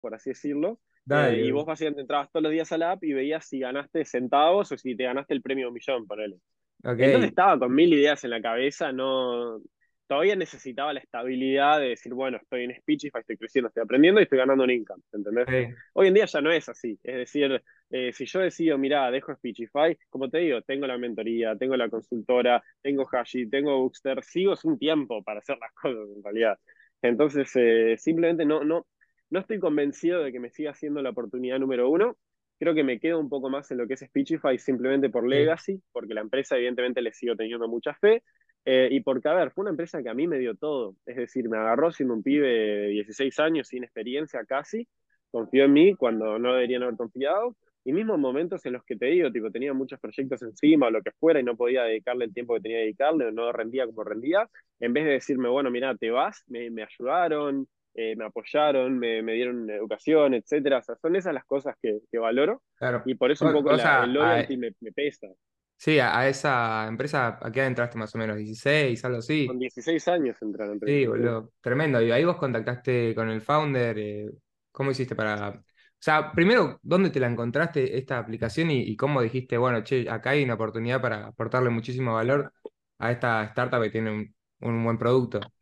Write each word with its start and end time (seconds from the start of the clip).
por 0.00 0.14
así 0.14 0.30
decirlo. 0.30 0.80
Eh, 1.10 1.42
y 1.46 1.50
vos 1.50 1.66
básicamente 1.66 2.02
entrabas 2.02 2.30
todos 2.30 2.44
los 2.44 2.52
días 2.52 2.70
a 2.72 2.78
la 2.78 2.92
app 2.92 3.02
y 3.02 3.12
veías 3.12 3.46
si 3.46 3.58
ganaste 3.58 4.04
centavos 4.04 4.70
o 4.70 4.76
si 4.76 4.94
te 4.94 5.04
ganaste 5.04 5.34
el 5.34 5.42
premio 5.42 5.70
millón, 5.70 6.06
ponele. 6.06 6.36
Ok. 6.84 6.98
Entonces 7.00 7.30
estaba 7.30 7.58
con 7.58 7.74
mil 7.74 7.92
ideas 7.92 8.22
en 8.24 8.30
la 8.30 8.40
cabeza, 8.40 8.92
no, 8.92 9.60
todavía 10.10 10.34
necesitaba 10.34 10.92
la 10.92 10.98
estabilidad 10.98 11.78
de 11.78 11.90
decir, 11.90 12.12
bueno, 12.14 12.36
estoy 12.36 12.64
en 12.64 12.74
Speechify, 12.74 13.20
estoy 13.20 13.36
creciendo, 13.36 13.68
estoy 13.68 13.84
aprendiendo 13.84 14.20
y 14.20 14.24
estoy 14.24 14.38
ganando 14.38 14.64
un 14.64 14.70
income, 14.72 15.02
¿entendés? 15.12 15.74
Hoy 15.92 16.08
en 16.08 16.14
día 16.14 16.24
ya 16.24 16.40
no 16.40 16.50
es 16.50 16.68
así, 16.68 16.98
es 17.04 17.16
decir, 17.16 17.62
eh, 17.90 18.12
si 18.12 18.26
yo 18.26 18.40
decido, 18.40 18.76
mira, 18.76 19.08
dejo 19.12 19.32
Speechify, 19.34 19.96
como 20.08 20.28
te 20.28 20.38
digo, 20.38 20.62
tengo 20.62 20.88
la 20.88 20.98
mentoría, 20.98 21.54
tengo 21.54 21.76
la 21.76 21.88
consultora, 21.88 22.60
tengo 22.82 23.08
Hashi, 23.08 23.48
tengo 23.48 23.78
Bookster, 23.78 24.22
sigo 24.24 24.54
es 24.54 24.64
un 24.64 24.80
tiempo 24.80 25.22
para 25.22 25.38
hacer 25.38 25.58
las 25.60 25.72
cosas 25.80 26.08
en 26.16 26.24
realidad. 26.24 26.58
Entonces, 27.02 27.48
eh, 27.54 27.96
simplemente 27.96 28.44
no, 28.44 28.64
no, 28.64 28.88
no 29.30 29.40
estoy 29.40 29.58
convencido 29.60 30.22
de 30.22 30.32
que 30.32 30.40
me 30.40 30.50
siga 30.50 30.74
siendo 30.74 31.02
la 31.02 31.10
oportunidad 31.10 31.58
número 31.58 31.88
uno. 31.90 32.16
Creo 32.58 32.74
que 32.74 32.84
me 32.84 33.00
quedo 33.00 33.18
un 33.20 33.28
poco 33.30 33.48
más 33.48 33.70
en 33.70 33.78
lo 33.78 33.86
que 33.86 33.94
es 33.94 34.00
Speechify 34.00 34.58
simplemente 34.58 35.08
por 35.10 35.26
legacy, 35.26 35.82
porque 35.92 36.14
la 36.14 36.20
empresa 36.20 36.56
evidentemente 36.56 37.00
le 37.02 37.12
sigo 37.12 37.36
teniendo 37.36 37.68
mucha 37.68 37.94
fe. 37.94 38.22
eh, 38.66 38.88
y 38.90 39.00
porque, 39.00 39.28
a 39.28 39.34
ver, 39.34 39.50
fue 39.52 39.62
una 39.62 39.70
empresa 39.70 40.02
que 40.02 40.10
a 40.10 40.14
mí 40.14 40.26
me 40.28 40.38
dio 40.38 40.54
todo. 40.56 40.96
Es 41.06 41.16
decir, 41.16 41.48
me 41.48 41.56
agarró 41.58 41.90
siendo 41.92 42.14
un 42.14 42.22
pibe 42.22 42.46
de 42.48 42.88
16 42.88 43.38
años, 43.40 43.68
sin 43.68 43.84
experiencia 43.84 44.44
casi. 44.44 44.86
Confió 45.30 45.64
en 45.64 45.72
mí 45.72 45.94
cuando 45.94 46.38
no 46.38 46.52
deberían 46.54 46.82
haber 46.82 46.96
confiado. 46.96 47.56
Y 47.84 47.92
mismo 47.94 48.14
en 48.16 48.20
momentos 48.20 48.64
en 48.66 48.74
los 48.74 48.84
que 48.84 48.96
te 48.96 49.06
digo, 49.06 49.32
tipo, 49.32 49.50
tenía 49.50 49.72
muchos 49.72 49.98
proyectos 50.00 50.42
encima 50.42 50.88
o 50.88 50.90
lo 50.90 51.02
que 51.02 51.12
fuera 51.12 51.40
y 51.40 51.44
no 51.44 51.56
podía 51.56 51.84
dedicarle 51.84 52.26
el 52.26 52.34
tiempo 52.34 52.54
que 52.54 52.60
tenía 52.60 52.78
que 52.78 52.82
dedicarle, 52.82 53.26
o 53.26 53.30
no 53.32 53.50
rendía 53.52 53.86
como 53.86 54.04
rendía, 54.04 54.48
en 54.80 54.92
vez 54.92 55.04
de 55.06 55.12
decirme, 55.12 55.48
bueno, 55.48 55.70
mira, 55.70 55.96
te 55.96 56.10
vas, 56.10 56.44
me, 56.48 56.70
me 56.70 56.82
ayudaron, 56.82 57.66
eh, 58.00 58.16
me 58.16 58.24
apoyaron, 58.26 58.98
me, 58.98 59.22
me 59.22 59.34
dieron 59.34 59.68
educación, 59.70 60.34
etcétera. 60.34 60.78
O 60.78 60.82
sea, 60.82 60.96
son 60.96 61.16
esas 61.16 61.34
las 61.34 61.44
cosas 61.44 61.74
que, 61.82 62.00
que 62.10 62.18
valoro 62.18 62.62
Claro. 62.76 63.04
y 63.04 63.14
por 63.14 63.30
eso 63.30 63.44
un 63.46 63.52
poco 63.52 63.72
o 63.72 63.78
la- 63.78 63.78
sea, 63.78 64.04
el 64.04 64.12
loyalty 64.12 64.56
me, 64.56 64.72
me 64.80 64.92
pesa. 64.92 65.28
Sí, 65.76 65.98
a, 65.98 66.16
a 66.18 66.28
esa 66.28 66.86
empresa, 66.88 67.38
¿a 67.40 67.50
qué 67.50 67.60
edad 67.60 67.68
entraste 67.68 67.96
más 67.98 68.14
o 68.14 68.18
menos? 68.18 68.36
¿16, 68.36 69.02
algo 69.04 69.18
así? 69.18 69.58
Con 69.58 69.58
16 69.58 70.08
años 70.08 70.40
entré 70.40 70.62
a 70.62 70.66
la 70.68 70.72
empresa. 70.72 70.96
Sí, 70.96 71.06
boludo, 71.06 71.52
tremendo. 71.60 72.00
Y 72.00 72.10
ahí 72.10 72.24
vos 72.24 72.36
contactaste 72.36 73.14
con 73.14 73.28
el 73.28 73.42
founder, 73.42 73.98
eh, 73.98 74.30
¿cómo 74.72 74.90
hiciste 74.90 75.14
para...? 75.14 75.50
O 75.50 76.02
sea, 76.02 76.32
primero, 76.32 76.80
¿dónde 76.82 77.10
te 77.10 77.20
la 77.20 77.26
encontraste 77.28 77.98
esta 77.98 78.18
aplicación 78.18 78.70
y, 78.70 78.80
y 78.82 78.96
cómo 78.96 79.20
dijiste, 79.20 79.58
bueno, 79.58 79.82
che, 79.84 80.08
acá 80.10 80.30
hay 80.30 80.42
una 80.44 80.54
oportunidad 80.54 81.00
para 81.02 81.26
aportarle 81.26 81.68
muchísimo 81.68 82.14
valor 82.14 82.52
a 82.98 83.12
esta 83.12 83.44
startup 83.44 83.82
que 83.82 83.90
tiene 83.90 84.10
un, 84.10 84.34
un 84.60 84.82
buen 84.84 84.96
producto? 84.98 85.52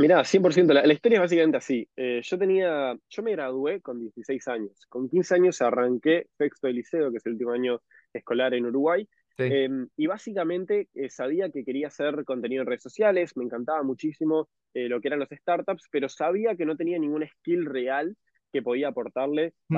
Mirá, 0.00 0.24
100%, 0.24 0.72
la, 0.72 0.86
la 0.86 0.92
historia 0.92 1.16
es 1.16 1.22
básicamente 1.22 1.58
así. 1.58 1.88
Eh, 1.96 2.20
yo 2.22 2.38
tenía, 2.38 2.96
yo 3.08 3.22
me 3.22 3.32
gradué 3.32 3.80
con 3.80 4.00
16 4.00 4.48
años. 4.48 4.86
Con 4.88 5.08
15 5.08 5.34
años 5.34 5.60
arranqué 5.60 6.26
sexto 6.38 6.66
de 6.66 6.72
liceo, 6.72 7.10
que 7.10 7.18
es 7.18 7.26
el 7.26 7.32
último 7.32 7.52
año 7.52 7.80
escolar 8.12 8.54
en 8.54 8.66
Uruguay. 8.66 9.06
Sí. 9.36 9.44
Eh, 9.44 9.68
y 9.96 10.06
básicamente 10.06 10.88
eh, 10.94 11.08
sabía 11.10 11.50
que 11.50 11.64
quería 11.64 11.88
hacer 11.88 12.24
contenido 12.24 12.62
en 12.62 12.68
redes 12.68 12.82
sociales, 12.82 13.36
me 13.36 13.44
encantaba 13.44 13.82
muchísimo 13.82 14.48
eh, 14.74 14.88
lo 14.88 15.00
que 15.00 15.08
eran 15.08 15.20
los 15.20 15.28
startups, 15.30 15.88
pero 15.90 16.08
sabía 16.08 16.56
que 16.56 16.66
no 16.66 16.76
tenía 16.76 16.98
ningún 16.98 17.26
skill 17.26 17.66
real 17.66 18.16
que 18.52 18.62
podía 18.62 18.88
aportarle 18.88 19.54
Mm. 19.68 19.76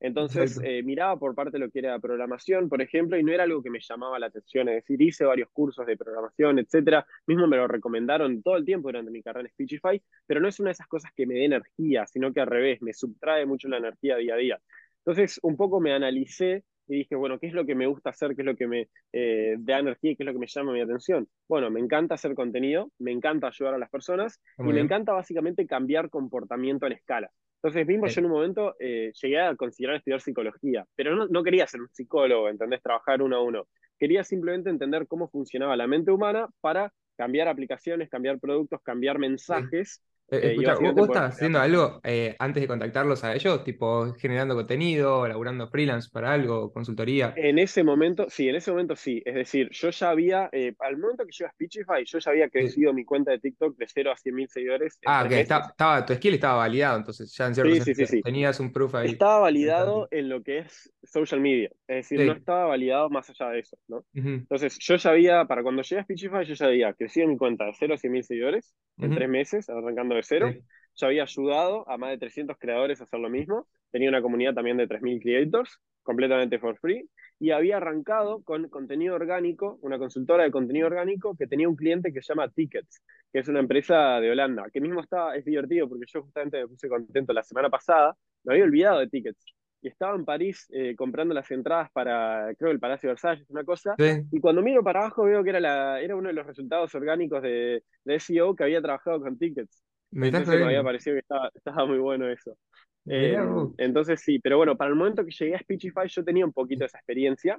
Entonces 0.00 0.60
eh, 0.62 0.82
miraba 0.82 1.18
por 1.18 1.34
parte 1.34 1.52
de 1.52 1.64
lo 1.64 1.70
que 1.70 1.78
era 1.78 1.98
programación, 1.98 2.68
por 2.68 2.82
ejemplo, 2.82 3.18
y 3.18 3.22
no 3.22 3.32
era 3.32 3.44
algo 3.44 3.62
que 3.62 3.70
me 3.70 3.80
llamaba 3.80 4.18
la 4.18 4.26
atención, 4.26 4.68
es 4.68 4.76
decir, 4.76 5.00
hice 5.00 5.24
varios 5.24 5.48
cursos 5.50 5.86
de 5.86 5.96
programación, 5.96 6.58
etcétera, 6.58 7.06
mismo 7.26 7.46
me 7.46 7.56
lo 7.56 7.66
recomendaron 7.66 8.42
todo 8.42 8.56
el 8.56 8.64
tiempo 8.64 8.88
durante 8.88 9.10
mi 9.10 9.22
carrera 9.22 9.48
en 9.48 9.52
Speechify, 9.52 10.02
pero 10.26 10.40
no 10.40 10.48
es 10.48 10.60
una 10.60 10.68
de 10.68 10.72
esas 10.72 10.86
cosas 10.86 11.12
que 11.16 11.26
me 11.26 11.34
dé 11.34 11.46
energía, 11.46 12.06
sino 12.06 12.32
que 12.32 12.40
al 12.40 12.46
revés, 12.46 12.82
me 12.82 12.92
subtrae 12.92 13.46
mucho 13.46 13.68
la 13.68 13.78
energía 13.78 14.16
día 14.16 14.34
a 14.34 14.38
día. 14.38 14.60
Entonces, 14.98 15.38
un 15.42 15.56
poco 15.56 15.80
me 15.80 15.92
analicé 15.92 16.64
y 16.88 16.98
dije, 16.98 17.16
bueno, 17.16 17.38
¿qué 17.38 17.46
es 17.48 17.52
lo 17.52 17.64
que 17.66 17.74
me 17.74 17.86
gusta 17.86 18.10
hacer? 18.10 18.34
¿Qué 18.34 18.42
es 18.42 18.46
lo 18.46 18.56
que 18.56 18.66
me 18.66 18.88
eh, 19.12 19.56
da 19.58 19.78
energía 19.78 20.14
qué 20.14 20.22
es 20.22 20.26
lo 20.26 20.32
que 20.32 20.38
me 20.38 20.46
llama 20.46 20.72
mi 20.72 20.80
atención? 20.80 21.28
Bueno, 21.48 21.70
me 21.70 21.80
encanta 21.80 22.14
hacer 22.14 22.34
contenido, 22.34 22.90
me 22.98 23.12
encanta 23.12 23.48
ayudar 23.48 23.74
a 23.74 23.78
las 23.78 23.90
personas 23.90 24.40
y 24.58 24.62
me 24.62 24.80
encanta 24.80 25.12
básicamente 25.12 25.66
cambiar 25.66 26.10
comportamiento 26.10 26.86
en 26.86 26.92
escala. 26.92 27.30
Entonces 27.62 27.86
mismo 27.86 28.06
Sí. 28.06 28.14
yo 28.14 28.20
en 28.20 28.26
un 28.26 28.32
momento 28.32 28.76
eh, 28.78 29.12
llegué 29.20 29.40
a 29.40 29.54
considerar 29.56 29.96
estudiar 29.96 30.20
psicología, 30.20 30.86
pero 30.94 31.16
no, 31.16 31.26
no 31.28 31.42
quería 31.42 31.66
ser 31.66 31.80
un 31.80 31.88
psicólogo, 31.90 32.48
¿entendés? 32.48 32.82
Trabajar 32.82 33.22
uno 33.22 33.36
a 33.36 33.42
uno. 33.42 33.66
Quería 33.98 34.24
simplemente 34.24 34.70
entender 34.70 35.06
cómo 35.08 35.28
funcionaba 35.28 35.76
la 35.76 35.86
mente 35.86 36.10
humana 36.10 36.48
para 36.60 36.92
cambiar 37.16 37.48
aplicaciones, 37.48 38.10
cambiar 38.10 38.38
productos, 38.38 38.80
cambiar 38.82 39.18
mensajes. 39.18 40.02
Eh, 40.28 40.40
eh, 40.42 40.46
escucha, 40.48 40.74
¿vos, 40.74 40.94
vos 40.94 41.06
estabas 41.06 41.34
haciendo 41.34 41.60
algo 41.60 42.00
eh, 42.02 42.34
antes 42.38 42.60
de 42.60 42.66
contactarlos 42.68 43.22
a 43.24 43.34
ellos? 43.34 43.62
Tipo, 43.64 44.12
generando 44.14 44.54
contenido, 44.56 45.26
laburando 45.28 45.68
freelance 45.68 46.08
para 46.12 46.32
algo, 46.32 46.72
consultoría. 46.72 47.32
En 47.36 47.58
ese 47.58 47.84
momento, 47.84 48.26
sí, 48.30 48.48
en 48.48 48.56
ese 48.56 48.70
momento 48.70 48.96
sí. 48.96 49.22
Es 49.24 49.34
decir, 49.34 49.68
yo 49.70 49.90
ya 49.90 50.10
había, 50.10 50.48
eh, 50.52 50.74
al 50.80 50.96
momento 50.96 51.24
que 51.24 51.32
yo 51.32 51.46
a 51.46 51.50
Speechify, 51.50 52.04
yo 52.04 52.18
ya 52.18 52.30
había 52.30 52.48
crecido 52.48 52.94
mi 52.94 53.04
cuenta 53.04 53.30
de 53.30 53.38
TikTok 53.40 53.76
de 53.76 53.86
0 53.88 54.10
a 54.10 54.16
100 54.16 54.34
mil 54.34 54.48
seguidores 54.48 54.98
Ah, 55.04 55.28
está- 55.30 55.68
estaba, 55.70 56.04
tu 56.06 56.14
skill 56.14 56.34
estaba 56.34 56.56
validado, 56.56 56.96
entonces 56.98 57.32
ya 57.36 57.46
en 57.46 57.54
cierto 57.54 57.72
Sí, 57.74 57.80
sí, 57.94 58.06
sí, 58.06 58.22
tenías 58.22 58.58
un 58.58 58.72
proof 58.72 58.94
ahí. 58.96 59.12
Estaba 59.12 59.38
validado 59.40 60.08
en 60.10 60.28
lo 60.28 60.42
que 60.42 60.58
es 60.60 60.92
social 61.04 61.40
media, 61.40 61.70
es 61.86 62.08
decir, 62.08 62.20
no 62.26 62.32
estaba 62.32 62.64
validado 62.66 63.10
más 63.10 63.30
allá 63.30 63.50
de 63.50 63.60
eso, 63.60 63.78
¿no? 63.86 64.04
Entonces, 64.14 64.78
yo 64.80 64.96
ya 64.96 65.10
había, 65.10 65.44
para 65.44 65.62
cuando 65.62 65.82
llegué 65.82 66.00
a 66.00 66.04
Speechify, 66.04 66.44
yo 66.44 66.54
ya 66.54 66.66
había 66.66 66.94
crecido 66.94 67.28
mi 67.28 67.36
cuenta 67.36 67.66
de 67.66 67.72
0 67.78 67.94
a 67.94 67.98
100 67.98 68.12
mil 68.12 68.24
seguidores 68.24 68.74
en 69.00 69.12
tres 69.12 69.28
meses, 69.28 69.68
arrancando 69.68 70.14
de 70.16 70.22
cero. 70.22 70.50
Sí. 70.52 70.60
Ya 70.96 71.08
había 71.08 71.22
ayudado 71.24 71.88
a 71.88 71.98
más 71.98 72.10
de 72.10 72.18
300 72.18 72.56
creadores 72.58 73.00
a 73.00 73.04
hacer 73.04 73.20
lo 73.20 73.28
mismo. 73.28 73.68
Tenía 73.90 74.08
una 74.08 74.22
comunidad 74.22 74.54
también 74.54 74.78
de 74.78 74.88
3.000 74.88 75.20
creators, 75.20 75.78
completamente 76.02 76.58
for 76.58 76.76
free. 76.78 77.08
Y 77.38 77.50
había 77.50 77.76
arrancado 77.76 78.42
con 78.42 78.68
contenido 78.70 79.14
orgánico, 79.14 79.78
una 79.82 79.98
consultora 79.98 80.44
de 80.44 80.50
contenido 80.50 80.86
orgánico 80.86 81.36
que 81.36 81.46
tenía 81.46 81.68
un 81.68 81.76
cliente 81.76 82.12
que 82.12 82.22
se 82.22 82.32
llama 82.32 82.48
Tickets, 82.48 83.02
que 83.30 83.40
es 83.40 83.48
una 83.48 83.60
empresa 83.60 84.20
de 84.20 84.30
Holanda, 84.30 84.64
que 84.72 84.80
mismo 84.80 85.02
está, 85.02 85.36
es 85.36 85.44
divertido 85.44 85.88
porque 85.88 86.06
yo 86.06 86.22
justamente 86.22 86.58
me 86.58 86.68
puse 86.68 86.88
contento 86.88 87.34
la 87.34 87.42
semana 87.42 87.68
pasada, 87.68 88.16
me 88.44 88.54
había 88.54 88.64
olvidado 88.64 89.00
de 89.00 89.08
Tickets. 89.08 89.44
Y 89.82 89.88
estaba 89.88 90.16
en 90.16 90.24
París 90.24 90.66
eh, 90.72 90.96
comprando 90.96 91.34
las 91.34 91.50
entradas 91.50 91.90
para, 91.92 92.54
creo, 92.58 92.70
el 92.70 92.80
Palacio 92.80 93.08
de 93.08 93.12
Versalles, 93.12 93.50
una 93.50 93.62
cosa. 93.62 93.94
Sí. 93.98 94.22
Y 94.32 94.40
cuando 94.40 94.62
miro 94.62 94.82
para 94.82 95.00
abajo 95.00 95.24
veo 95.24 95.44
que 95.44 95.50
era, 95.50 95.60
la, 95.60 96.00
era 96.00 96.16
uno 96.16 96.28
de 96.28 96.34
los 96.34 96.46
resultados 96.46 96.94
orgánicos 96.94 97.42
de, 97.42 97.84
de 98.04 98.18
SEO 98.18 98.56
que 98.56 98.64
había 98.64 98.80
trabajado 98.80 99.20
con 99.20 99.38
Tickets. 99.38 99.82
Me 100.16 100.26
estás 100.28 100.40
Entonces 100.42 100.60
me 100.60 100.66
había 100.66 100.82
parecido 100.82 101.14
que 101.14 101.20
estaba, 101.20 101.50
estaba 101.54 101.86
muy 101.86 101.98
bueno 101.98 102.28
eso. 102.28 102.56
Eh, 103.08 103.36
entonces 103.78 104.20
sí, 104.20 104.38
pero 104.40 104.56
bueno, 104.56 104.76
para 104.76 104.90
el 104.90 104.96
momento 104.96 105.24
que 105.24 105.30
llegué 105.30 105.54
a 105.54 105.60
Speechify 105.60 106.08
yo 106.08 106.24
tenía 106.24 106.44
un 106.44 106.52
poquito 106.52 106.84
esa 106.84 106.98
experiencia, 106.98 107.58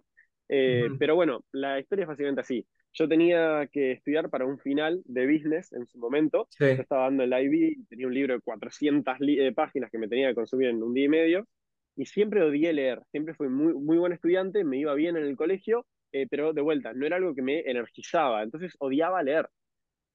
eh, 0.50 0.90
pero 1.00 1.16
bueno, 1.16 1.44
la 1.52 1.80
historia 1.80 2.04
es 2.04 2.08
básicamente 2.10 2.42
así. 2.42 2.66
Yo 2.94 3.08
tenía 3.08 3.68
que 3.72 3.92
estudiar 3.94 4.30
para 4.30 4.46
un 4.46 4.60
final 4.60 5.02
de 5.06 5.28
business 5.28 5.72
en 5.74 5.86
su 5.88 6.00
momento. 6.00 6.48
Sí. 6.50 6.66
Yo 6.76 6.82
estaba 6.82 7.04
dando 7.04 7.24
el 7.24 7.34
IB, 7.34 7.86
tenía 7.90 8.08
un 8.08 8.14
libro 8.14 8.34
de 8.36 8.42
400 8.42 9.20
li- 9.20 9.40
eh, 9.40 9.54
páginas 9.54 9.92
que 9.92 9.98
me 10.00 10.08
tenía 10.08 10.30
que 10.30 10.36
consumir 10.36 10.70
en 10.70 10.82
un 10.84 10.94
día 10.94 11.06
y 11.06 11.10
medio, 11.10 11.48
y 11.96 12.06
siempre 12.06 12.44
odié 12.44 12.74
leer, 12.74 13.02
siempre 13.12 13.34
fui 13.34 13.50
muy, 13.50 13.74
muy 13.74 13.98
buen 13.98 14.14
estudiante, 14.14 14.64
me 14.64 14.78
iba 14.78 14.94
bien 14.96 15.18
en 15.18 15.24
el 15.26 15.36
colegio, 15.36 15.86
eh, 16.12 16.28
pero 16.30 16.54
de 16.54 16.62
vuelta, 16.62 16.94
no 16.94 17.06
era 17.06 17.18
algo 17.18 17.36
que 17.36 17.42
me 17.42 17.60
energizaba, 17.70 18.44
entonces 18.44 18.76
odiaba 18.80 19.22
leer 19.24 19.48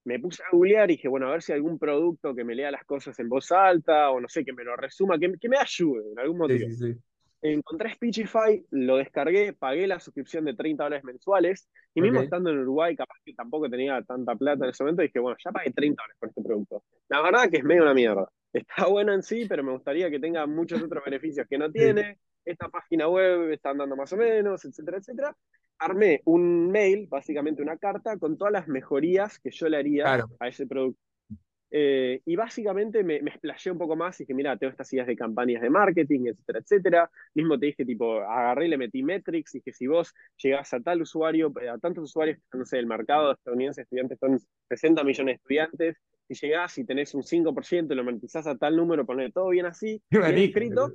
me 0.04 0.18
puse 0.18 0.42
a 0.42 0.46
googlear 0.52 0.90
y 0.90 0.94
dije, 0.96 1.08
bueno, 1.08 1.28
a 1.28 1.32
ver 1.32 1.42
si 1.42 1.52
hay 1.52 1.56
algún 1.56 1.78
producto 1.78 2.34
que 2.34 2.44
me 2.44 2.54
lea 2.54 2.70
las 2.70 2.84
cosas 2.84 3.18
en 3.20 3.28
voz 3.28 3.50
alta 3.52 4.10
o 4.10 4.20
no 4.20 4.28
sé, 4.28 4.44
que 4.44 4.52
me 4.52 4.64
lo 4.64 4.76
resuma, 4.76 5.18
que, 5.18 5.32
que 5.40 5.48
me 5.48 5.56
ayude 5.58 6.12
en 6.12 6.18
algún 6.18 6.36
Sí, 6.36 6.42
motivo. 6.42 6.70
sí, 6.70 6.76
sí. 6.76 6.98
Encontré 7.44 7.92
Speechify, 7.94 8.64
lo 8.70 8.98
descargué, 8.98 9.52
pagué 9.52 9.88
la 9.88 9.98
suscripción 9.98 10.44
de 10.44 10.54
30 10.54 10.84
dólares 10.84 11.04
mensuales 11.04 11.68
y 11.92 12.00
mismo 12.00 12.20
estando 12.20 12.50
en 12.50 12.58
Uruguay, 12.58 12.94
capaz 12.94 13.16
que 13.24 13.34
tampoco 13.34 13.68
tenía 13.68 14.00
tanta 14.02 14.36
plata 14.36 14.64
en 14.64 14.70
ese 14.70 14.84
momento, 14.84 15.02
dije, 15.02 15.18
bueno, 15.18 15.36
ya 15.44 15.50
pagué 15.50 15.72
30 15.72 16.02
dólares 16.02 16.16
por 16.20 16.28
este 16.28 16.42
producto. 16.42 16.84
La 17.08 17.20
verdad 17.20 17.50
que 17.50 17.56
es 17.58 17.64
medio 17.64 17.82
una 17.82 17.94
mierda. 17.94 18.28
Está 18.52 18.86
bueno 18.86 19.12
en 19.12 19.22
sí, 19.22 19.46
pero 19.48 19.64
me 19.64 19.72
gustaría 19.72 20.08
que 20.10 20.20
tenga 20.20 20.46
muchos 20.46 20.80
otros 20.82 21.02
beneficios 21.04 21.46
que 21.48 21.58
no 21.58 21.66
Sí. 21.66 21.72
tiene. 21.72 22.18
Esta 22.44 22.68
página 22.68 23.08
web 23.08 23.50
está 23.52 23.70
andando 23.70 23.96
más 23.96 24.12
o 24.12 24.16
menos, 24.16 24.64
etcétera, 24.64 24.98
etcétera. 24.98 25.36
Armé 25.78 26.20
un 26.24 26.70
mail, 26.70 27.06
básicamente 27.08 27.62
una 27.62 27.76
carta, 27.76 28.16
con 28.18 28.36
todas 28.36 28.52
las 28.52 28.68
mejorías 28.68 29.38
que 29.40 29.50
yo 29.50 29.68
le 29.68 29.76
haría 29.76 30.04
Claro. 30.04 30.28
a 30.38 30.48
ese 30.48 30.66
producto. 30.66 31.00
Eh, 31.74 32.20
y 32.26 32.36
básicamente 32.36 33.02
me, 33.02 33.22
me 33.22 33.30
explayé 33.30 33.70
un 33.70 33.78
poco 33.78 33.96
más 33.96 34.20
y 34.20 34.24
dije, 34.24 34.34
mira, 34.34 34.58
tengo 34.58 34.70
estas 34.72 34.92
ideas 34.92 35.06
de 35.06 35.16
campañas 35.16 35.62
de 35.62 35.70
marketing, 35.70 36.26
etcétera, 36.26 36.58
etcétera. 36.58 37.10
Mismo 37.34 37.58
te 37.58 37.66
dije, 37.66 37.86
tipo, 37.86 38.20
agarré 38.20 38.66
y 38.66 38.68
le 38.68 38.76
metí 38.76 39.02
metrics 39.02 39.54
y 39.54 39.62
que 39.62 39.72
si 39.72 39.86
vos 39.86 40.12
llegás 40.36 40.74
a 40.74 40.80
tal 40.80 41.00
usuario, 41.00 41.50
eh, 41.62 41.70
a 41.70 41.78
tantos 41.78 42.04
usuarios, 42.04 42.38
no 42.52 42.66
sé, 42.66 42.78
el 42.78 42.86
mercado 42.86 43.32
estadounidense 43.32 43.80
de 43.80 43.84
estudiantes 43.84 44.18
son 44.18 44.38
60 44.68 45.02
millones 45.02 45.32
de 45.32 45.36
estudiantes, 45.36 45.96
si 46.28 46.46
llegás 46.46 46.76
y 46.76 46.84
tenés 46.84 47.14
un 47.14 47.22
5% 47.22 47.94
y 47.94 47.96
lo 47.96 48.04
monetizás 48.04 48.46
a 48.46 48.56
tal 48.56 48.76
número, 48.76 49.06
ponle 49.06 49.32
todo 49.32 49.48
bien 49.48 49.64
así, 49.64 50.02
bien 50.10 50.24
escrito, 50.38 50.92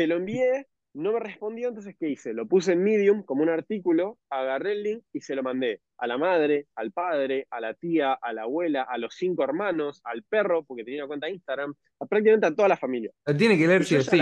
te 0.00 0.06
lo 0.06 0.16
envié 0.16 0.66
no 0.94 1.12
me 1.12 1.20
respondió, 1.20 1.68
entonces 1.68 1.94
¿qué 2.00 2.08
hice? 2.08 2.32
Lo 2.32 2.48
puse 2.48 2.72
en 2.72 2.82
Medium 2.82 3.22
como 3.22 3.42
un 3.42 3.50
artículo, 3.50 4.18
agarré 4.30 4.72
el 4.72 4.82
link 4.82 5.04
y 5.12 5.20
se 5.20 5.34
lo 5.34 5.42
mandé 5.42 5.82
a 5.98 6.06
la 6.06 6.16
madre, 6.16 6.68
al 6.74 6.90
padre, 6.90 7.46
a 7.50 7.60
la 7.60 7.74
tía, 7.74 8.14
a 8.14 8.32
la 8.32 8.44
abuela, 8.44 8.82
a 8.82 8.96
los 8.96 9.14
cinco 9.14 9.44
hermanos, 9.44 10.00
al 10.04 10.22
perro, 10.22 10.64
porque 10.64 10.82
tenía 10.82 11.02
una 11.02 11.08
cuenta 11.08 11.26
de 11.26 11.34
Instagram, 11.34 11.74
a 12.00 12.06
prácticamente 12.06 12.46
a 12.46 12.54
toda 12.54 12.68
la 12.68 12.78
familia. 12.78 13.12
tiene 13.36 13.58
que 13.58 13.68
leer 13.68 13.84
sí 13.84 13.96
o 13.96 14.02
sí. 14.02 14.18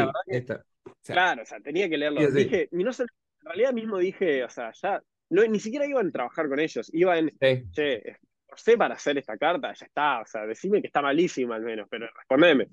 claro, 1.04 1.42
o 1.42 1.46
sea, 1.46 1.60
tenía 1.60 1.88
que 1.88 1.96
leerlo. 1.96 2.28
dije, 2.28 2.68
y 2.72 2.82
no 2.82 2.92
sé, 2.92 3.04
en 3.04 3.46
realidad 3.46 3.72
mismo 3.72 3.98
dije, 3.98 4.42
o 4.42 4.50
sea, 4.50 4.72
ya, 4.72 5.00
no, 5.30 5.46
ni 5.46 5.60
siquiera 5.60 5.86
iban 5.86 6.08
a 6.08 6.10
trabajar 6.10 6.48
con 6.48 6.58
ellos, 6.58 6.90
iban, 6.92 7.30
sí. 7.40 7.62
che, 7.70 8.16
sé 8.56 8.76
para 8.76 8.96
hacer 8.96 9.16
esta 9.16 9.38
carta, 9.38 9.72
ya 9.72 9.86
está, 9.86 10.22
o 10.22 10.26
sea, 10.26 10.44
decime 10.44 10.80
que 10.80 10.88
está 10.88 11.00
malísima 11.00 11.54
al 11.54 11.62
menos, 11.62 11.86
pero 11.88 12.08
respondeme. 12.14 12.66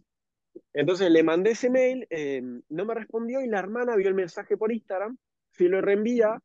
Entonces 0.74 1.10
le 1.10 1.24
mandé 1.24 1.52
ese 1.52 1.70
mail, 1.70 2.06
eh, 2.10 2.42
no 2.70 2.86
me 2.86 2.94
respondió 2.94 3.42
y 3.42 3.48
la 3.48 3.60
hermana 3.60 3.96
vio 3.96 4.08
el 4.08 4.14
mensaje 4.14 4.58
por 4.58 4.72
Instagram, 4.72 5.18
si 5.52 5.68
lo 5.68 5.82
reenvía, 5.82 6.40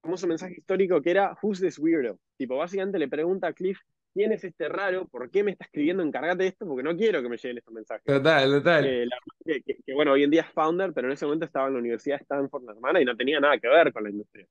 famoso 0.00 0.26
mensaje 0.26 0.54
histórico 0.58 1.02
que 1.02 1.10
era 1.10 1.36
Who's 1.42 1.60
this 1.60 1.78
weirdo? 1.78 2.18
Tipo, 2.36 2.56
básicamente 2.56 2.98
le 2.98 3.08
pregunta 3.08 3.48
a 3.48 3.52
Cliff, 3.52 3.78
¿quién 4.14 4.32
es 4.32 4.44
este 4.44 4.68
raro? 4.68 5.06
¿Por 5.08 5.30
qué 5.30 5.42
me 5.42 5.52
está 5.52 5.64
escribiendo? 5.64 6.02
Encárgate 6.02 6.44
de 6.44 6.48
esto 6.50 6.66
porque 6.66 6.82
no 6.82 6.96
quiero 6.96 7.22
que 7.22 7.28
me 7.28 7.36
lleguen 7.36 7.58
estos 7.58 7.74
mensajes. 7.74 8.04
Total, 8.04 8.50
total. 8.50 8.86
Eh, 8.86 9.06
que, 9.44 9.94
bueno, 9.94 10.12
hoy 10.12 10.22
en 10.22 10.30
día 10.30 10.42
es 10.42 10.52
founder, 10.52 10.92
pero 10.92 11.08
en 11.08 11.14
ese 11.14 11.24
momento 11.24 11.46
estaba 11.46 11.66
en 11.68 11.74
la 11.74 11.80
Universidad 11.80 12.16
de 12.18 12.22
Stanford, 12.22 12.64
la 12.64 12.72
hermana, 12.72 13.00
y 13.00 13.04
no 13.04 13.16
tenía 13.16 13.40
nada 13.40 13.58
que 13.58 13.68
ver 13.68 13.92
con 13.92 14.04
la 14.04 14.10
industria. 14.10 14.46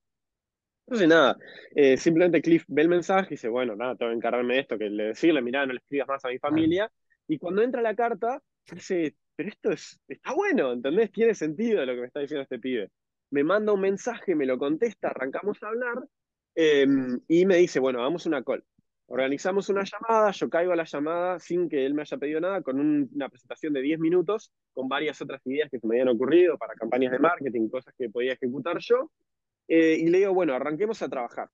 Entonces, 0.85 1.07
nada, 1.09 1.37
eh, 1.75 1.97
simplemente 1.97 2.41
Cliff 2.41 2.63
ve 2.67 2.81
el 2.81 2.87
mensaje 2.87 3.27
y 3.27 3.31
dice, 3.31 3.49
bueno, 3.49 3.75
nada, 3.75 3.95
tengo 3.95 4.11
que 4.11 4.15
encargarme 4.15 4.53
de 4.53 4.59
esto, 4.61 4.77
que 4.77 4.89
le 4.89 5.07
decirle, 5.07 5.41
mirá, 5.41 5.65
no 5.65 5.73
le 5.73 5.79
escribas 5.79 6.07
más 6.07 6.23
a 6.23 6.29
mi 6.29 6.39
familia. 6.39 6.89
Y 7.27 7.37
cuando 7.37 7.61
entra 7.61 7.81
la 7.81 7.93
carta, 7.93 8.41
pero 8.67 9.49
esto 9.49 9.71
es, 9.71 9.99
está 10.07 10.33
bueno, 10.33 10.73
¿entendés? 10.73 11.11
Tiene 11.11 11.33
sentido 11.35 11.85
lo 11.85 11.93
que 11.93 12.01
me 12.01 12.07
está 12.07 12.19
diciendo 12.19 12.43
este 12.43 12.59
pibe. 12.59 12.89
Me 13.31 13.43
manda 13.43 13.73
un 13.73 13.81
mensaje, 13.81 14.35
me 14.35 14.45
lo 14.45 14.57
contesta, 14.57 15.09
arrancamos 15.09 15.61
a 15.63 15.67
hablar 15.67 15.95
em, 16.55 17.19
y 17.27 17.45
me 17.45 17.57
dice, 17.57 17.79
bueno, 17.79 17.99
vamos 17.99 18.25
una 18.25 18.43
call. 18.43 18.63
Organizamos 19.09 19.69
una 19.69 19.83
llamada, 19.83 20.31
yo 20.31 20.49
caigo 20.49 20.73
a 20.73 20.75
la 20.75 20.83
llamada 20.83 21.39
sin 21.39 21.69
que 21.69 21.85
él 21.85 21.93
me 21.93 22.01
haya 22.01 22.17
pedido 22.17 22.41
nada, 22.41 22.61
con 22.61 22.79
una 22.79 23.29
presentación 23.29 23.73
de 23.73 23.81
10 23.81 23.99
minutos, 23.99 24.51
con 24.73 24.89
varias 24.89 25.21
otras 25.21 25.41
ideas 25.45 25.69
que 25.69 25.79
se 25.79 25.87
me 25.87 25.95
habían 25.95 26.09
ocurrido 26.09 26.57
para 26.57 26.73
campañas 26.73 27.11
de 27.13 27.19
marketing, 27.19 27.69
cosas 27.69 27.93
que 27.97 28.09
podía 28.09 28.33
ejecutar 28.33 28.77
yo. 28.79 29.11
Eh, 29.69 29.97
y 29.99 30.07
le 30.07 30.19
digo, 30.19 30.33
bueno, 30.33 30.53
arranquemos 30.53 31.01
a 31.01 31.09
trabajar. 31.09 31.49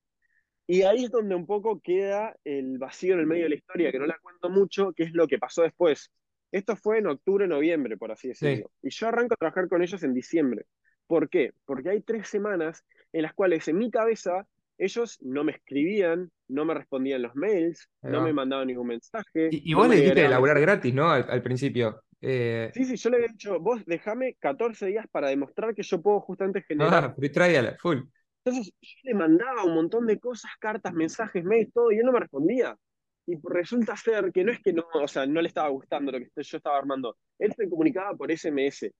Y 0.65 0.83
ahí 0.83 1.05
es 1.05 1.11
donde 1.11 1.35
un 1.35 1.45
poco 1.45 1.81
queda 1.81 2.35
el 2.43 2.77
vacío 2.77 3.13
en 3.15 3.19
el 3.19 3.27
medio 3.27 3.43
de 3.43 3.49
la 3.49 3.55
historia, 3.55 3.91
que 3.91 3.99
no 3.99 4.07
la 4.07 4.17
cuento 4.19 4.49
mucho, 4.49 4.93
que 4.93 5.03
es 5.03 5.13
lo 5.13 5.27
que 5.27 5.37
pasó 5.37 5.61
después. 5.61 6.11
Esto 6.53 6.75
fue 6.75 6.99
en 6.99 7.07
octubre, 7.07 7.47
noviembre, 7.47 7.97
por 7.97 8.11
así 8.11 8.27
decirlo. 8.27 8.69
Y 8.83 8.91
yo 8.91 9.07
arranco 9.07 9.33
a 9.33 9.37
trabajar 9.37 9.67
con 9.67 9.81
ellos 9.81 10.03
en 10.03 10.13
diciembre. 10.13 10.67
¿Por 11.07 11.27
qué? 11.27 11.53
Porque 11.65 11.89
hay 11.89 12.01
tres 12.01 12.27
semanas 12.27 12.85
en 13.11 13.23
las 13.23 13.33
cuales 13.33 13.67
en 13.67 13.79
mi 13.79 13.89
cabeza 13.89 14.47
ellos 14.77 15.17
no 15.21 15.43
me 15.43 15.53
escribían, 15.53 16.31
no 16.47 16.63
me 16.63 16.75
respondían 16.75 17.23
los 17.23 17.35
mails, 17.35 17.89
no 18.03 18.21
me 18.21 18.33
mandaban 18.33 18.67
ningún 18.67 18.85
mensaje. 18.85 19.49
Y, 19.51 19.73
vos 19.73 19.89
le 19.89 19.95
dijiste 19.95 20.21
de 20.21 20.29
laburar 20.29 20.61
gratis, 20.61 20.93
¿no? 20.93 21.09
Al, 21.09 21.41
principio. 21.41 22.03
Eh, 22.21 22.69
sí, 22.75 22.85
sí, 22.85 22.97
yo 22.97 23.09
le 23.09 23.15
había 23.15 23.29
dicho, 23.29 23.59
vos 23.59 23.83
déjame 23.87 24.35
14 24.39 24.85
días 24.85 25.07
para 25.11 25.29
demostrar 25.29 25.73
que 25.73 25.81
yo 25.81 26.03
puedo 26.03 26.21
justamente 26.21 26.61
generar. 26.61 27.15
Ah, 27.17 27.29
trial, 27.33 27.77
full. 27.79 27.97
Entonces 28.45 28.71
yo 28.79 28.99
le 29.05 29.15
mandaba 29.15 29.63
un 29.63 29.73
montón 29.73 30.05
de 30.05 30.19
cosas, 30.19 30.51
cartas, 30.59 30.93
mensajes, 30.93 31.43
mails, 31.43 31.73
todo, 31.73 31.91
y 31.91 31.97
él 31.97 32.05
no 32.05 32.11
me 32.11 32.19
respondía. 32.19 32.77
Y 33.25 33.37
resulta 33.43 33.95
ser 33.95 34.31
que 34.33 34.43
no 34.43 34.51
es 34.51 34.59
que 34.61 34.73
no, 34.73 34.85
o 34.93 35.07
sea, 35.07 35.25
no 35.25 35.41
le 35.41 35.47
estaba 35.47 35.69
gustando 35.69 36.11
lo 36.11 36.19
que 36.19 36.29
yo 36.35 36.57
estaba 36.57 36.77
armando. 36.77 37.17
Él 37.39 37.53
se 37.53 37.69
comunicaba 37.69 38.15
por 38.15 38.31
SMS. 38.31 38.91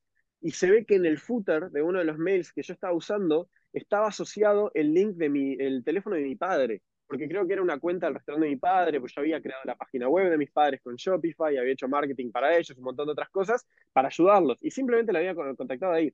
Y 0.42 0.52
se 0.52 0.70
ve 0.70 0.86
que 0.86 0.96
en 0.96 1.06
el 1.06 1.20
footer 1.20 1.70
de 1.72 1.81
uno 1.81 2.00
de 2.00 2.06
los 2.06 2.18
mails 2.18 2.52
que 2.52 2.64
yo 2.64 2.74
estaba 2.74 2.94
usando 2.94 3.50
estaba 3.72 4.08
asociado 4.08 4.72
el 4.74 4.94
link 4.94 5.16
de 5.16 5.30
mi, 5.30 5.54
el 5.54 5.84
teléfono 5.84 6.16
de 6.16 6.24
mi 6.24 6.36
padre. 6.36 6.81
Porque 7.08 7.28
creo 7.28 7.46
que 7.46 7.54
era 7.54 7.62
una 7.62 7.80
cuenta 7.80 8.08
del 8.08 8.16
restaurante 8.16 8.48
de 8.48 8.56
mi 8.56 8.60
padre, 8.60 9.00
pues 9.00 9.14
yo 9.14 9.22
había 9.22 9.42
creado 9.42 9.62
la 9.66 9.75
página 9.75 10.08
web 10.10 10.30
de 10.30 10.38
mis 10.38 10.52
padres 10.52 10.81
con 10.81 10.96
Shopify, 10.96 11.58
había 11.58 11.74
hecho 11.74 11.88
marketing 11.88 12.31
para 12.31 12.58
ellos, 12.58 12.78
un 12.78 12.84
montón 12.84 13.08
de 13.08 13.12
otras 13.12 13.30
cosas, 13.30 13.68
para 13.92 14.08
ayudarlos. 14.08 14.58
Y 14.62 14.72
simplemente 14.72 15.12
le 15.14 15.19
había 15.19 15.36
contactado 15.36 15.94
ahí. 15.94 16.14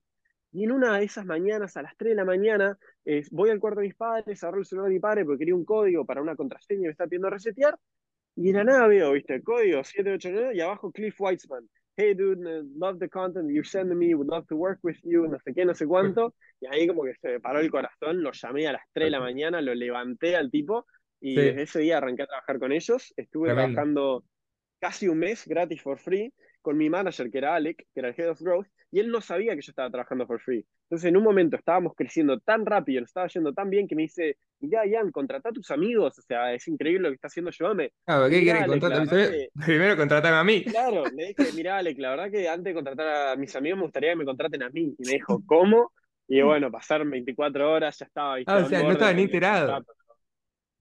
Y 0.52 0.64
en 0.64 0.72
una 0.72 0.98
de 0.98 1.06
esas 1.06 1.26
mañanas, 1.26 1.78
a 1.78 1.84
las 1.84 1.96
3 1.96 2.12
de 2.12 2.16
la 2.16 2.26
mañana, 2.26 2.78
eh, 3.06 3.24
voy 3.32 3.52
al 3.52 3.60
cuarto 3.60 3.82
de 3.82 3.88
mis 3.88 3.96
padres, 3.96 4.44
agarro 4.44 4.60
el 4.60 4.66
celular 4.66 4.90
de 4.90 4.96
mi 4.96 5.00
padre 5.00 5.26
porque 5.26 5.40
quería 5.40 5.56
un 5.56 5.66
código 5.66 6.06
para 6.06 6.22
una 6.22 6.36
contraseña 6.36 6.82
y 6.82 6.86
me 6.86 6.92
está 6.92 7.06
pidiendo 7.06 7.30
resetear. 7.30 7.78
Y 8.42 8.52
en 8.52 8.56
la 8.56 8.64
nada 8.64 8.88
veo, 8.88 9.12
viste, 9.12 9.36
el 9.36 9.44
código 9.44 9.84
789 9.84 10.56
y 10.56 10.62
abajo 10.62 10.94
Cliff 10.94 11.20
Weitzman. 11.20 11.70
Hey 11.98 12.14
dude, 12.14 12.40
love 12.78 12.98
the 12.98 13.10
content 13.10 13.50
you're 13.50 13.68
sending 13.68 13.98
me, 13.98 14.16
would 14.16 14.30
love 14.30 14.48
to 14.48 14.56
work 14.56 14.80
with 14.82 14.96
you, 15.04 15.28
no 15.28 15.38
sé 15.40 15.54
qué, 15.54 15.66
no 15.66 15.76
sé 15.76 15.86
cuánto. 15.86 16.34
Y 16.62 16.68
ahí 16.68 16.88
como 16.88 17.04
que 17.04 17.14
se 17.16 17.28
me 17.28 17.40
paró 17.42 17.60
el 17.60 17.70
corazón, 17.70 18.24
lo 18.24 18.32
llamé 18.32 18.66
a 18.70 18.72
las 18.72 18.84
3 18.94 19.08
de 19.08 19.12
la 19.12 19.20
mañana, 19.20 19.60
lo 19.60 19.76
levanté 19.76 20.38
al 20.38 20.50
tipo 20.50 20.86
y 21.20 21.36
desde 21.36 21.64
ese 21.64 21.80
día 21.82 21.98
arranqué 21.98 22.24
a 22.24 22.28
trabajar 22.28 22.60
con 22.60 22.72
ellos. 22.72 23.14
Estuve 23.18 23.52
trabajando 23.52 24.24
casi 24.80 25.10
un 25.10 25.18
mes 25.20 25.46
gratis 25.46 25.82
for 25.82 26.00
free 26.00 26.34
con 26.62 26.78
mi 26.78 26.90
manager, 26.90 27.30
que 27.30 27.40
era 27.40 27.56
Alec, 27.56 27.88
que 27.94 28.00
era 28.00 28.08
el 28.08 28.16
Head 28.18 28.30
of 28.30 28.40
Growth, 28.40 28.68
y 28.92 29.00
él 29.00 29.12
no 29.12 29.22
sabía 29.22 29.56
que 29.56 29.62
yo 29.62 29.72
estaba 29.72 29.90
trabajando 29.90 30.26
for 30.26 30.40
free. 30.40 30.66
Entonces, 30.84 31.10
en 31.10 31.18
un 31.18 31.24
momento 31.24 31.56
estábamos 31.56 31.94
creciendo 31.96 32.40
tan 32.40 32.66
rápido, 32.66 33.02
nos 33.02 33.10
estaba 33.10 33.28
yendo 33.28 33.54
tan 33.54 33.70
bien 33.70 33.88
que 33.88 33.96
me 33.96 34.04
dice, 34.04 34.38
ya, 34.60 34.86
Ian, 34.86 35.12
contrata 35.12 35.50
a 35.50 35.52
tus 35.52 35.70
amigos, 35.72 36.18
o 36.18 36.22
sea, 36.22 36.54
es 36.54 36.68
increíble 36.68 37.04
lo 37.04 37.10
que 37.10 37.16
está 37.16 37.28
haciendo 37.28 37.52
Llévame. 37.52 37.92
Claro, 38.06 38.30
¿qué 38.30 38.42
quieres? 38.42 38.64
Primero 39.66 39.98
contratame 39.98 40.38
a 40.38 40.44
mí. 40.44 40.64
Claro, 40.64 41.04
le 41.06 41.28
dije, 41.28 41.54
mira, 41.56 41.78
Alec, 41.78 41.98
la 42.00 42.10
verdad 42.12 42.32
que 42.32 42.50
antes 42.50 42.66
de 42.66 42.74
contratar 42.74 43.28
a 43.30 43.36
mis 43.36 43.56
amigos 43.56 43.78
me 43.78 43.84
gustaría 43.84 44.12
que 44.12 44.16
me 44.16 44.26
contraten 44.26 44.64
a 44.64 44.70
mí. 44.70 44.96
Y 44.98 45.06
me 45.06 45.14
dijo, 45.14 45.42
¿cómo? 45.46 45.92
Y 46.28 46.42
bueno, 46.42 46.72
pasaron 46.72 47.10
24 47.10 47.72
horas, 47.72 47.98
ya 47.98 48.06
estaba. 48.06 48.38
Ah, 48.46 48.58
o 48.58 48.70
sea, 48.70 48.84
no 48.84 48.92
estaba 48.92 49.14
ni 49.14 49.24
enterado. 49.24 49.84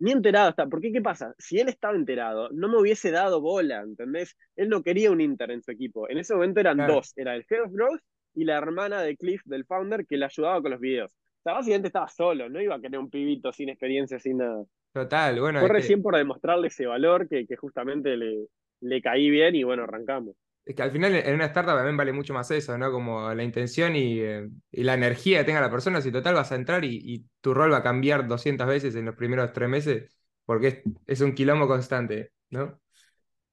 Ni 0.00 0.12
enterado 0.12 0.50
está. 0.50 0.66
¿Por 0.66 0.80
qué? 0.80 0.92
¿Qué 0.92 1.02
pasa? 1.02 1.34
Si 1.38 1.58
él 1.58 1.68
estaba 1.68 1.96
enterado, 1.96 2.50
no 2.52 2.68
me 2.68 2.78
hubiese 2.78 3.10
dado 3.10 3.40
bola, 3.40 3.80
¿entendés? 3.80 4.36
Él 4.56 4.68
no 4.68 4.82
quería 4.82 5.10
un 5.10 5.20
Inter 5.20 5.50
en 5.50 5.62
su 5.62 5.72
equipo. 5.72 6.08
En 6.08 6.18
ese 6.18 6.34
momento 6.34 6.60
eran 6.60 6.78
dos. 6.86 7.12
Era 7.16 7.34
el 7.34 7.44
Head 7.48 7.64
of 7.64 7.72
Growth 7.72 8.00
y 8.34 8.44
la 8.44 8.56
hermana 8.56 9.02
de 9.02 9.16
Cliff, 9.16 9.42
del 9.44 9.64
founder, 9.64 10.06
que 10.06 10.16
le 10.16 10.26
ayudaba 10.26 10.62
con 10.62 10.70
los 10.70 10.80
videos. 10.80 11.12
O 11.12 11.42
sea, 11.42 11.54
básicamente 11.54 11.88
estaba 11.88 12.08
solo, 12.08 12.48
no 12.48 12.60
iba 12.60 12.76
a 12.76 12.80
querer 12.80 12.98
un 12.98 13.10
pibito 13.10 13.52
sin 13.52 13.68
experiencia, 13.68 14.18
sin 14.18 14.38
nada. 14.38 14.64
Total, 14.92 15.40
bueno. 15.40 15.60
Fue 15.60 15.68
recién 15.68 16.02
por 16.02 16.16
demostrarle 16.16 16.68
ese 16.68 16.86
valor 16.86 17.28
que, 17.28 17.46
que 17.46 17.56
justamente 17.56 18.16
le, 18.16 18.46
le 18.80 19.02
caí 19.02 19.30
bien 19.30 19.54
y 19.54 19.64
bueno, 19.64 19.84
arrancamos. 19.84 20.36
Es 20.68 20.74
que 20.74 20.82
al 20.82 20.90
final 20.90 21.14
en 21.14 21.34
una 21.34 21.46
startup 21.46 21.76
también 21.76 21.96
vale 21.96 22.12
mucho 22.12 22.34
más 22.34 22.50
eso, 22.50 22.76
¿no? 22.76 22.92
Como 22.92 23.32
la 23.32 23.42
intención 23.42 23.96
y, 23.96 24.20
eh, 24.20 24.50
y 24.70 24.82
la 24.82 24.92
energía 24.92 25.38
que 25.38 25.44
tenga 25.44 25.62
la 25.62 25.70
persona. 25.70 26.02
Si 26.02 26.12
total 26.12 26.34
vas 26.34 26.52
a 26.52 26.56
entrar 26.56 26.84
y, 26.84 27.00
y, 27.02 27.24
tu 27.40 27.54
rol 27.54 27.72
va 27.72 27.78
a 27.78 27.82
cambiar 27.82 28.28
200 28.28 28.66
veces 28.66 28.94
en 28.94 29.06
los 29.06 29.14
primeros 29.14 29.54
tres 29.54 29.66
meses, 29.70 30.18
porque 30.44 30.68
es, 30.68 30.82
es 31.06 31.20
un 31.22 31.34
quilombo 31.34 31.66
constante, 31.66 32.32
¿no? 32.50 32.78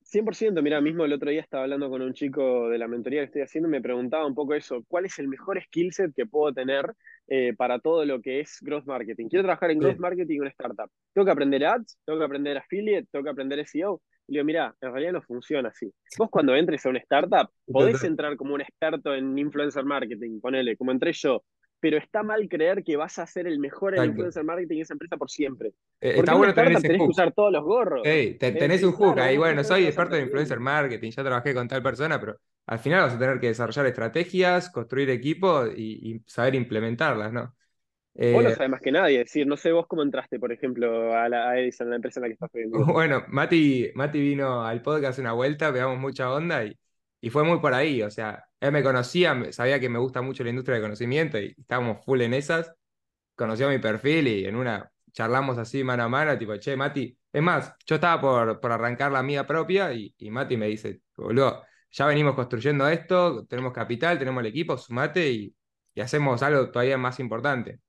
100%, 0.02 0.62
mira, 0.62 0.82
mismo 0.82 1.06
el 1.06 1.14
otro 1.14 1.32
día 1.32 1.40
estaba 1.40 1.64
hablando 1.64 1.90
con 1.90 2.02
un 2.02 2.14
chico 2.14 2.68
de 2.68 2.78
la 2.78 2.90
mentoría 2.90 3.22
que 3.22 3.26
estoy 3.28 3.42
haciendo 3.44 3.70
y 3.70 3.72
me 3.72 3.82
preguntaba 3.82 4.26
un 4.28 4.36
poco 4.36 4.54
eso, 4.54 4.84
¿cuál 4.86 5.06
es 5.06 5.18
el 5.18 5.30
mejor 5.30 5.62
skill 5.64 5.94
set 5.94 6.14
que 6.14 6.26
puedo 6.26 6.54
tener 6.54 6.94
eh, 7.28 7.54
para 7.56 7.80
todo 7.80 8.04
lo 8.04 8.22
que 8.22 8.42
es 8.42 8.58
growth 8.62 8.86
marketing? 8.88 9.30
Quiero 9.30 9.44
trabajar 9.44 9.72
en 9.72 9.80
growth 9.80 10.00
marketing 10.00 10.36
en 10.36 10.42
una 10.42 10.50
startup. 10.50 10.92
Tengo 11.14 11.24
que 11.26 11.32
aprender 11.32 11.66
ads, 11.66 11.98
tengo 12.06 12.20
que 12.20 12.26
aprender 12.26 12.58
affiliate, 12.58 13.08
tengo 13.10 13.24
que 13.24 13.32
aprender 13.32 13.60
SEO. 13.60 14.02
Y 14.28 14.34
le 14.34 14.40
digo, 14.40 14.46
mira, 14.46 14.76
en 14.82 14.92
realidad 14.92 15.14
no 15.14 15.22
funciona 15.22 15.70
así. 15.70 15.92
Vos 16.18 16.30
cuando 16.30 16.56
entres 16.56 16.86
a 16.86 16.90
una 16.90 17.00
startup, 17.00 17.50
podés 17.66 18.04
entrar 18.04 18.36
como 18.38 18.54
un 18.54 18.62
experto 18.62 19.14
en 19.14 19.38
influencer 19.38 19.86
marketing, 19.86 20.40
ponele, 20.40 20.76
como 20.78 20.92
entré 20.92 21.14
yo, 21.14 21.44
pero 21.80 21.98
está 21.98 22.24
mal 22.24 22.48
creer 22.50 22.84
que 22.84 22.98
vas 22.98 23.20
a 23.20 23.28
ser 23.28 23.46
el 23.46 23.60
mejor 23.60 23.96
en 23.96 24.06
influencer 24.06 24.44
marketing 24.44 24.78
en 24.78 24.82
esa 24.82 24.94
empresa 24.94 25.18
por 25.18 25.30
siempre. 25.30 25.74
Eh, 26.02 26.16
está 26.18 26.34
bueno 26.34 26.54
tener 26.54 26.82
tenés 26.82 26.98
que 26.98 27.08
usar 27.08 27.32
todos 27.32 27.52
los 27.52 27.64
gorros. 27.64 28.02
tenés 28.40 28.84
un 28.84 28.94
hook 28.94 29.20
ahí, 29.20 29.38
bueno, 29.38 29.64
soy 29.64 29.86
experto 29.86 30.16
en 30.16 30.24
influencer 30.24 30.60
marketing, 30.60 31.12
ya 31.12 31.24
trabajé 31.24 31.54
con 31.54 31.68
tal 31.68 31.84
persona, 31.84 32.20
pero 32.20 32.40
al 32.66 32.80
final 32.80 33.02
vas 33.02 33.14
a 33.14 33.20
tener 33.20 33.40
que 33.40 33.48
desarrollar 33.48 33.86
estrategias, 33.86 34.70
construir 34.70 35.10
equipos 35.12 35.70
y, 35.78 36.24
saber 36.26 36.56
implementarlas, 36.56 37.32
¿no? 37.32 37.56
Vos 38.16 38.44
lo 38.44 38.50
eh, 38.50 38.56
sabés 38.56 38.70
más 38.70 38.82
que 38.82 38.92
nadie, 38.92 39.20
es 39.20 39.26
decir, 39.26 39.46
no 39.46 39.58
sé 39.58 39.72
vos 39.72 39.88
cómo 39.88 40.02
entraste, 40.02 40.40
por 40.40 40.52
ejemplo, 40.52 41.14
a, 41.14 41.28
la, 41.28 41.60
Edison, 41.60 41.90
la 41.90 41.98
empresa 41.98 42.20
en 42.20 42.22
la 42.22 42.28
que 42.28 42.34
estás 42.34 42.52
viviendo. 42.54 42.86
Bueno, 42.86 43.24
Mati, 43.28 43.92
Mati 43.94 44.20
vino 44.20 44.66
al 44.66 44.82
podcast 44.82 45.20
una 45.20 45.34
vuelta, 45.34 45.72
pegamos 45.72 46.00
mucha 46.00 46.32
onda 46.32 46.64
y, 46.64 46.78
y 47.22 47.30
fue 47.30 47.44
muy 47.44 47.60
por 47.60 47.74
ahí, 47.74 48.02
o 48.02 48.10
sea, 48.10 48.46
él 48.60 48.72
me 48.72 48.84
conocía, 48.84 49.52
sabía 49.52 49.80
que 49.80 49.90
me 49.90 50.00
gusta 50.00 50.22
mucho 50.22 50.44
la 50.44 50.50
industria 50.50 50.78
de 50.78 50.82
conocimiento 50.82 51.38
y 51.40 51.56
estábamos 51.58 52.04
full 52.06 52.22
en 52.22 52.34
esas. 52.34 52.74
Conoció 53.36 53.70
mi 53.70 53.80
perfil 53.80 54.28
y 54.28 54.46
en 54.46 54.56
una 54.56 54.90
charlamos 55.12 55.58
así 55.58 55.84
mano 55.84 56.04
a 56.04 56.10
mano, 56.10 56.38
tipo, 56.38 56.56
che, 56.58 56.76
Mati. 56.76 57.18
Es 57.32 57.42
más, 57.42 57.74
yo 57.86 57.96
estaba 57.96 58.22
por, 58.22 58.60
por 58.60 58.72
arrancar 58.72 59.12
la 59.12 59.24
mía 59.24 59.46
propia 59.48 59.94
y, 59.94 60.14
y 60.18 60.30
Mati 60.30 60.58
me 60.58 60.68
dice, 60.68 61.02
boludo, 61.16 61.64
ya 61.92 62.06
venimos 62.08 62.36
construyendo 62.36 62.88
esto, 62.88 63.46
tenemos 63.46 63.74
capital, 63.74 64.20
tenemos 64.20 64.42
el 64.42 64.48
equipo, 64.48 64.78
sumate 64.78 65.30
y, 65.32 65.56
y 65.94 66.02
hacemos 66.02 66.44
algo 66.44 66.70
todavía 66.70 66.98
más 66.98 67.20
importante. 67.20 67.80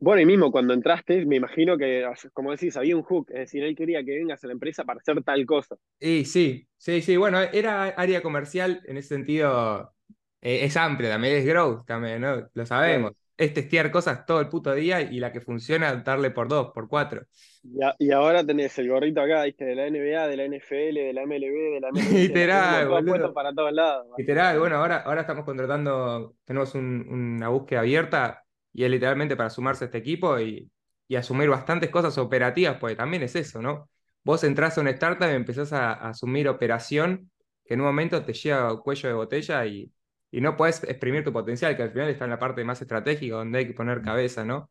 Bueno, 0.00 0.20
y 0.22 0.26
mismo 0.26 0.50
cuando 0.52 0.74
entraste, 0.74 1.24
me 1.26 1.36
imagino 1.36 1.76
que, 1.76 2.04
como 2.32 2.50
decís, 2.52 2.76
había 2.76 2.96
un 2.96 3.02
hook, 3.02 3.26
es 3.30 3.40
decir, 3.40 3.64
él 3.64 3.74
quería 3.76 4.04
que 4.04 4.16
vengas 4.16 4.42
a 4.44 4.46
la 4.46 4.52
empresa 4.54 4.84
para 4.84 5.00
hacer 5.00 5.22
tal 5.24 5.44
cosa. 5.46 5.76
Y 6.00 6.24
sí, 6.26 6.68
sí, 6.76 7.02
sí, 7.02 7.16
bueno, 7.16 7.40
era 7.40 7.84
área 7.88 8.22
comercial, 8.22 8.82
en 8.86 8.96
ese 8.98 9.08
sentido, 9.08 9.94
Eh, 10.40 10.64
es 10.64 10.76
amplia 10.76 11.10
también, 11.10 11.34
es 11.36 11.44
growth 11.46 11.84
también, 11.86 12.20
¿no? 12.20 12.48
Lo 12.54 12.64
sabemos. 12.66 13.12
Es 13.36 13.52
testear 13.54 13.90
cosas 13.90 14.24
todo 14.24 14.40
el 14.40 14.48
puto 14.48 14.72
día 14.74 15.00
y 15.02 15.18
la 15.20 15.32
que 15.32 15.40
funciona, 15.40 15.96
darle 15.96 16.30
por 16.30 16.46
dos, 16.48 16.70
por 16.72 16.88
cuatro. 16.88 17.26
Y, 17.62 17.82
a- 17.84 17.94
y 17.98 18.10
ahora 18.12 18.44
tenés 18.44 18.78
el 18.78 18.88
gorrito 18.88 19.20
acá, 19.20 19.44
¿viste? 19.44 19.64
De 19.64 19.74
la 19.74 19.86
NBA, 19.86 20.26
de 20.28 20.36
la 20.36 20.44
NFL, 20.44 21.00
de 21.04 21.12
la 21.12 21.22
MLB, 21.22 21.74
de 21.74 21.80
la 21.80 21.88
MLS, 21.90 22.22
Literal, 22.22 22.46
tenemos 22.50 22.86
todas 22.86 23.04
puestas 23.04 23.30
boludo. 23.30 23.32
para 23.32 23.52
todos 23.52 23.72
lados. 23.72 24.06
Literal, 24.16 24.58
bueno, 24.60 24.76
ahora, 24.78 24.98
ahora 24.98 25.22
estamos 25.22 25.44
contratando, 25.44 26.36
tenemos 26.44 26.74
un- 26.74 27.06
una 27.10 27.48
búsqueda 27.48 27.80
abierta 27.80 28.46
y 28.72 28.84
es 28.84 28.90
literalmente 28.90 29.36
para 29.36 29.50
sumarse 29.50 29.84
a 29.84 29.86
este 29.86 29.98
equipo 29.98 30.38
y, 30.40 30.70
y 31.08 31.16
asumir 31.16 31.48
bastantes 31.48 31.90
cosas 31.90 32.16
operativas, 32.18 32.76
porque 32.78 32.96
también 32.96 33.22
es 33.22 33.34
eso, 33.36 33.62
¿no? 33.62 33.90
Vos 34.24 34.44
entras 34.44 34.76
a 34.78 34.80
una 34.82 34.90
startup 34.90 35.28
y 35.30 35.34
empezás 35.34 35.72
a, 35.72 35.92
a 35.92 36.10
asumir 36.10 36.48
operación 36.48 37.30
que 37.64 37.74
en 37.74 37.80
un 37.80 37.86
momento 37.86 38.24
te 38.24 38.32
llega 38.32 38.68
a 38.68 38.76
cuello 38.76 39.08
de 39.08 39.14
botella 39.14 39.64
y, 39.66 39.92
y 40.30 40.40
no 40.40 40.56
puedes 40.56 40.82
exprimir 40.84 41.24
tu 41.24 41.32
potencial, 41.32 41.76
que 41.76 41.82
al 41.82 41.90
final 41.92 42.08
está 42.10 42.24
en 42.24 42.30
la 42.30 42.38
parte 42.38 42.64
más 42.64 42.80
estratégica, 42.82 43.36
donde 43.36 43.58
hay 43.60 43.66
que 43.66 43.74
poner 43.74 44.02
cabeza, 44.02 44.44
¿no? 44.44 44.70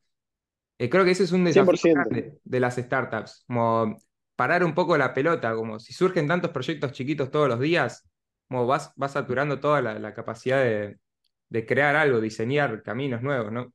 Eh, 0.77 0.89
creo 0.89 1.05
que 1.05 1.11
ese 1.11 1.23
es 1.23 1.31
un 1.31 1.43
desafío 1.43 1.79
de 2.43 2.59
las 2.59 2.75
startups, 2.77 3.43
como 3.47 3.97
parar 4.35 4.63
un 4.63 4.73
poco 4.75 4.97
la 4.97 5.13
pelota, 5.13 5.55
como 5.55 5.79
si 5.79 5.93
surgen 5.93 6.27
tantos 6.27 6.51
proyectos 6.51 6.91
chiquitos 6.91 7.31
todos 7.31 7.47
los 7.49 7.59
días, 7.59 8.07
como 8.47 8.67
vas, 8.67 8.93
vas 8.95 9.13
saturando 9.13 9.59
toda 9.59 9.81
la, 9.81 9.99
la 9.99 10.13
capacidad 10.13 10.63
de, 10.63 10.97
de 11.49 11.65
crear 11.65 11.95
algo, 11.95 12.19
diseñar 12.19 12.83
caminos 12.83 13.21
nuevos, 13.21 13.51
¿no? 13.51 13.71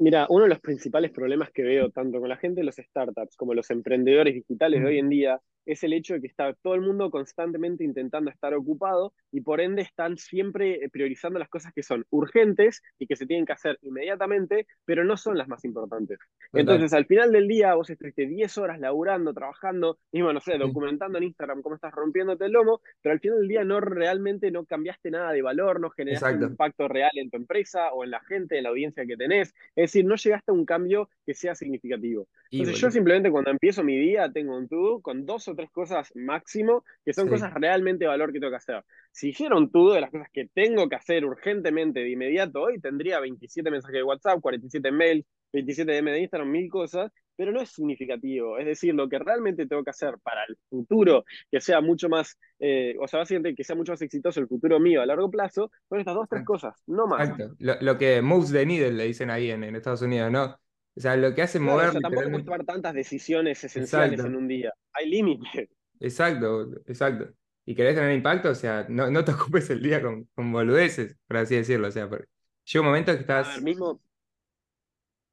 Mira, 0.00 0.26
uno 0.28 0.44
de 0.44 0.50
los 0.50 0.60
principales 0.60 1.12
problemas 1.12 1.50
que 1.52 1.62
veo 1.62 1.90
tanto 1.90 2.18
con 2.18 2.28
la 2.28 2.36
gente 2.36 2.60
de 2.60 2.66
los 2.66 2.76
startups 2.76 3.36
como 3.36 3.54
los 3.54 3.70
emprendedores 3.70 4.34
digitales 4.34 4.80
de 4.80 4.86
hoy 4.86 4.98
en 4.98 5.08
día 5.08 5.40
es 5.66 5.82
el 5.84 5.92
hecho 5.92 6.14
de 6.14 6.20
que 6.20 6.26
está 6.26 6.52
todo 6.54 6.74
el 6.74 6.80
mundo 6.80 7.10
constantemente 7.10 7.84
intentando 7.84 8.30
estar 8.30 8.54
ocupado 8.54 9.12
y 9.30 9.40
por 9.40 9.60
ende 9.60 9.82
están 9.82 10.16
siempre 10.16 10.84
eh, 10.84 10.88
priorizando 10.88 11.38
las 11.38 11.48
cosas 11.48 11.72
que 11.72 11.82
son 11.82 12.04
urgentes 12.10 12.82
y 12.98 13.06
que 13.06 13.16
se 13.16 13.26
tienen 13.26 13.46
que 13.46 13.52
hacer 13.52 13.78
inmediatamente, 13.82 14.66
pero 14.84 15.04
no 15.04 15.16
son 15.16 15.38
las 15.38 15.48
más 15.48 15.64
importantes. 15.64 16.18
Entonces, 16.52 16.92
al 16.92 17.06
final 17.06 17.32
del 17.32 17.48
día, 17.48 17.74
vos 17.74 17.90
estuviste 17.90 18.26
10 18.26 18.58
horas 18.58 18.78
laburando, 18.78 19.32
trabajando, 19.32 19.98
mismo, 20.12 20.32
no 20.32 20.40
sé, 20.40 20.56
documentando 20.58 21.18
en 21.18 21.24
Instagram 21.24 21.62
cómo 21.62 21.74
estás 21.74 21.92
rompiéndote 21.92 22.44
el 22.46 22.52
lomo, 22.52 22.80
pero 23.02 23.12
al 23.12 23.20
final 23.20 23.38
del 23.40 23.48
día 23.48 23.64
no 23.64 23.80
realmente 23.80 24.50
no 24.50 24.64
cambiaste 24.64 25.10
nada 25.10 25.32
de 25.32 25.42
valor, 25.42 25.80
no 25.80 25.90
generaste 25.90 26.36
un 26.36 26.50
impacto 26.50 26.88
real 26.88 27.10
en 27.14 27.30
tu 27.30 27.36
empresa 27.36 27.92
o 27.92 28.04
en 28.04 28.10
la 28.10 28.20
gente, 28.20 28.56
en 28.56 28.64
la 28.64 28.70
audiencia 28.70 29.04
que 29.06 29.16
tenés. 29.16 29.54
Es 29.74 29.92
decir, 29.92 30.04
no 30.04 30.16
llegaste 30.16 30.50
a 30.50 30.54
un 30.54 30.64
cambio 30.64 31.08
que 31.26 31.34
sea 31.34 31.54
significativo. 31.54 32.28
Y 32.50 32.58
Entonces 32.58 32.80
yo 32.80 32.90
simplemente 32.90 33.30
cuando 33.30 33.50
empiezo 33.50 33.82
mi 33.82 33.96
día 33.98 34.30
tengo 34.32 34.56
un 34.56 34.68
to-do 34.68 35.00
con 35.00 35.26
dos 35.26 35.48
o 35.48 35.53
tres 35.56 35.70
cosas 35.70 36.12
máximo 36.14 36.84
que 37.04 37.12
son 37.12 37.26
Sí, 37.26 37.30
cosas 37.30 37.52
realmente 37.54 38.04
de 38.04 38.08
valor 38.08 38.32
que 38.32 38.40
tengo 38.40 38.50
que 38.50 38.56
hacer. 38.56 38.84
Si 39.12 39.30
hiciera 39.30 39.56
un 39.56 39.70
to-do 39.70 39.94
de 39.94 40.00
las 40.00 40.10
cosas 40.10 40.28
que 40.32 40.48
tengo 40.52 40.88
que 40.88 40.96
hacer 40.96 41.24
urgentemente 41.24 42.00
de 42.00 42.10
inmediato 42.10 42.62
hoy, 42.62 42.80
tendría 42.80 43.20
27 43.20 43.70
mensajes 43.70 43.96
de 43.96 44.02
WhatsApp, 44.02 44.40
47 44.40 44.90
mails, 44.90 45.24
27 45.52 45.92
DM 45.92 46.10
de 46.10 46.20
Instagram, 46.20 46.50
mil 46.50 46.68
cosas, 46.68 47.12
pero 47.36 47.52
no 47.52 47.60
es 47.60 47.70
significativo. 47.70 48.58
Es 48.58 48.66
decir, 48.66 48.94
lo 48.94 49.08
que 49.08 49.18
realmente 49.18 49.66
tengo 49.66 49.84
que 49.84 49.90
hacer 49.90 50.16
para 50.22 50.42
el 50.48 50.56
futuro, 50.68 51.24
que 51.50 51.60
sea 51.60 51.80
mucho 51.80 52.08
más, 52.08 52.38
eh, 52.58 52.96
o 53.00 53.06
sea, 53.08 53.20
básicamente 53.20 53.54
que 53.54 53.64
sea 53.64 53.76
mucho 53.76 53.92
más 53.92 54.02
exitoso 54.02 54.40
el 54.40 54.48
futuro 54.48 54.80
mío 54.80 55.00
a 55.02 55.06
largo 55.06 55.30
plazo, 55.30 55.70
son 55.88 56.00
estas 56.00 56.14
dos, 56.14 56.28
tres 56.28 56.42
exacto. 56.42 56.52
cosas, 56.52 56.82
no 56.86 57.06
más. 57.06 57.28
exacto. 57.30 57.54
Lo, 57.58 57.74
lo 57.80 57.98
que 57.98 58.20
moves 58.22 58.52
the 58.52 58.66
needle 58.66 58.92
le 58.92 59.04
dicen 59.04 59.30
ahí 59.30 59.50
en, 59.50 59.64
en 59.64 59.76
Estados 59.76 60.02
Unidos, 60.02 60.30
¿no? 60.30 60.58
O 60.96 61.00
sea, 61.00 61.16
lo 61.16 61.34
que 61.34 61.42
hace 61.42 61.60
Claro, 61.62 61.84
o 61.84 61.88
mover 61.88 61.88
sea, 61.88 62.00
tampoco 62.00 62.30
puedes 62.30 62.44
tomar 62.44 62.64
tantas 62.64 62.94
decisiones 62.94 63.62
esenciales 63.64 64.24
en 64.24 64.36
un 64.36 64.46
día. 64.48 64.72
Hay 64.92 65.08
límites. 65.08 65.68
Exacto, 66.00 66.70
exacto. 66.86 67.32
Y 67.64 67.74
querés 67.74 67.94
tener 67.94 68.12
impacto, 68.12 68.50
o 68.50 68.54
sea, 68.54 68.86
no, 68.88 69.10
no 69.10 69.24
te 69.24 69.32
ocupes 69.32 69.70
el 69.70 69.82
día 69.82 70.02
con, 70.02 70.24
con 70.34 70.52
boludeces, 70.52 71.16
por 71.26 71.38
así 71.38 71.56
decirlo. 71.56 71.88
O 71.88 71.90
sea, 71.90 72.08
porque 72.08 72.28
llega 72.64 72.80
un 72.82 72.86
momento 72.86 73.12
que 73.12 73.20
A 73.40 73.48
ver, 73.48 73.60
estás 73.60 73.62
mismo, 73.62 74.00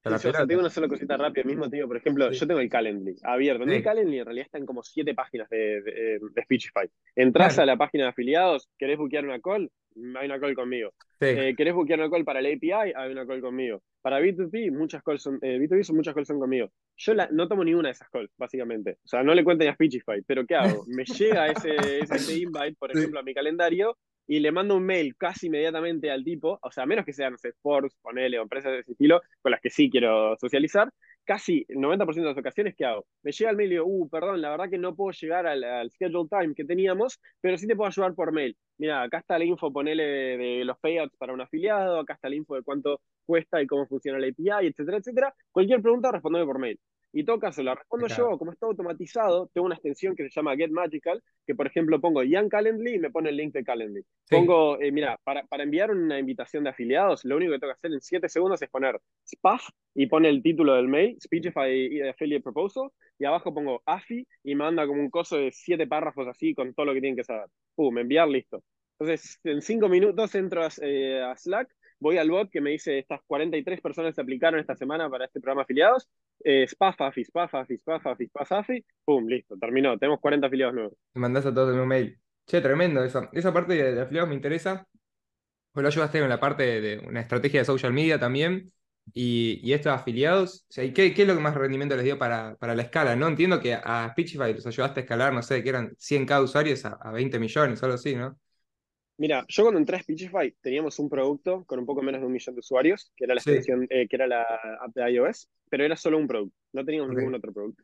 a 0.03 0.10
Sí, 0.10 0.10
la 0.10 0.20
sí, 0.20 0.27
o 0.29 0.34
sea, 0.34 0.41
te 0.48 0.53
digo 0.53 0.62
una 0.62 0.70
sola 0.70 0.88
cosita 0.88 1.15
rápida. 1.17 1.43
Mismo 1.43 1.67
digo, 1.67 1.88
por 1.88 1.98
ejemplo, 1.98 2.31
Sí, 2.31 2.39
yo 2.39 2.48
tengo 2.48 2.60
el 2.60 2.70
Calendly 2.70 3.15
abierto. 3.24 3.63
En 3.63 3.70
sí, 3.70 3.81
Calendly 3.84 4.20
en 4.20 4.25
realidad 4.25 4.46
están 4.48 4.65
como 4.65 4.84
siete 4.84 5.13
páginas 5.13 5.48
de, 5.50 5.81
de, 5.81 6.20
de 6.34 6.43
Speechify. 6.43 6.89
Entrás 7.15 7.53
claro, 7.55 7.63
a 7.63 7.65
la 7.65 7.77
página 7.77 8.05
de 8.05 8.10
afiliados, 8.10 8.70
¿querés 8.79 8.98
buquear 8.98 9.25
una 9.25 9.39
call? 9.39 9.72
Hay 10.15 10.25
una 10.25 10.39
call 10.39 10.55
conmigo. 10.55 10.91
sí, 11.20 11.25
Eh, 11.36 11.53
¿Querés 11.55 11.74
buquear 11.75 12.00
una 12.00 12.10
call 12.10 12.25
para 12.25 12.39
el 12.39 12.48
API? 12.48 12.72
Hay 12.96 13.12
una 13.12 13.27
call 13.27 13.41
conmigo. 13.41 13.84
Para 14.01 14.20
B2B, 14.20 14.72
muchas 14.72 15.03
calls 15.03 15.22
son, 15.22 15.38
eh, 15.41 15.60
B2B 15.60 15.84
son 15.84 15.96
muchas 15.98 16.15
calls 16.15 16.27
son 16.27 16.39
conmigo. 16.39 16.72
Yo 16.98 17.13
la, 17.13 17.27
no 17.31 17.48
tomo 17.48 17.63
ninguna 17.63 17.89
de 17.89 17.93
esas 17.93 18.10
calls, 18.10 18.31
básicamente. 18.38 18.98
O 19.03 19.08
sea, 19.08 19.24
no 19.24 19.36
le 19.36 19.43
cuento 19.43 19.63
ni 19.63 19.70
a 19.70 19.74
Speechify. 19.75 20.22
Pero 20.24 20.46
¿qué 20.46 20.55
hago? 20.55 20.84
Me 20.88 21.05
llega 21.05 21.50
ese, 21.51 22.00
ese, 22.00 22.34
invite, 22.39 22.75
por 22.79 22.91
ejemplo, 22.91 23.20
a 23.20 23.24
mi 23.24 23.34
calendario 23.34 23.98
y 24.31 24.39
le 24.39 24.53
mando 24.53 24.77
un 24.77 24.85
mail 24.85 25.17
casi 25.17 25.47
inmediatamente 25.47 26.09
al 26.09 26.23
tipo, 26.23 26.57
o 26.61 26.71
sea, 26.71 26.85
menos 26.85 27.03
que 27.03 27.11
sean, 27.11 27.33
no 27.33 27.38
Forbes, 27.61 27.97
ponele, 28.01 28.39
o 28.39 28.43
empresas 28.43 28.71
de 28.71 28.79
ese 28.79 28.93
estilo, 28.93 29.19
con 29.41 29.51
las 29.51 29.59
que 29.59 29.69
sí 29.69 29.89
quiero 29.89 30.38
socializar, 30.39 30.89
casi 31.25 31.65
el 31.67 31.79
90% 31.79 32.15
de 32.15 32.29
las 32.29 32.38
ocasiones, 32.38 32.73
¿qué 32.77 32.85
hago? 32.85 33.05
Me 33.23 33.33
llega 33.33 33.51
el 33.51 33.57
mail 33.57 33.67
y 33.67 33.73
digo, 33.73 33.85
uh, 33.88 34.07
perdón, 34.07 34.39
la 34.39 34.51
verdad 34.51 34.69
que 34.69 34.77
no 34.77 34.95
puedo 34.95 35.11
llegar 35.11 35.47
al, 35.47 35.65
al 35.65 35.91
schedule 35.91 36.29
time 36.29 36.55
que 36.55 36.63
teníamos, 36.63 37.19
pero 37.41 37.57
sí 37.57 37.67
te 37.67 37.75
puedo 37.75 37.89
ayudar 37.89 38.15
por 38.15 38.31
mail. 38.31 38.55
Mira, 38.77 39.03
acá 39.03 39.17
está 39.17 39.38
la 39.38 39.43
info, 39.43 39.69
ponele 39.69 40.03
de, 40.05 40.38
de 40.38 40.63
los 40.63 40.79
payouts 40.79 41.17
para 41.17 41.33
un 41.33 41.41
afiliado, 41.41 42.00
acá 42.00 42.13
está 42.13 42.29
la 42.29 42.35
info 42.35 42.55
de 42.55 42.63
cuánto 42.63 43.01
cuesta 43.25 43.61
y 43.61 43.67
cómo 43.67 43.85
funciona 43.85 44.17
la 44.17 44.27
API, 44.27 44.67
etcétera, 44.67 44.95
etcétera. 44.95 45.35
Cualquier 45.51 45.81
pregunta, 45.81 46.09
respondeme 46.09 46.45
por 46.45 46.57
mail. 46.57 46.79
Y 47.13 47.25
todo 47.25 47.39
caso, 47.39 47.62
la 47.62 47.75
respondo 47.75 48.08
yo, 48.08 48.38
como 48.38 48.53
está 48.53 48.65
automatizado, 48.65 49.50
tengo 49.53 49.65
una 49.65 49.75
extensión 49.75 50.15
que 50.15 50.24
se 50.24 50.30
llama 50.30 50.56
Get 50.56 50.72
Magical, 50.72 51.22
que 51.46 51.56
por 51.56 51.68
ejemplo 51.68 52.00
pongo 52.00 52.24
Ian 52.24 52.48
Calendly 52.48 52.96
y 52.96 53.00
me 53.00 53.12
pone 53.12 53.30
el 53.30 53.38
link 53.38 53.53
de 53.53 53.63
Calendly. 53.63 54.01
sí, 54.01 54.36
Pongo, 54.36 54.80
eh, 54.82 54.91
mira, 54.91 55.20
para, 55.24 55.44
para 55.44 55.63
enviar 55.63 55.91
una 55.91 56.20
invitación 56.20 56.63
de 56.63 56.70
afiliados, 56.70 57.25
lo 57.25 57.36
único 57.36 57.51
que 57.51 57.60
tengo 57.60 57.74
que 57.74 57.77
hacer 57.77 57.94
en 57.94 58.01
7 58.01 58.30
segundos 58.30 58.62
es 58.62 58.70
poner 58.70 59.00
SPAF 59.25 59.68
y 59.94 60.08
pone 60.08 60.30
el 60.30 60.41
título 60.41 60.75
del 60.75 60.88
mail, 60.88 61.18
Speechify 61.22 62.10
Affiliate 62.10 62.44
Proposal, 62.44 62.89
y 63.20 63.25
abajo 63.25 63.53
pongo 63.53 63.82
AFI 63.86 64.25
y 64.44 64.56
me 64.56 64.63
manda 64.63 64.88
como 64.88 65.01
un 65.01 65.10
coso 65.10 65.38
de 65.38 65.51
7 65.51 65.88
párrafos 65.88 66.27
así 66.27 66.56
con 66.56 66.74
todo 66.74 66.86
lo 66.86 66.94
que 66.94 67.01
tienen 67.01 67.18
que 67.18 67.24
saber. 67.24 67.48
Pum, 67.75 67.98
enviar, 67.98 68.30
listo. 68.30 68.63
Entonces, 69.00 69.39
en 69.44 69.62
5 69.62 69.89
minutos 69.89 70.34
entro 70.36 70.63
a, 70.63 70.70
eh, 70.82 71.22
a 71.22 71.36
Slack, 71.36 71.70
voy 72.01 72.17
al 72.17 72.29
bot 72.29 72.50
que 72.50 72.60
me 72.60 72.72
dice 72.72 73.00
estas 73.00 73.22
43 73.25 73.79
personas 73.79 74.15
se 74.15 74.22
aplicaron 74.22 74.60
esta 74.60 74.75
semana 74.75 75.10
para 75.10 75.25
este 75.25 75.39
programa 75.39 75.62
afiliados, 75.62 76.10
eh, 76.43 76.67
SPAF, 76.67 77.00
AFI, 77.00 77.24
SPAF, 77.24 77.55
AFI, 77.55 77.77
SPAF, 77.77 78.08
AFI, 78.08 78.27
SPAF, 78.27 78.51
AFI, 78.51 78.86
pum, 79.05 79.25
listo, 79.27 79.55
terminó, 79.58 79.98
tenemos 79.98 80.20
40 80.20 80.48
afiliados 80.48 80.75
nuevos. 80.75 80.93
te 81.13 81.20
mandás 81.20 81.46
a 81.46 81.53
todos 81.53 81.74
en 81.74 81.79
un 81.79 81.88
mail. 81.88 82.20
Che, 82.48 82.60
tremendo 82.60 83.03
eso. 83.03 83.29
Esa 83.31 83.53
parte 83.53 83.75
de, 83.75 83.93
de 83.93 84.01
afiliados 84.01 84.27
me 84.27 84.36
interesa. 84.36 84.88
Vos 85.74 85.84
lo 85.84 85.88
ayudaste 85.88 86.17
en 86.17 86.27
la 86.27 86.39
parte 86.39 86.63
de, 86.63 86.81
de 86.81 87.08
una 87.08 87.22
estrategia 87.22 87.62
de 87.62 87.65
social 87.65 87.93
media 87.93 88.20
también. 88.20 88.65
Y, 89.13 89.60
y 89.63 89.74
estos 89.74 89.93
afiliados, 89.93 90.65
o 90.70 90.74
sea, 90.74 90.84
¿y 90.84 90.93
qué, 90.93 91.13
qué 91.13 91.24
es 91.24 91.27
lo 91.27 91.34
que 91.36 91.39
más 91.41 91.55
rendimiento 91.55 91.96
les 91.96 92.05
dio 92.05 92.17
para, 92.17 92.55
para 92.58 92.75
la 92.75 92.84
escala? 92.84 93.15
No 93.15 93.27
entiendo 93.27 93.60
que 93.60 93.74
a 93.74 94.10
Speechify 94.12 94.53
los 94.53 94.65
ayudaste 94.67 95.01
a 95.01 95.03
escalar, 95.03 95.34
no 95.34 95.41
sé, 95.41 95.63
que 95.63 95.70
eran 95.70 95.96
100k 95.98 96.43
usuarios 96.43 96.86
a, 96.86 96.93
a 97.01 97.12
20 97.12 97.39
millones, 97.39 97.81
algo 97.84 97.96
así, 97.96 98.15
¿no? 98.15 98.38
Mira, 99.22 99.46
yo 99.50 99.62
cuando 99.62 99.80
entré 99.80 99.98
a 99.98 100.01
Speechify 100.01 100.51
teníamos 100.62 100.98
un 100.98 101.08
producto 101.08 101.63
con 101.66 101.78
un 101.78 101.86
poco 101.86 102.01
menos 102.01 102.22
de 102.22 102.25
un 102.25 102.34
millón 102.34 102.56
de 102.56 102.60
usuarios, 102.60 103.13
que 103.16 103.25
era 103.25 103.36
la 103.36 103.42
Sí, 103.42 103.51
extensión, 103.51 103.86
eh, 103.92 104.08
que 104.08 104.16
era 104.16 104.25
la 104.25 104.42
app 104.42 104.96
de 104.96 105.12
iOS, 105.12 105.48
pero 105.70 105.86
era 105.86 105.96
solo 105.96 106.18
un 106.18 106.25
producto, 106.25 106.58
no 106.74 106.84
teníamos 106.84 107.12
ningún 107.12 107.36
ok. 107.36 107.38
otro 107.38 107.54
producto. 107.54 107.84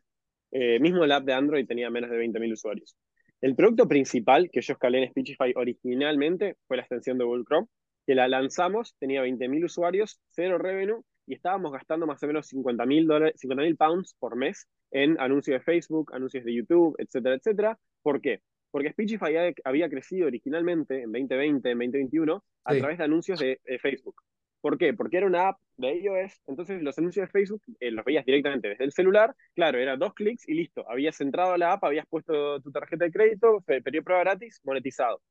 Eh, 0.50 0.80
mismo 0.80 1.06
la 1.06 1.18
app 1.18 1.24
de 1.26 1.34
Android 1.34 1.64
tenía 1.64 1.90
menos 1.90 2.10
de 2.10 2.18
20.000 2.18 2.54
usuarios. 2.54 2.96
El 3.40 3.54
producto 3.54 3.86
principal 3.86 4.50
que 4.50 4.60
yo 4.60 4.72
escalé 4.72 5.00
en 5.00 5.10
Speechify 5.10 5.52
originalmente 5.54 6.56
fue 6.66 6.76
la 6.76 6.82
extensión 6.82 7.18
de 7.18 7.24
Google 7.24 7.44
Chrome, 7.44 7.68
que 8.04 8.16
la 8.16 8.26
lanzamos, 8.26 8.96
tenía 8.98 9.22
20.000 9.22 9.64
usuarios, 9.64 10.20
cero 10.30 10.58
revenue, 10.58 11.02
y 11.24 11.34
estábamos 11.34 11.70
gastando 11.70 12.04
más 12.04 12.20
o 12.20 12.26
menos 12.26 12.52
50.000 12.52 13.32
50 13.36 13.76
pounds 13.76 14.16
por 14.18 14.34
mes 14.34 14.66
en 14.90 15.20
anuncios 15.20 15.60
de 15.60 15.64
Facebook, 15.64 16.12
anuncios 16.12 16.44
de 16.44 16.52
YouTube, 16.52 16.96
etcétera, 16.98 17.36
etcétera. 17.36 17.78
¿Por 18.02 18.20
qué? 18.20 18.40
Porque 18.70 18.90
Speechify 18.90 19.54
había 19.64 19.88
crecido 19.88 20.26
originalmente 20.26 21.02
en 21.02 21.12
2020, 21.12 21.70
en 21.70 21.78
2021, 21.78 22.44
a 22.64 22.74
Sí, 22.74 22.78
través 22.80 22.98
de 22.98 23.04
anuncios 23.04 23.38
de, 23.38 23.60
de 23.64 23.78
Facebook. 23.78 24.22
¿Por 24.60 24.76
qué? 24.76 24.92
Porque 24.92 25.16
era 25.18 25.26
una 25.26 25.48
app 25.48 25.58
de 25.76 25.94
iOS, 26.00 26.40
entonces 26.48 26.82
los 26.82 26.98
anuncios 26.98 27.26
de 27.26 27.30
Facebook 27.30 27.62
eh, 27.78 27.92
los 27.92 28.04
veías 28.04 28.24
directamente 28.26 28.68
desde 28.68 28.84
el 28.84 28.92
celular, 28.92 29.34
claro, 29.54 29.78
era 29.78 29.96
dos 29.96 30.12
clics 30.14 30.48
y 30.48 30.54
listo, 30.54 30.84
habías 30.90 31.20
entrado 31.20 31.52
a 31.52 31.58
la 31.58 31.72
app, 31.74 31.84
habías 31.84 32.06
puesto 32.08 32.60
tu 32.60 32.72
tarjeta 32.72 33.04
de 33.04 33.12
crédito, 33.12 33.60
periodo 33.66 34.04
prueba 34.04 34.22
gratis, 34.24 34.60
monetizado. 34.64 35.22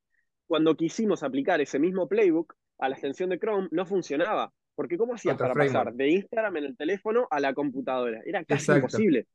Cuando 0.48 0.76
quisimos 0.76 1.24
aplicar 1.24 1.60
ese 1.60 1.78
mismo 1.78 2.08
playbook 2.08 2.56
a 2.80 2.88
la 2.88 2.96
extensión 2.96 3.30
de 3.30 3.38
Chrome, 3.38 3.68
no 3.72 3.86
funcionaba, 3.86 4.54
porque 4.76 4.98
¿cómo 4.98 5.14
hacías 5.16 5.38
para 5.38 5.54
framework. 5.54 5.86
pasar 5.88 5.94
de 5.96 6.10
Instagram 6.10 6.58
en 6.58 6.64
el 6.64 6.78
teléfono 6.78 7.28
a 7.30 7.40
la 7.42 7.54
computadora? 7.54 8.22
Era 8.26 8.46
casi 8.46 8.72
Exacto. 8.72 8.78
imposible. 8.78 9.28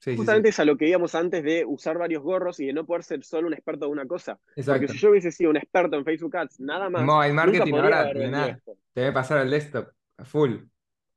Sí, 0.00 0.10
sí, 0.10 0.10
sí. 0.12 0.16
Justamente 0.16 0.50
es 0.50 0.58
a 0.60 0.64
lo 0.64 0.76
que 0.76 0.88
íbamos 0.88 1.14
antes 1.14 1.42
de 1.42 1.64
usar 1.66 1.98
varios 1.98 2.22
gorros 2.22 2.60
y 2.60 2.66
de 2.66 2.72
no 2.72 2.86
poder 2.86 3.02
ser 3.02 3.24
solo 3.24 3.48
un 3.48 3.54
experto 3.54 3.86
de 3.86 3.92
una 3.92 4.06
cosa. 4.06 4.38
Porque 4.64 4.88
si 4.88 4.98
yo 4.98 5.10
hubiese 5.10 5.32
sido 5.32 5.50
un 5.50 5.56
experto 5.56 5.96
en 5.96 6.04
Facebook 6.04 6.36
Ads, 6.36 6.60
nada 6.60 6.88
más, 6.88 7.04
Mobile 7.04 7.34
nunca 7.34 7.46
marketing 7.46 7.74
ahora 7.74 8.12
nada. 8.14 8.60
Te 8.92 9.06
a 9.06 9.12
pasar 9.12 9.38
al 9.38 9.50
desktop, 9.50 9.88
a 10.16 10.24
full. 10.24 10.56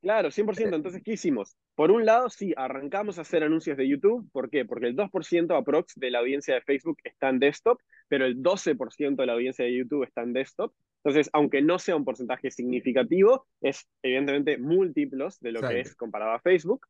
Claro, 0.01 0.31
100%. 0.31 0.73
Entonces, 0.73 1.03
¿qué 1.03 1.13
hicimos? 1.13 1.55
Por 1.75 1.91
un 1.91 2.05
lado, 2.05 2.29
sí, 2.29 2.53
arrancamos 2.57 3.19
a 3.19 3.21
hacer 3.21 3.43
anuncios 3.43 3.77
de 3.77 3.87
YouTube. 3.87 4.27
¿Por 4.31 4.49
qué? 4.49 4.65
Porque 4.65 4.87
el 4.87 4.95
2% 4.95 5.55
aprox 5.55 5.93
de 5.95 6.09
la 6.09 6.19
audiencia 6.19 6.55
de 6.55 6.61
Facebook 6.61 6.97
está 7.03 7.29
en 7.29 7.37
desktop, 7.37 7.79
pero 8.07 8.25
el 8.25 8.41
12% 8.41 9.15
de 9.15 9.25
la 9.27 9.33
audiencia 9.33 9.63
de 9.63 9.77
YouTube 9.77 10.03
está 10.03 10.23
en 10.23 10.33
desktop. 10.33 10.73
Entonces, 11.03 11.29
aunque 11.33 11.61
no 11.61 11.77
sea 11.77 11.95
un 11.95 12.05
porcentaje 12.05 12.49
significativo, 12.49 13.45
es 13.61 13.87
evidentemente 14.01 14.57
múltiplos 14.57 15.39
de 15.39 15.51
lo 15.51 15.61
que 15.61 15.81
es 15.81 15.95
comparado 15.95 16.31
a 16.31 16.39
Facebook. 16.39 16.87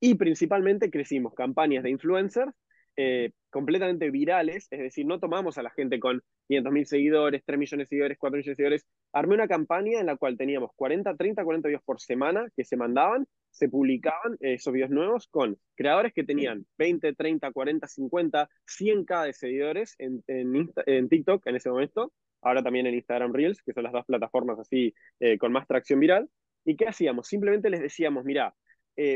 Y 0.00 0.14
principalmente 0.16 0.90
crecimos 0.90 1.34
campañas 1.34 1.82
de 1.82 1.90
influencers 1.90 2.52
eh, 2.96 3.32
completamente 3.50 4.10
virales, 4.10 4.68
es 4.70 4.80
decir, 4.80 5.06
no 5.06 5.18
tomamos 5.18 5.58
a 5.58 5.62
la 5.62 5.70
gente 5.70 5.98
con 5.98 6.22
500.000 6.48 6.84
seguidores, 6.84 7.42
3 7.44 7.58
millones 7.58 7.86
de 7.86 7.88
seguidores, 7.88 8.18
4 8.18 8.36
millones 8.36 8.56
de 8.56 8.56
seguidores. 8.56 8.86
Armé 9.12 9.34
una 9.34 9.48
campaña 9.48 10.00
en 10.00 10.06
la 10.06 10.16
cual 10.16 10.36
teníamos 10.36 10.70
40, 10.76 11.16
30, 11.16 11.44
40 11.44 11.68
videos 11.68 11.82
por 11.84 12.00
semana 12.00 12.46
que 12.56 12.64
se 12.64 12.76
mandaban, 12.76 13.26
se 13.50 13.68
publicaban 13.68 14.34
eh, 14.40 14.54
esos 14.54 14.72
videos 14.72 14.90
nuevos 14.90 15.28
con 15.28 15.56
creadores 15.76 16.12
que 16.12 16.24
tenían 16.24 16.66
20, 16.78 17.14
30, 17.14 17.52
40, 17.52 17.86
50, 17.86 18.48
100k 18.66 19.26
de 19.26 19.32
seguidores 19.32 19.94
en, 19.98 21.08
TikTok 21.08 21.46
en 21.46 21.56
ese 21.56 21.70
momento, 21.70 22.12
ahora 22.42 22.62
también 22.62 22.86
en 22.86 22.94
Instagram 22.94 23.32
Reels, 23.32 23.62
que 23.62 23.72
son 23.72 23.84
las 23.84 23.92
dos 23.92 24.04
plataformas 24.04 24.58
así 24.58 24.94
eh, 25.20 25.38
con 25.38 25.52
más 25.52 25.66
tracción 25.66 26.00
viral. 26.00 26.28
¿Y 26.64 26.76
qué 26.76 26.86
hacíamos? 26.86 27.28
Simplemente 27.28 27.70
les 27.70 27.80
decíamos, 27.80 28.24
mira, 28.24 28.54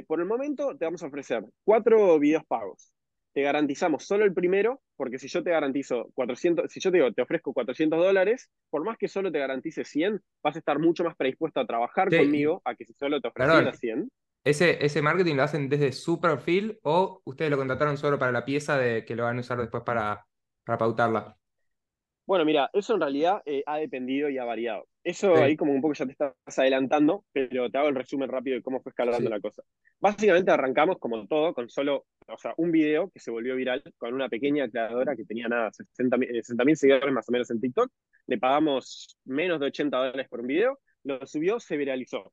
por 0.07 0.21
el 0.21 0.27
momento 0.27 0.77
te 0.77 0.85
vamos 0.85 1.03
a 1.03 1.07
ofrecer 1.07 1.45
cuatro 1.65 2.19
videos 2.19 2.45
pagos 2.47 2.93
te 3.39 3.43
garantizamos 3.43 4.05
solo 4.05 4.25
el 4.25 4.35
primero, 4.35 4.81
porque 4.97 5.19
si 5.19 5.29
yo 5.29 5.45
te 5.45 5.51
garantizo 5.51 6.11
400, 6.15 6.73
si 6.73 6.81
yo 6.81 6.91
te 6.91 6.97
digo, 6.97 7.13
te 7.13 7.23
ofrezco 7.23 7.53
400 7.53 7.97
dólares, 7.97 8.51
por 8.69 8.85
más 8.85 8.99
que 8.99 9.07
solo 9.07 9.31
te 9.31 9.39
garantice 9.39 9.85
100, 9.85 10.21
vas 10.43 10.57
a 10.57 10.59
estar 10.59 10.81
mucho 10.81 11.05
más 11.05 11.15
predispuesto 11.15 11.61
a 11.61 11.65
trabajar 11.67 12.09
conmigo 12.09 12.61
a 12.65 12.75
que 12.75 12.85
si 12.85 12.95
solo 12.95 13.21
te 13.21 13.29
ofreciera 13.29 13.73
100. 13.73 14.09
Ese, 14.43 14.85
ese 14.85 15.03
marketing 15.03 15.37
lo 15.37 15.45
hacen 15.45 15.69
desde 15.69 15.93
su 15.93 16.21
perfil 16.21 16.81
o 16.83 17.21
ustedes 17.25 17.51
lo 17.53 17.59
contrataron 17.59 17.97
solo 17.97 18.19
para 18.19 18.33
la 18.33 18.45
pieza 18.45 18.77
de 18.77 19.05
que 19.05 19.15
lo 19.15 19.23
van 19.23 19.37
a 19.37 19.41
usar 19.41 19.59
después 19.59 19.85
para, 19.85 20.27
para 20.65 20.79
pautarla. 20.79 21.37
Bueno, 22.27 22.45
mira, 22.45 22.71
eso 22.73 22.95
en 22.95 23.01
realidad 23.01 23.41
eh, 23.47 23.63
ha 23.67 23.77
dependido 23.79 24.29
y 24.29 24.39
ha 24.39 24.45
variado. 24.45 24.87
Eso 25.09 25.37
ahí 25.37 25.57
como 25.57 25.73
un 25.73 25.81
poco 25.81 25.95
ya 25.95 26.05
te 26.05 26.13
estás 26.13 26.35
adelantando, 26.59 27.25
pero 27.33 27.71
te 27.71 27.79
hago 27.79 27.89
el 27.89 27.95
resumen 27.95 28.29
rápido 28.29 28.57
de 28.57 28.63
cómo 28.63 28.83
fue 28.83 28.91
escalando 28.91 29.31
la 29.31 29.41
cosa. 29.41 29.63
Básicamente 29.99 30.51
arrancamos 30.51 30.99
como 30.99 31.27
todo 31.27 31.55
con 31.55 31.71
solo, 31.71 32.05
o 32.27 32.37
sea, 32.37 32.53
un 32.59 32.71
video 32.71 33.09
que 33.09 33.19
se 33.19 33.31
volvió 33.31 33.57
viral 33.57 33.83
con 33.97 34.13
una 34.13 34.29
pequeña 34.29 34.69
creadora 34.69 35.17
que 35.17 35.25
tenía 35.25 35.49
nada, 35.49 35.71
60 35.73 36.19
mil 36.19 36.29
eh, 36.37 36.77
seguidores 36.77 37.11
más 37.11 37.27
o 37.27 37.33
menos 37.33 37.51
en 37.51 37.59
TikTok. 37.59 37.91
Le 38.27 38.37
pagamos 38.37 39.19
menos 39.25 39.59
de 39.61 39.67
80 39.69 39.97
dólares 39.97 40.29
por 40.29 40.41
un 40.41 40.47
video, 40.47 40.79
lo 41.05 41.27
subió, 41.27 41.59
se 41.59 41.79
viralizó 41.79 42.31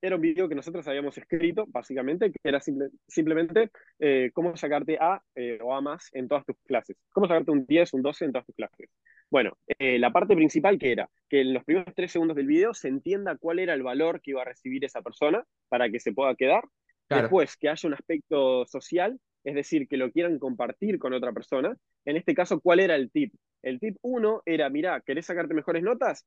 era 0.00 0.16
un 0.16 0.22
video 0.22 0.48
que 0.50 0.54
nosotros 0.54 0.86
habíamos 0.86 1.16
escrito, 1.16 1.64
básicamente, 1.66 2.30
que 2.30 2.38
era 2.44 2.60
simplemente 3.08 3.70
eh, 3.98 4.30
cómo 4.34 4.54
sacarte 4.54 4.98
A 5.00 5.18
o 5.62 5.74
A 5.74 5.80
más 5.80 6.10
en 6.12 6.28
todas 6.28 6.44
tus 6.44 6.56
clases. 6.66 6.96
Cómo 7.10 7.26
sacarte 7.26 7.50
un 7.50 7.64
10, 7.64 7.94
un 7.94 8.02
12 8.02 8.26
en 8.26 8.32
todas 8.32 8.44
tus 8.44 8.54
clases. 8.54 8.90
Bueno, 9.34 9.58
eh, 9.80 9.98
la 9.98 10.12
parte 10.12 10.36
principal 10.36 10.78
que 10.78 10.92
era 10.92 11.10
que 11.28 11.40
en 11.40 11.54
los 11.54 11.64
primeros 11.64 11.92
tres 11.96 12.12
segundos 12.12 12.36
del 12.36 12.46
video 12.46 12.72
se 12.72 12.86
entienda 12.86 13.36
cuál 13.36 13.58
era 13.58 13.74
el 13.74 13.82
valor 13.82 14.20
que 14.20 14.30
iba 14.30 14.42
a 14.42 14.44
recibir 14.44 14.84
esa 14.84 15.02
persona 15.02 15.44
para 15.68 15.90
que 15.90 15.98
se 15.98 16.12
pueda 16.12 16.36
quedar. 16.36 16.62
Después, 17.08 17.56
que 17.56 17.68
haya 17.68 17.88
un 17.88 17.94
aspecto 17.94 18.64
social, 18.66 19.18
es 19.42 19.56
decir, 19.56 19.88
que 19.88 19.96
lo 19.96 20.12
quieran 20.12 20.38
compartir 20.38 21.00
con 21.00 21.14
otra 21.14 21.32
persona. 21.32 21.76
En 22.04 22.16
este 22.16 22.32
caso, 22.32 22.60
¿cuál 22.60 22.78
era 22.78 22.94
el 22.94 23.10
tip? 23.10 23.34
El 23.60 23.80
tip 23.80 23.96
uno 24.02 24.40
era, 24.46 24.70
mira, 24.70 25.00
¿querés 25.00 25.26
sacarte 25.26 25.52
mejores 25.52 25.82
notas? 25.82 26.24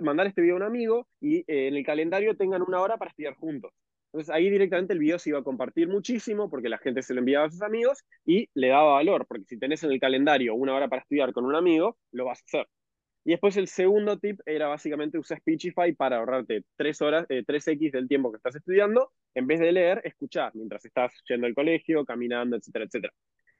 mandar 0.00 0.26
este 0.26 0.42
video 0.42 0.54
a 0.54 0.56
un 0.56 0.64
amigo 0.64 1.06
y 1.20 1.44
eh, 1.46 1.68
en 1.68 1.76
el 1.76 1.86
calendario 1.86 2.36
tengan 2.36 2.62
una 2.62 2.80
hora 2.80 2.96
para 2.96 3.10
estudiar 3.10 3.34
juntos. 3.34 3.70
Entonces 4.12 4.34
ahí 4.34 4.50
directamente 4.50 4.92
el 4.92 4.98
video 4.98 5.18
se 5.18 5.30
iba 5.30 5.38
a 5.38 5.42
compartir 5.42 5.88
muchísimo 5.88 6.50
porque 6.50 6.68
la 6.68 6.76
gente 6.76 7.02
se 7.02 7.14
lo 7.14 7.20
enviaba 7.20 7.46
a 7.46 7.50
sus 7.50 7.62
amigos 7.62 8.04
y 8.26 8.46
le 8.52 8.68
daba 8.68 8.94
valor, 8.94 9.26
porque 9.26 9.44
si 9.46 9.58
tenés 9.58 9.82
en 9.84 9.92
el 9.92 9.98
calendario 9.98 10.54
una 10.54 10.74
hora 10.74 10.88
para 10.88 11.00
estudiar 11.00 11.32
con 11.32 11.46
un 11.46 11.54
amigo, 11.54 11.96
lo 12.10 12.26
vas 12.26 12.40
a 12.40 12.44
hacer. 12.44 12.68
Y 13.24 13.30
después 13.30 13.56
el 13.56 13.68
segundo 13.68 14.18
tip 14.18 14.40
era 14.44 14.66
básicamente 14.66 15.16
usar 15.16 15.38
Speechify 15.38 15.94
para 15.94 16.18
ahorrarte 16.18 16.64
3 16.76 17.02
horas, 17.02 17.26
3x 17.28 17.86
eh, 17.86 17.90
del 17.90 18.08
tiempo 18.08 18.30
que 18.32 18.36
estás 18.36 18.56
estudiando, 18.56 19.12
en 19.34 19.46
vez 19.46 19.60
de 19.60 19.72
leer, 19.72 20.02
escuchar 20.04 20.50
mientras 20.54 20.84
estás 20.84 21.14
yendo 21.28 21.46
al 21.46 21.54
colegio, 21.54 22.04
caminando, 22.04 22.56
etcétera, 22.56 22.84
etcétera. 22.84 23.14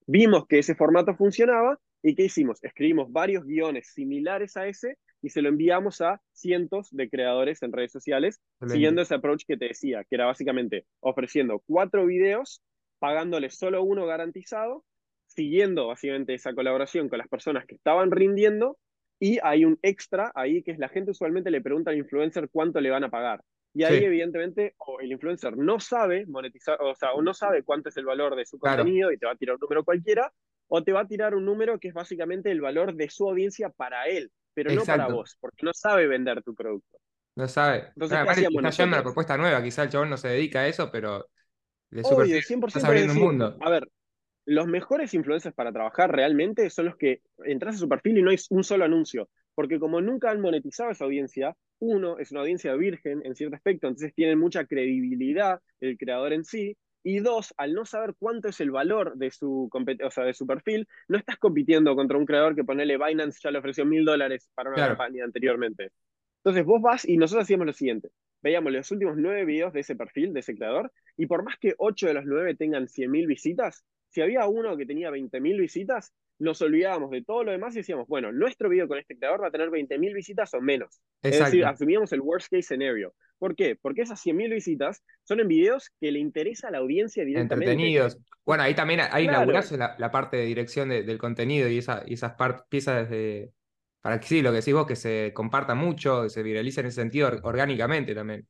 Vimos 0.07 0.47
que 0.47 0.59
ese 0.59 0.75
formato 0.75 1.15
funcionaba 1.15 1.79
y 2.03 2.15
¿qué 2.15 2.25
hicimos? 2.25 2.63
Escribimos 2.63 3.11
varios 3.11 3.45
guiones 3.45 3.87
similares 3.95 4.57
a 4.57 4.67
ese 4.67 4.99
y 5.23 5.31
se 5.31 5.41
lo 5.41 5.49
enviamos 5.49 6.01
a 6.01 6.21
cientos 6.33 6.89
de 6.91 7.09
creadores 7.09 7.63
en 7.63 7.73
redes 7.73 7.93
sociales, 7.93 8.43
siguiendo 8.67 9.03
ese 9.03 9.15
approach 9.15 9.45
que 9.47 9.57
te 9.57 9.69
decía, 9.69 10.05
que 10.05 10.17
era 10.17 10.27
básicamente 10.27 10.85
ofreciendo 11.01 11.63
cuatro 11.65 12.05
videos, 12.05 12.61
pagándoles 12.99 13.57
solo 13.57 13.83
uno 13.85 14.05
garantizado, 14.05 14.85
siguiendo 15.27 15.87
básicamente 15.87 16.35
esa 16.35 16.55
colaboración 16.55 17.09
con 17.09 17.19
las 17.19 17.29
personas 17.29 17.65
que 17.67 17.77
estaban 17.77 18.11
rindiendo, 18.11 18.79
y 19.21 19.39
hay 19.45 19.65
un 19.65 19.79
extra 19.83 20.33
ahí 20.35 20.65
que 20.65 20.73
es 20.73 20.79
la 20.79 20.89
gente 20.89 21.13
usualmente 21.13 21.53
le 21.53 21.61
pregunta 21.61 21.93
al 21.93 21.99
influencer 21.99 22.49
cuánto 22.51 22.81
le 22.81 22.91
van 22.91 23.05
a 23.05 23.11
pagar. 23.11 23.41
Y 23.75 23.85
ahí, 23.85 24.05
evidentemente, 24.05 24.75
o 24.77 25.01
el 25.01 25.13
influencer 25.13 25.57
no 25.57 25.81
sabe 25.81 26.27
monetizar, 26.27 26.77
o 26.83 26.95
sea, 26.95 27.13
o 27.13 27.23
no 27.23 27.33
sabe 27.33 27.63
cuánto 27.63 27.89
es 27.89 27.97
el 27.97 28.05
valor 28.05 28.37
de 28.37 28.45
su 28.45 28.59
contenido 28.59 29.13
y 29.13 29.17
te 29.17 29.25
va 29.25 29.33
a 29.33 29.37
tirar 29.37 29.55
un 29.55 29.61
número 29.61 29.85
cualquiera, 29.85 30.31
o 30.67 30.83
te 30.83 30.93
va 30.93 31.03
a 31.03 31.07
tirar 31.07 31.35
un 31.35 31.47
número 31.47 31.79
que 31.79 31.89
es 31.89 31.95
básicamente 31.95 32.51
el 32.51 32.61
valor 32.61 32.95
de 32.95 33.09
su 33.09 33.27
audiencia 33.27 33.71
para 33.71 34.09
él 34.09 34.31
pero 34.55 34.73
no 34.73 34.85
para 34.85 35.09
vos, 35.09 35.37
porque 35.41 35.65
no 35.65 35.73
sabe 35.73 36.07
vender 36.07 36.43
tu 36.43 36.55
producto. 36.55 36.99
No 37.35 37.49
sabe. 37.49 37.89
Entonces, 37.97 38.19
está 38.19 38.85
una 38.85 39.03
propuesta 39.03 39.37
nueva, 39.37 39.63
quizá 39.63 39.85
el 39.85 39.89
chabón 39.89 40.11
no 40.11 40.17
se 40.17 40.29
dedica 40.29 40.61
a 40.61 40.69
eso, 40.69 40.91
pero 40.91 41.27
su 41.91 42.15
Obvio, 42.15 42.37
100% 42.41 43.11
un 43.11 43.19
mundo. 43.19 43.57
A 43.61 43.71
ver, 43.71 43.89
los 44.47 44.67
mejores 44.67 45.15
influencers 45.15 45.55
para 45.55 45.73
trabajar 45.73 46.11
realmente 46.11 46.69
son 46.71 46.87
los 46.87 46.97
que 46.97 47.23
entras 47.45 47.77
a 47.77 47.79
su 47.79 47.89
perfil 47.89 48.19
y 48.19 48.23
no 48.23 48.31
hay 48.31 48.39
un 48.51 48.65
solo 48.65 48.85
anuncio, 48.85 49.29
porque 49.55 49.79
como 49.79 50.01
nunca 50.01 50.31
han 50.31 50.41
monetizado 50.41 50.91
esa 50.91 51.05
audiencia, 51.05 51.55
uno 51.79 52.19
es 52.19 52.31
una 52.31 52.41
audiencia 52.41 52.75
virgen 52.75 53.23
en 53.25 53.35
cierto 53.35 53.57
aspecto, 53.57 53.89
entonces 53.89 54.15
tienen 54.15 54.39
mucha 54.39 54.65
credibilidad 54.67 55.61
el 55.81 55.99
creador 55.99 56.33
en 56.33 56.45
sí, 56.45 56.77
y 57.03 57.21
dos, 57.21 57.55
al 57.57 57.75
no 57.75 57.85
saber 57.85 58.15
cuánto 58.19 58.49
es 58.49 58.61
el 58.61 58.71
valor 58.71 59.17
de 59.17 59.31
su, 59.31 59.69
o 59.73 60.11
sea, 60.11 60.25
de 60.25 60.35
su 60.35 60.47
perfil, 60.47 60.87
no 61.09 61.19
estás 61.19 61.37
compitiendo 61.37 61.95
contra 61.97 62.19
un 62.19 62.27
creador 62.27 62.55
que 62.55 62.65
ponele 62.65 62.99
Binance 62.99 63.41
ya 63.43 63.51
le 63.51 63.59
ofreció 63.59 63.85
mil 63.85 64.05
dólares 64.05 64.51
para 64.55 64.71
una 64.71 64.89
campaña 64.89 65.25
anteriormente. 65.25 65.91
Entonces 66.39 66.65
vos 66.65 66.81
vas 66.81 67.09
y 67.09 67.17
nosotros 67.17 67.45
hacíamos 67.45 67.67
lo 67.67 67.73
siguiente. 67.73 68.11
Veíamos 68.41 68.73
los 68.73 68.91
últimos 68.91 69.17
nueve 69.17 69.45
videos 69.45 69.73
de 69.73 69.81
ese 69.81 69.95
perfil, 69.95 70.33
de 70.33 70.41
ese 70.41 70.57
creador, 70.57 70.93
y 71.17 71.27
por 71.27 71.45
más 71.45 71.57
que 71.59 71.75
ocho 71.79 72.09
de 72.09 72.15
los 72.15 72.25
nueve 72.27 72.57
tengan 72.57 72.89
100.000 72.89 73.27
visitas, 73.27 73.85
si 74.09 74.21
había 74.21 74.47
uno 74.47 74.77
que 74.77 74.85
tenía 74.85 75.11
20.000 75.11 75.61
visitas, 75.61 76.13
nos 76.43 76.61
olvidábamos 76.61 77.11
de 77.11 77.23
todo 77.23 77.45
lo 77.45 77.53
demás 77.53 77.75
y 77.75 77.79
decíamos, 77.79 78.09
bueno, 78.09 78.33
nuestro 78.33 78.69
video 78.69 78.89
con 78.89 78.99
este 78.99 79.17
creador 79.17 79.43
va 79.43 79.47
a 79.47 79.51
tener 79.51 79.71
20.000 79.71 80.13
visitas 80.13 80.53
o 80.55 80.61
menos. 80.61 81.01
Es 81.23 81.39
decir, 81.39 81.65
asumíamos 81.65 82.13
el 82.13 82.21
worst 82.21 82.51
case 82.51 82.63
scenario. 82.63 83.15
¿Por 83.39 83.55
qué? 83.55 83.77
Porque 83.81 84.03
esas 84.03 84.25
100.000 84.25 84.53
visitas 84.53 85.03
son 85.23 85.41
en 85.41 85.49
videos 85.49 85.91
que 86.01 86.11
le 86.11 86.19
interesa 86.19 86.69
a 86.69 86.71
la 86.73 86.79
audiencia 86.79 87.25
directamente. 87.25 87.71
Entretenidos. 87.71 88.19
Bueno, 88.45 88.65
ahí 88.65 88.75
también 88.75 89.01
hay 89.11 89.29
claro. 89.29 89.53
la, 89.53 89.95
la, 89.97 90.11
parte 90.11 90.37
de 90.37 90.47
dirección 90.47 90.89
del 90.89 91.19
contenido 91.19 91.69
y, 91.69 91.79
esa, 91.79 92.03
y 92.07 92.15
esas 92.15 92.35
piezas 92.69 93.09
de, 93.09 93.53
para 94.01 94.19
que 94.19 94.27
sí, 94.27 94.43
lo 94.43 94.51
que 94.51 94.57
decís 94.57 94.75
vos, 94.75 94.87
que 94.87 94.97
se 94.97 95.31
comparta 95.33 95.77
mucho, 95.77 96.25
que 96.25 96.31
se 96.31 96.43
viralice 96.43 96.81
en 96.81 96.87
ese 96.87 97.01
sentido 97.01 97.31
orgánicamente 97.45 98.15
también. 98.17 98.49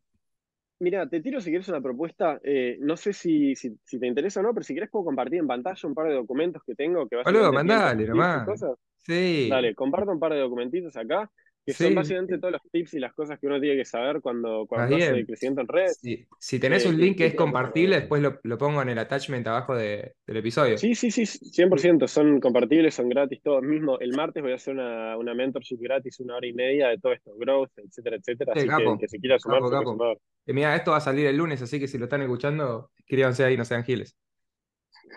Mira, 0.82 1.08
te 1.08 1.20
tiro 1.20 1.40
si 1.40 1.50
quieres 1.50 1.68
una 1.68 1.80
propuesta, 1.80 2.40
eh, 2.42 2.76
no 2.80 2.96
sé 2.96 3.12
si, 3.12 3.54
si, 3.54 3.70
te 3.70 4.04
interesa 4.04 4.40
o 4.40 4.42
no, 4.42 4.52
pero 4.52 4.64
si 4.64 4.74
quieres 4.74 4.90
puedo 4.90 5.04
compartir 5.04 5.38
en 5.38 5.46
pantalla 5.46 5.88
un 5.88 5.94
par 5.94 6.08
de 6.08 6.14
documentos 6.14 6.60
que 6.66 6.74
tengo. 6.74 7.08
Que 7.08 7.22
Boludo, 7.22 7.52
mandale 7.52 8.04
nomás. 8.04 8.48
Sí. 8.96 9.48
Dale, 9.48 9.76
comparto 9.76 10.10
un 10.10 10.18
par 10.18 10.32
de 10.32 10.40
documentitos 10.40 10.96
acá 10.96 11.30
que 11.64 11.72
son 11.72 11.94
básicamente 11.94 12.38
todos 12.38 12.52
los 12.52 12.62
tips 12.70 12.94
y 12.94 12.98
las 12.98 13.12
cosas 13.14 13.38
que 13.38 13.46
uno 13.46 13.60
tiene 13.60 13.76
que 13.76 13.84
saber 13.84 14.20
cuando, 14.20 14.66
cuando 14.66 14.96
hace 14.96 15.24
crecimiento 15.24 15.60
en 15.60 15.68
red. 15.68 15.90
Si 16.38 16.58
tenés 16.58 16.84
un 16.86 16.98
link 16.98 17.18
que 17.18 17.26
es 17.26 17.34
compartible, 17.34 17.96
después 17.96 18.20
lo, 18.20 18.40
lo, 18.42 18.58
pongo 18.58 18.82
en 18.82 18.88
el 18.88 18.98
attachment 18.98 19.46
abajo 19.46 19.76
de, 19.76 20.14
del 20.26 20.36
episodio. 20.36 20.76
Sí, 20.76 20.94
sí, 20.94 21.10
sí, 21.10 21.22
100%. 21.22 22.08
Son 22.08 22.40
compartibles, 22.40 22.94
son 22.94 23.08
gratis, 23.08 23.40
todos. 23.42 23.62
Mismo 23.62 23.98
el 24.00 24.12
martes 24.12 24.42
voy 24.42 24.52
a 24.52 24.56
hacer 24.56 24.74
una, 24.74 25.16
una 25.16 25.34
mentorship 25.34 25.78
gratis, 25.80 26.18
una 26.20 26.36
hora 26.36 26.46
y 26.46 26.52
media 26.52 26.88
de 26.88 26.98
todo 26.98 27.12
esto, 27.12 27.32
growth, 27.36 27.70
etcétera, 27.76 28.16
etcétera. 28.16 28.52
así 28.54 28.66
que, 28.66 28.96
que 29.00 29.08
si 29.08 29.20
quiera 29.20 29.38
sumar, 29.38 29.60
capo, 29.70 30.18
Y 30.46 30.52
mira, 30.52 30.74
esto 30.74 30.90
va 30.90 30.96
a 30.96 31.00
salir 31.00 31.26
el 31.26 31.36
lunes, 31.36 31.62
así 31.62 31.78
que 31.78 31.86
si 31.86 31.96
lo 31.96 32.04
están 32.04 32.22
escuchando, 32.22 32.90
escríbanse 32.98 33.44
ahí, 33.44 33.56
no 33.56 33.64
sean 33.64 33.84
giles. 33.84 34.16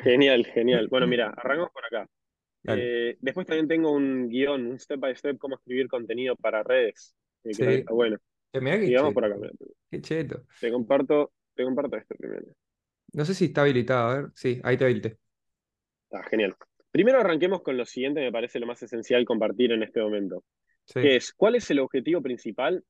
Genial, 0.03 0.45
genial. 0.45 0.87
Bueno, 0.89 1.07
mira, 1.07 1.33
arrancamos 1.35 1.71
por 1.71 1.85
acá. 1.85 2.07
Eh, 2.67 3.17
después 3.19 3.45
también 3.45 3.67
tengo 3.67 3.91
un 3.91 4.27
guion, 4.29 4.67
un 4.67 4.79
step 4.79 4.99
by 4.99 5.15
step, 5.15 5.37
cómo 5.37 5.55
escribir 5.55 5.87
contenido 5.87 6.35
para 6.35 6.63
redes. 6.63 7.15
Eh, 7.43 7.85
bueno. 7.89 8.17
Eh, 8.53 8.95
por 9.13 9.25
acá. 9.25 9.35
Qué 9.91 10.01
cheto. 10.01 10.43
Te 10.59 10.71
comparto, 10.71 11.33
te 11.53 11.63
comparto 11.63 11.97
esto 11.97 12.15
primero. 12.15 12.45
No 13.13 13.25
sé 13.25 13.33
si 13.33 13.45
está 13.45 13.61
habilitado, 13.61 14.09
a 14.09 14.15
ver. 14.15 14.31
Sí, 14.33 14.59
ahí 14.63 14.77
te 14.77 14.85
habilité. 14.85 15.17
Está 16.05 16.23
genial. 16.29 16.55
Primero 16.91 17.19
arranquemos 17.19 17.61
con 17.61 17.77
lo 17.77 17.85
siguiente, 17.85 18.21
me 18.21 18.31
parece 18.31 18.59
lo 18.59 18.65
más 18.65 18.81
esencial 18.81 19.25
compartir 19.25 19.71
en 19.71 19.83
este 19.83 20.01
momento. 20.01 20.43
Que 20.93 21.17
es, 21.17 21.33
¿cuál 21.33 21.55
es 21.55 21.69
el 21.71 21.79
objetivo 21.79 22.21
principal? 22.21 22.83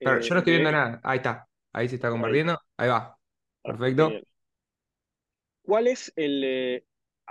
Yo 0.00 0.10
no 0.10 0.38
estoy 0.38 0.52
viendo 0.52 0.72
nada. 0.72 1.00
Ahí 1.02 1.18
está. 1.18 1.48
Ahí 1.72 1.88
se 1.88 1.94
está 1.94 2.10
compartiendo. 2.10 2.58
Ahí, 2.76 2.88
va. 2.88 2.96
Ah, 2.96 3.16
Perfecto. 3.62 4.12
¿Cuál 5.62 5.86
es 5.86 6.12
el, 6.16 6.84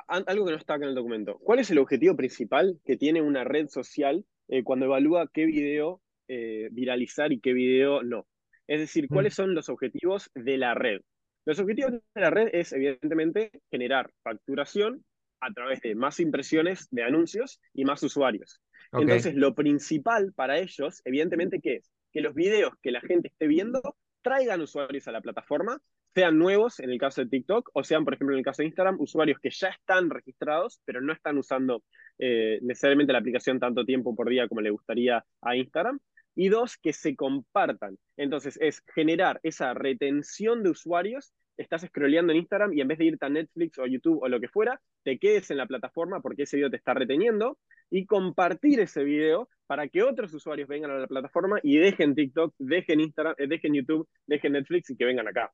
algo 0.08 0.46
que 0.46 0.52
no 0.52 0.58
está 0.58 0.76
acá 0.76 0.86
en 0.86 0.90
el 0.90 0.96
documento. 0.96 1.38
¿Cuál 1.40 1.60
es 1.60 1.70
el 1.72 1.80
objetivo 1.80 2.16
principal 2.16 2.80
que 2.86 2.98
tiene 2.98 3.22
una 3.22 3.44
red 3.44 3.68
social 3.68 4.26
eh, 4.48 4.64
cuando 4.64 4.86
evalúa 4.86 5.30
qué 5.32 5.46
video 5.46 6.02
eh, 6.32 6.70
viralizar 6.72 7.34
y 7.34 7.40
qué 7.40 7.54
video 7.54 8.04
no. 8.04 8.28
Es 8.68 8.80
decir, 8.80 9.06
Mm. 9.06 9.14
cuáles 9.14 9.34
son 9.34 9.56
los 9.56 9.68
objetivos 9.68 10.30
de 10.36 10.58
la 10.60 10.76
red. 10.76 11.02
Los 11.46 11.60
objetivos 11.60 11.94
de 11.94 12.22
la 12.22 12.30
red 12.30 12.50
es, 12.54 12.72
evidentemente, 12.72 13.52
generar 13.72 14.12
facturación 14.24 15.04
a 15.42 15.52
través 15.52 15.82
de 15.82 15.96
más 15.96 16.20
impresiones 16.20 16.88
de 16.92 17.02
anuncios 17.04 17.60
y 17.74 17.84
más 17.84 18.04
usuarios. 18.04 18.62
Entonces, 18.92 19.34
lo 19.34 19.56
principal 19.56 20.34
para 20.34 20.60
ellos, 20.60 21.02
evidentemente, 21.06 21.60
¿qué 21.62 21.78
es? 21.78 21.92
Que 22.12 22.22
los 22.22 22.36
videos 22.36 22.74
que 22.82 22.92
la 22.92 23.02
gente 23.02 23.30
esté 23.30 23.48
viendo 23.48 23.82
traigan 24.22 24.62
usuarios 24.62 25.08
a 25.08 25.12
la 25.12 25.22
plataforma, 25.22 25.82
sean 26.14 26.38
nuevos 26.38 26.80
en 26.80 26.90
el 26.92 27.00
caso 27.00 27.22
de 27.22 27.30
TikTok, 27.30 27.70
o 27.74 27.84
sean, 27.84 28.04
por 28.04 28.14
ejemplo, 28.14 28.36
en 28.36 28.40
el 28.40 28.46
caso 28.46 28.62
de 28.62 28.68
Instagram, 28.68 28.98
usuarios 29.00 29.40
que 29.40 29.50
ya 29.52 29.70
están 29.70 30.10
registrados, 30.10 30.82
pero 30.86 31.02
no 31.02 31.14
están 31.14 31.38
usando 31.38 31.84
eh, 32.18 32.60
necesariamente 32.62 33.14
la 33.14 33.20
aplicación 33.20 33.60
tanto 33.60 33.86
tiempo 33.86 34.16
por 34.16 34.30
día 34.30 34.48
como 34.48 34.62
le 34.62 34.70
gustaría 34.72 35.24
a 35.42 35.56
Instagram. 35.56 36.00
Y 36.36 36.50
dos, 36.50 36.78
que 36.78 36.94
se 36.94 37.16
compartan. 37.16 37.98
Entonces, 38.16 38.58
es 38.62 38.82
generar 38.96 39.40
esa 39.44 39.74
retención 39.74 40.64
de 40.64 40.70
usuarios. 40.70 41.34
Estás 41.58 41.82
scrolleando 41.82 42.32
en 42.32 42.40
Instagram 42.40 42.74
y 42.74 42.82
en 42.82 42.88
vez 42.88 42.98
de 42.98 43.06
irte 43.06 43.26
a 43.26 43.30
Netflix 43.30 43.78
o 43.78 43.86
YouTube 43.86 44.22
o 44.22 44.28
lo 44.30 44.40
que 44.40 44.48
fuera, 44.48 44.80
te 45.04 45.20
quedes 45.20 45.52
en 45.52 45.58
la 45.58 45.66
plataforma 45.66 46.22
porque 46.22 46.44
ese 46.44 46.56
video 46.56 46.70
te 46.70 46.78
está 46.78 46.94
reteniendo 46.94 47.58
y 47.90 48.06
compartir 48.06 48.80
ese 48.80 49.04
video 49.04 49.50
para 49.68 49.88
que 49.88 50.04
otros 50.04 50.34
usuarios 50.34 50.70
vengan 50.70 50.92
a 50.92 51.00
la 51.00 51.08
plataforma 51.08 51.60
y 51.62 51.78
dejen 51.78 52.16
TikTok, 52.16 52.56
dejen 52.58 53.02
Instagram, 53.02 53.36
eh, 53.38 53.48
dejen 53.48 53.74
YouTube, 53.74 54.08
dejen 54.26 54.54
Netflix 54.54 54.90
y 54.92 54.96
que 54.96 55.06
vengan 55.06 55.28
acá. 55.28 55.52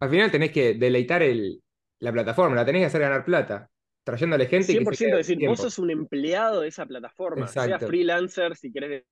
Al 0.00 0.10
final 0.10 0.30
tenés 0.30 0.52
que 0.52 0.74
deleitar 0.74 1.22
el, 1.22 1.62
la 2.00 2.12
plataforma, 2.12 2.56
la 2.56 2.64
tenés 2.64 2.82
que 2.82 2.86
hacer 2.86 3.00
ganar 3.00 3.24
plata, 3.24 3.68
trayéndole 4.04 4.46
gente 4.46 4.72
y 4.72 4.78
que 4.78 4.84
100% 4.84 4.94
se 4.94 5.04
quede 5.04 5.16
decir, 5.16 5.38
tiempo. 5.38 5.52
vos 5.52 5.60
sos 5.60 5.78
un 5.78 5.90
empleado 5.90 6.60
de 6.60 6.68
esa 6.68 6.86
plataforma, 6.86 7.46
sea 7.46 7.64
Exacto. 7.64 7.88
freelancer, 7.88 8.56
si 8.56 8.72
querés, 8.72 9.04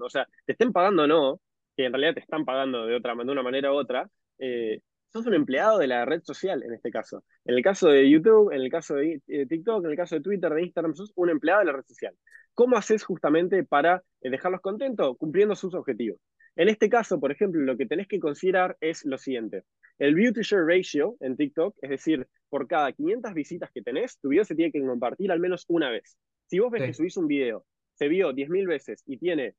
o 0.00 0.10
sea, 0.10 0.26
te 0.44 0.52
estén 0.52 0.72
pagando 0.72 1.04
o 1.04 1.06
no, 1.06 1.40
que 1.76 1.86
en 1.86 1.92
realidad 1.92 2.14
te 2.14 2.20
están 2.20 2.44
pagando 2.44 2.86
de, 2.86 2.96
otra, 2.96 3.14
de 3.14 3.30
una 3.30 3.42
manera 3.42 3.72
u 3.72 3.76
otra, 3.76 4.08
eh, 4.38 4.80
sos 5.12 5.26
un 5.26 5.34
empleado 5.34 5.78
de 5.78 5.86
la 5.86 6.04
red 6.04 6.22
social 6.22 6.62
en 6.62 6.72
este 6.74 6.90
caso. 6.90 7.24
En 7.44 7.54
el 7.54 7.62
caso 7.62 7.88
de 7.88 8.08
YouTube, 8.08 8.52
en 8.52 8.60
el 8.60 8.70
caso 8.70 8.94
de 8.96 9.20
eh, 9.26 9.46
TikTok, 9.46 9.84
en 9.84 9.90
el 9.90 9.96
caso 9.96 10.16
de 10.16 10.22
Twitter, 10.22 10.52
de 10.52 10.62
Instagram, 10.62 10.94
sos 10.94 11.12
un 11.16 11.30
empleado 11.30 11.60
de 11.60 11.66
la 11.66 11.72
red 11.72 11.84
social. 11.84 12.14
¿Cómo 12.54 12.76
haces 12.76 13.04
justamente 13.04 13.64
para 13.64 14.02
eh, 14.20 14.30
dejarlos 14.30 14.60
contentos? 14.60 15.16
Cumpliendo 15.18 15.54
sus 15.54 15.74
objetivos. 15.74 16.18
En 16.56 16.68
este 16.68 16.88
caso, 16.88 17.18
por 17.20 17.32
ejemplo, 17.32 17.60
lo 17.60 17.76
que 17.76 17.86
tenés 17.86 18.06
que 18.08 18.20
considerar 18.20 18.76
es 18.80 19.04
lo 19.04 19.18
siguiente. 19.18 19.64
El 19.98 20.14
view 20.14 20.32
to 20.32 20.42
share 20.42 20.64
ratio 20.66 21.16
en 21.20 21.36
TikTok, 21.36 21.76
es 21.82 21.90
decir, 21.90 22.26
por 22.48 22.66
cada 22.66 22.92
500 22.92 23.34
visitas 23.34 23.70
que 23.72 23.82
tenés, 23.82 24.18
tu 24.18 24.28
video 24.28 24.44
se 24.44 24.54
tiene 24.54 24.72
que 24.72 24.80
compartir 24.80 25.30
al 25.30 25.40
menos 25.40 25.64
una 25.68 25.90
vez. 25.90 26.16
Si 26.46 26.58
vos 26.58 26.70
ves 26.70 26.82
Sí. 26.82 26.88
que 26.88 26.94
subís 26.94 27.16
un 27.16 27.26
video, 27.28 27.64
se 27.94 28.08
vio 28.08 28.32
10.000 28.32 28.66
veces 28.66 29.02
y 29.06 29.18
tiene, 29.18 29.54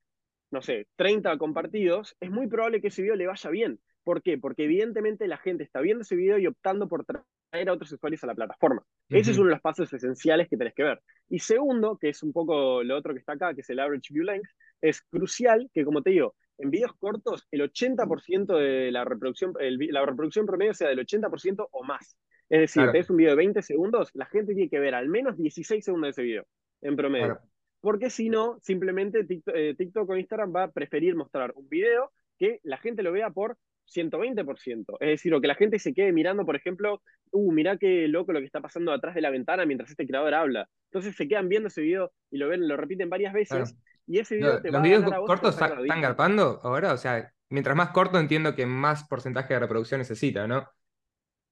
no 0.52 0.62
sé, 0.62 0.88
30 0.96 1.38
compartidos, 1.38 2.16
es 2.20 2.30
muy 2.30 2.48
probable 2.48 2.82
que 2.82 2.88
ese 2.88 3.02
video 3.02 3.16
le 3.16 3.28
vaya 3.28 3.50
bien. 3.50 3.80
¿Por 4.04 4.22
qué? 4.24 4.38
Porque 4.38 4.64
evidentemente 4.64 5.28
la 5.28 5.38
gente 5.38 5.64
está 5.64 5.80
viendo 5.80 6.02
ese 6.02 6.16
video 6.16 6.40
y 6.40 6.48
optando 6.48 6.88
por 6.88 7.06
traer 7.06 7.70
a 7.70 7.74
otros 7.74 7.92
usuarios 7.92 8.24
a 8.24 8.28
la 8.28 8.36
plataforma. 8.36 8.84
Ese 9.10 9.32
es 9.32 9.38
uno 9.38 9.48
de 9.48 9.54
los 9.54 9.62
pasos 9.62 9.94
esenciales 9.94 10.50
que 10.50 10.58
tenés 10.58 10.74
que 10.74 10.84
ver. 10.84 11.02
Y 11.30 11.38
segundo, 11.40 11.98
que 11.98 12.10
es 12.10 12.24
un 12.24 12.34
poco 12.34 12.82
lo 12.84 12.98
otro 12.98 13.14
que 13.14 13.20
está 13.20 13.34
acá, 13.34 13.54
que 13.54 13.62
es 13.62 13.70
el 13.70 13.80
average 13.80 14.12
view 14.12 14.24
length, 14.24 14.50
es 14.82 15.02
crucial 15.04 15.70
que, 15.74 15.86
como 15.86 16.02
te 16.02 16.10
digo, 16.10 16.36
en 16.62 16.72
videos 16.72 16.94
cortos, 16.98 17.48
el 17.52 17.62
80% 17.62 18.56
de 18.58 18.92
la 18.92 19.04
reproducción, 19.04 19.54
el 19.60 19.78
la 19.92 20.06
reproducción 20.06 20.46
promedio 20.46 20.74
sea 20.74 20.90
del 20.90 21.00
80% 21.00 21.68
o 21.72 21.84
más. 21.84 22.18
Es 22.50 22.60
decir, 22.62 22.82
Claro. 22.82 22.92
tenés 22.92 23.10
un 23.10 23.18
video 23.18 23.32
de 23.32 23.38
20 23.38 23.62
segundos, 23.62 24.10
la 24.14 24.26
gente 24.26 24.54
tiene 24.54 24.70
que 24.70 24.80
ver 24.80 24.94
al 24.96 25.10
menos 25.10 25.38
16 25.38 25.84
segundos 25.84 26.08
de 26.08 26.12
ese 26.12 26.24
video, 26.24 26.46
en 26.82 26.96
promedio. 26.96 27.26
Claro. 27.28 27.42
Porque 27.80 28.10
si 28.10 28.30
no, 28.30 28.60
simplemente 28.62 29.24
TikTok, 29.24 29.56
eh, 29.56 29.76
TikTok 29.78 30.10
o 30.10 30.18
Instagram 30.18 30.54
va 30.56 30.64
a 30.64 30.72
preferir 30.72 31.16
mostrar 31.16 31.52
un 31.56 31.68
video 31.68 32.12
que 32.38 32.60
la 32.64 32.78
gente 32.78 33.02
lo 33.04 33.12
vea 33.12 33.30
por 33.32 33.58
120%. 33.86 34.98
Es 35.00 35.08
decir, 35.10 35.34
o 35.34 35.42
que 35.42 35.48
la 35.48 35.56
gente 35.56 35.80
se 35.80 35.94
quede 35.94 36.12
mirando, 36.12 36.46
por 36.46 36.56
ejemplo, 36.56 37.02
uh, 37.32 37.52
mirá 37.52 37.78
qué 37.78 38.08
loco 38.08 38.34
lo 38.34 38.40
que 38.40 38.46
está 38.46 38.62
pasando 38.62 38.92
atrás 38.92 39.16
de 39.16 39.22
la 39.22 39.30
ventana 39.30 39.66
mientras 39.66 39.90
este 39.90 40.06
creador 40.08 40.34
habla. 40.34 40.70
Entonces 40.92 41.16
se 41.16 41.28
quedan 41.28 41.50
viendo 41.50 41.68
ese 41.68 41.82
video 41.82 42.12
y 42.30 42.38
lo 42.38 42.48
ven, 42.50 42.68
lo 42.68 42.78
repiten 42.78 43.10
varias 43.10 43.34
veces, 43.34 43.74
Claro. 43.74 43.82
Y 44.12 44.20
ese 44.20 44.36
video 44.36 44.54
Lo- 44.56 44.62
te 44.62 44.72
¿Los 44.72 44.82
videos 44.82 45.04
cortos 45.26 45.56
están 45.56 46.02
garpando 46.02 46.60
ahora? 46.64 46.94
O 46.94 46.98
sea, 46.98 47.32
mientras 47.50 47.76
más 47.76 47.90
corto 47.92 48.20
entiendo 48.20 48.56
que 48.56 48.66
más 48.66 49.04
porcentaje 49.08 49.54
de 49.54 49.60
reproducción 49.60 50.00
necesita, 50.00 50.48
¿no? 50.48 50.68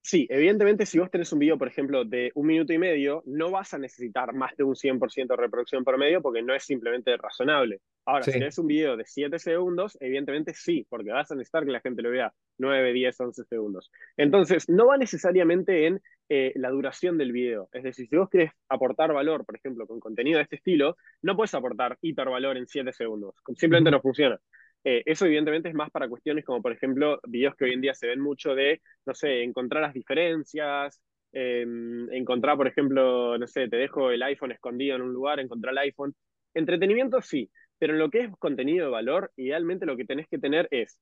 Sí, 0.01 0.25
evidentemente 0.29 0.85
si 0.85 0.97
vos 0.97 1.11
tenés 1.11 1.31
un 1.33 1.39
video, 1.39 1.57
por 1.57 1.67
ejemplo, 1.67 2.05
de 2.05 2.31
un 2.33 2.47
minuto 2.47 2.71
y 2.73 2.77
medio, 2.77 3.21
no 3.25 3.51
vas 3.51 3.73
a 3.73 3.77
necesitar 3.77 4.33
más 4.33 4.55
de 4.55 4.63
un 4.63 4.75
100% 4.75 5.35
de 5.35 5.41
reproducción 5.41 5.83
por 5.83 5.97
medio 5.97 6.21
porque 6.21 6.41
no 6.41 6.55
es 6.55 6.63
simplemente 6.63 7.15
razonable. 7.17 7.81
Ahora, 8.05 8.23
Sí. 8.23 8.31
si 8.31 8.39
tenés 8.39 8.57
un 8.57 8.67
video 8.67 8.95
de 8.97 9.05
7 9.05 9.37
segundos, 9.39 9.97
evidentemente 9.99 10.53
sí, 10.53 10.87
porque 10.89 11.11
vas 11.11 11.29
a 11.31 11.35
necesitar 11.35 11.65
que 11.65 11.71
la 11.71 11.81
gente 11.81 12.01
lo 12.01 12.09
vea 12.11 12.33
9, 12.57 12.93
10, 12.93 13.19
11 13.19 13.43
segundos. 13.43 13.91
Entonces, 14.17 14.67
no 14.69 14.87
va 14.87 14.97
necesariamente 14.97 15.85
en 15.85 16.01
eh, 16.29 16.53
la 16.55 16.69
duración 16.69 17.17
del 17.17 17.31
video. 17.31 17.69
Es 17.73 17.83
decir, 17.83 18.07
si 18.07 18.15
vos 18.15 18.29
querés 18.29 18.51
aportar 18.69 19.11
valor, 19.13 19.45
por 19.45 19.55
ejemplo, 19.57 19.85
con 19.85 19.99
contenido 19.99 20.37
de 20.37 20.43
este 20.43 20.55
estilo, 20.57 20.95
no 21.21 21.35
puedes 21.35 21.53
aportar 21.55 21.97
hipervalor 22.01 22.55
en 22.57 22.67
7 22.67 22.93
segundos. 22.93 23.35
Simplemente 23.55 23.91
no 23.91 23.99
funciona. 24.01 24.39
Eh, 24.83 25.03
eso 25.05 25.25
evidentemente 25.25 25.69
es 25.69 25.75
más 25.75 25.91
para 25.91 26.07
cuestiones 26.07 26.45
como, 26.45 26.61
por 26.61 26.71
ejemplo, 26.71 27.19
videos 27.27 27.55
que 27.55 27.65
hoy 27.65 27.73
en 27.73 27.81
día 27.81 27.93
se 27.93 28.07
ven 28.07 28.21
mucho 28.21 28.55
de, 28.55 28.81
no 29.05 29.13
sé, 29.13 29.43
encontrar 29.43 29.83
las 29.83 29.93
diferencias, 29.93 31.01
eh, 31.33 31.65
encontrar, 32.11 32.57
por 32.57 32.67
ejemplo, 32.67 33.37
no 33.37 33.47
sé, 33.47 33.67
te 33.67 33.77
dejo 33.77 34.11
el 34.11 34.23
iPhone 34.23 34.51
escondido 34.51 34.95
en 34.95 35.01
un 35.03 35.13
lugar, 35.13 35.39
encontrar 35.39 35.73
el 35.73 35.79
iPhone. 35.79 36.15
Entretenimiento 36.53 37.21
sí, 37.21 37.49
pero 37.77 37.93
en 37.93 37.99
lo 37.99 38.09
que 38.09 38.19
es 38.21 38.31
contenido 38.37 38.85
de 38.85 38.91
valor, 38.91 39.31
idealmente 39.35 39.85
lo 39.85 39.97
que 39.97 40.05
tenés 40.05 40.27
que 40.27 40.39
tener 40.39 40.67
es 40.71 40.99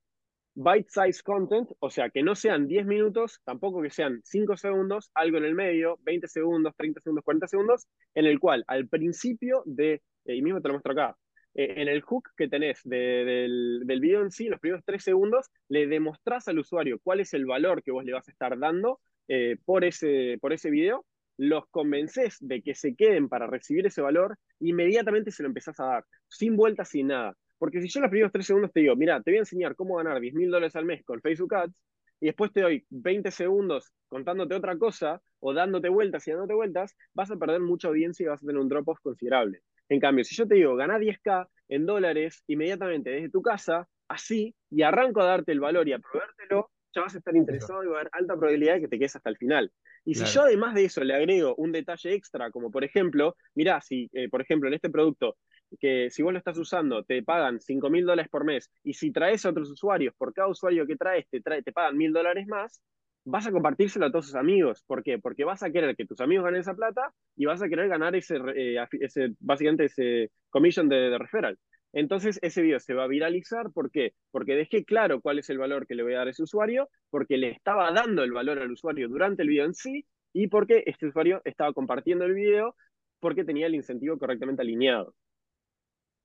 bite-size 0.56 1.22
content, 1.24 1.70
o 1.80 1.90
sea, 1.92 2.10
que 2.10 2.24
no 2.24 2.34
sean 2.36 2.68
10 2.68 2.86
minutos, 2.86 3.42
tampoco 3.44 3.82
que 3.82 3.92
sean 3.92 4.22
5 4.24 4.58
segundos, 4.58 5.12
algo 5.14 5.38
en 5.38 5.46
el 5.46 5.54
medio, 5.54 6.00
20 6.02 6.28
segundos, 6.28 6.74
30 6.76 7.00
segundos, 7.02 7.24
40 7.24 7.48
segundos, 7.48 7.88
en 8.16 8.26
el 8.26 8.40
cual 8.40 8.64
al 8.68 8.88
principio 8.88 9.62
de, 9.66 10.02
y 10.26 10.42
mismo 10.42 10.60
te 10.60 10.68
lo 10.68 10.74
muestro 10.74 10.94
acá, 10.94 11.16
eh, 11.58 11.76
en 11.82 11.90
el 11.90 12.02
hook 12.02 12.30
que 12.38 12.48
tenés 12.48 12.82
de- 12.86 13.26
del, 13.26 13.82
del 13.86 14.00
video 14.00 14.22
en 14.22 14.32
sí, 14.32 14.48
los 14.50 14.62
primeros 14.62 14.86
3 14.86 15.04
segundos, 15.04 15.48
le 15.70 15.88
demostrás 15.88 16.48
al 16.48 16.60
usuario 16.60 17.00
cuál 17.04 17.20
es 17.22 17.34
el 17.34 17.46
valor 17.46 17.84
que 17.84 17.92
vos 17.92 18.06
le 18.06 18.14
vas 18.14 18.28
a 18.30 18.32
estar 18.32 18.58
dando 18.60 19.02
eh, 19.28 19.58
por, 19.66 19.84
ese, 19.86 20.38
por 20.42 20.54
ese 20.54 20.70
video, 20.72 21.06
los 21.38 21.68
convences 21.70 22.38
de 22.40 22.62
que 22.62 22.76
se 22.76 22.96
queden 22.96 23.30
para 23.30 23.48
recibir 23.48 23.86
ese 23.86 24.02
valor, 24.02 24.38
inmediatamente 24.60 25.32
se 25.32 25.44
lo 25.44 25.50
empezás 25.50 25.80
a 25.80 25.86
dar, 25.86 26.06
sin 26.30 26.56
vueltas, 26.56 26.90
sin 26.90 27.08
nada. 27.08 27.36
Porque 27.60 27.82
si 27.82 27.90
yo 27.90 28.02
los 28.02 28.10
primeros 28.10 28.32
tres 28.32 28.46
segundos 28.48 28.72
te 28.72 28.80
digo, 28.82 28.96
mira, 28.96 29.22
te 29.22 29.32
voy 29.32 29.38
a 29.38 29.42
enseñar 29.42 29.76
cómo 29.76 29.98
ganar 29.98 30.20
10 30.20 30.34
mil 30.34 30.50
dólares 30.50 30.76
al 30.76 30.86
mes 30.86 31.04
con 31.04 31.22
Facebook 31.22 31.54
Ads, 31.56 31.84
y 32.20 32.28
después 32.28 32.52
te 32.52 32.62
doy 32.62 32.86
20 32.90 33.30
segundos 33.32 33.92
contándote 34.08 34.56
otra 34.56 34.78
cosa 34.78 35.22
o 35.40 35.54
dándote 35.54 35.90
vueltas 35.90 36.28
y 36.28 36.32
dándote 36.32 36.56
vueltas, 36.56 36.96
vas 37.14 37.30
a 37.32 37.38
perder 37.38 37.62
mucha 37.62 37.90
audiencia 37.90 38.24
y 38.24 38.28
vas 38.28 38.42
a 38.42 38.46
tener 38.46 38.60
un 38.60 38.70
drop-off 38.70 39.00
considerable. 39.02 39.62
En 39.90 40.00
cambio, 40.00 40.24
si 40.24 40.36
yo 40.36 40.48
te 40.48 40.56
digo, 40.56 40.76
gana 40.76 40.98
10k 40.98 41.48
en 41.70 41.86
dólares 41.86 42.44
inmediatamente 42.48 43.10
desde 43.10 43.30
tu 43.30 43.42
casa, 43.42 43.88
así, 44.08 44.56
y 44.70 44.82
arranco 44.84 45.22
a 45.22 45.26
darte 45.26 45.52
el 45.52 45.60
valor 45.60 45.88
y 45.88 45.94
a 45.94 46.00
proveértelo, 46.00 46.70
ya 46.94 47.02
vas 47.02 47.16
a 47.16 47.18
estar 47.20 47.36
interesado 47.36 47.84
y 47.84 47.88
va 47.88 47.98
a 47.98 48.00
haber 48.02 48.10
alta 48.14 48.36
probabilidad 48.36 48.76
de 48.76 48.82
que 48.82 48.88
te 48.88 48.98
quedes 48.98 49.16
hasta 49.16 49.30
el 49.30 49.38
final. 49.38 49.72
Y 50.06 50.16
si 50.16 50.26
yo 50.26 50.44
además 50.44 50.74
de 50.74 50.86
eso 50.86 51.04
le 51.04 51.14
agrego 51.14 51.54
un 51.56 51.72
detalle 51.72 52.14
extra, 52.14 52.50
como 52.50 52.72
por 52.72 52.84
ejemplo, 52.84 53.36
mirá, 53.56 53.82
si 53.82 54.10
eh, 54.14 54.30
por 54.30 54.42
ejemplo 54.42 54.70
en 54.70 54.76
este 54.76 54.90
producto 54.90 55.36
que 55.82 56.10
si 56.10 56.24
vos 56.24 56.32
lo 56.32 56.40
estás 56.40 56.58
usando 56.58 57.04
te 57.04 57.22
pagan 57.24 57.60
5 57.60 57.90
mil 57.90 58.06
dólares 58.06 58.30
por 58.30 58.46
mes 58.46 58.72
y 58.84 58.94
si 58.94 59.12
traes 59.12 59.46
a 59.46 59.50
otros 59.50 59.70
usuarios, 59.70 60.14
por 60.18 60.34
cada 60.34 60.48
usuario 60.48 60.88
que 60.88 60.96
traes 60.96 61.28
te, 61.30 61.42
trae, 61.42 61.62
te 61.62 61.74
pagan 61.74 61.98
mil 61.98 62.14
dólares 62.14 62.48
más, 62.48 62.82
vas 63.30 63.46
a 63.46 63.52
compartírselo 63.52 64.06
a 64.06 64.12
todos 64.12 64.28
tus 64.28 64.36
amigos. 64.36 64.84
¿Por 64.88 65.04
qué? 65.04 65.20
Porque 65.20 65.44
vas 65.44 65.62
a 65.62 65.70
querer 65.70 65.96
que 65.96 66.06
tus 66.06 66.22
amigos 66.22 66.46
ganen 66.46 66.62
esa 66.62 66.74
plata 66.74 67.14
y 67.36 67.46
vas 67.46 67.62
a 67.62 67.68
querer 67.68 67.90
ganar 67.90 68.16
ese, 68.16 68.38
eh, 68.56 68.78
ese 69.02 69.34
básicamente 69.40 69.86
ese 69.86 70.32
commission 70.50 70.88
de, 70.88 70.96
de 70.96 71.18
referral. 71.18 71.58
Entonces 71.92 72.40
ese 72.42 72.62
video 72.62 72.80
se 72.80 72.94
va 72.94 73.04
a 73.04 73.08
viralizar, 73.08 73.72
¿por 73.74 73.92
qué? 73.92 74.14
Porque 74.32 74.56
dejé 74.56 74.86
claro 74.86 75.20
cuál 75.22 75.40
es 75.40 75.50
el 75.50 75.58
valor 75.58 75.88
que 75.88 75.96
le 75.96 76.04
voy 76.04 76.14
a 76.14 76.20
dar 76.20 76.28
a 76.28 76.32
ese 76.32 76.44
usuario, 76.44 76.90
porque 77.10 77.38
le 77.38 77.50
estaba 77.50 77.92
dando 77.92 78.24
el 78.24 78.32
valor 78.32 78.60
al 78.60 78.72
usuario 78.72 79.10
durante 79.10 79.44
el 79.44 79.50
video 79.50 79.66
en 79.66 79.74
sí 79.74 80.06
y 80.32 80.48
porque 80.48 80.84
este 80.86 81.08
usuario 81.08 81.42
estaba 81.44 81.74
compartiendo 81.74 82.26
el 82.26 82.34
video 82.34 82.76
porque 83.20 83.44
tenía 83.44 83.68
el 83.68 83.76
incentivo 83.76 84.18
correctamente 84.18 84.62
alineado. 84.62 85.14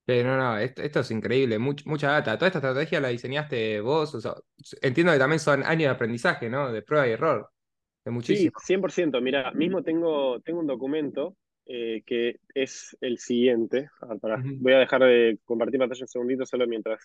Sí, 0.07 0.23
no, 0.25 0.37
no, 0.37 0.59
esto, 0.59 0.83
esto 0.83 1.01
es 1.01 1.11
increíble, 1.13 1.59
much- 1.61 1.87
mucha 1.87 2.09
data. 2.11 2.37
Toda 2.37 2.49
esta 2.49 2.59
estrategia 2.59 3.01
la 3.01 3.09
diseñaste 3.09 3.81
vos, 3.81 4.13
o 4.17 4.21
sea, 4.21 4.35
entiendo 4.83 5.13
que 5.13 5.19
también 5.19 5.39
son 5.39 5.63
años 5.63 5.83
de 5.85 5.89
aprendizaje, 5.95 6.51
¿no? 6.51 6.73
De 6.73 6.83
prueba 6.83 7.07
y 7.07 7.13
error, 7.13 7.51
de 8.05 8.11
Sí, 8.11 8.15
muchísimo. 8.15 8.53
100%. 8.65 9.21
Mira, 9.21 9.53
mismo 9.53 9.83
tengo, 9.85 10.41
tengo 10.41 10.59
un 10.61 10.67
documento 10.67 11.37
eh, 11.67 12.03
que 12.05 12.37
es 12.55 12.97
el 13.01 13.19
siguiente. 13.19 13.89
A 14.01 14.07
ver, 14.07 14.19
pará. 14.21 14.37
Ujú. 14.39 14.57
Voy 14.61 14.73
a 14.73 14.79
dejar 14.81 15.03
de 15.03 15.39
compartir 15.45 15.79
pantalla 15.79 16.03
un 16.05 16.09
segundito 16.09 16.47
solo 16.47 16.67
mientras, 16.67 17.01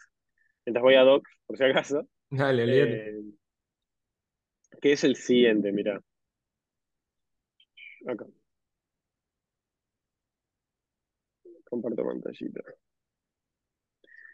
mientras 0.66 0.84
voy 0.84 0.96
a 0.96 1.02
Doc, 1.04 1.28
por 1.46 1.58
si 1.58 1.64
acaso. 1.66 2.08
Dale. 2.32 3.10
Eh, 3.10 3.22
que 4.82 4.92
es 4.94 5.04
el 5.04 5.16
siguiente, 5.16 5.72
mira. 5.72 6.02
Acá. 8.08 8.26
Comparto 11.70 12.04
pantallita. 12.04 12.62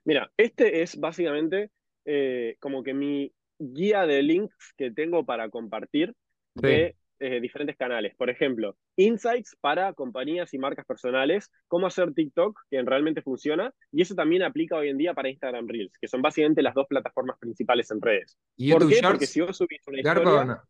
Mira, 0.05 0.31
este 0.37 0.81
es 0.81 0.99
básicamente 0.99 1.71
eh, 2.05 2.57
como 2.59 2.83
que 2.83 2.93
mi 2.93 3.33
guía 3.59 4.05
de 4.05 4.21
links 4.23 4.73
que 4.77 4.91
tengo 4.91 5.25
para 5.25 5.49
compartir 5.49 6.13
de 6.55 6.95
eh, 7.19 7.39
diferentes 7.39 7.77
canales. 7.77 8.13
Por 8.15 8.29
ejemplo, 8.29 8.75
insights 8.97 9.55
para 9.61 9.93
compañías 9.93 10.53
y 10.53 10.57
marcas 10.57 10.85
personales, 10.85 11.49
cómo 11.67 11.87
hacer 11.87 12.13
TikTok, 12.13 12.59
que 12.69 12.81
realmente 12.81 13.21
funciona, 13.21 13.73
y 13.91 14.01
eso 14.01 14.13
también 14.13 14.43
aplica 14.43 14.75
hoy 14.75 14.89
en 14.89 14.97
día 14.97 15.13
para 15.13 15.29
Instagram 15.29 15.67
Reels, 15.67 15.97
que 15.99 16.07
son 16.07 16.21
básicamente 16.21 16.61
las 16.61 16.73
dos 16.73 16.87
plataformas 16.87 17.37
principales 17.39 17.89
en 17.91 18.01
redes. 18.01 18.37
¿Y 18.57 18.71
¿Por 18.71 18.81
YouTube 18.81 18.95
qué? 18.95 19.01
Shorts? 19.01 19.13
Porque 19.13 19.27
si 19.27 19.41
vos 19.41 19.55
subís 19.55 19.87
una 19.87 20.01
¿Garpa 20.01 20.23
historia... 20.23 20.45
no? 20.45 20.61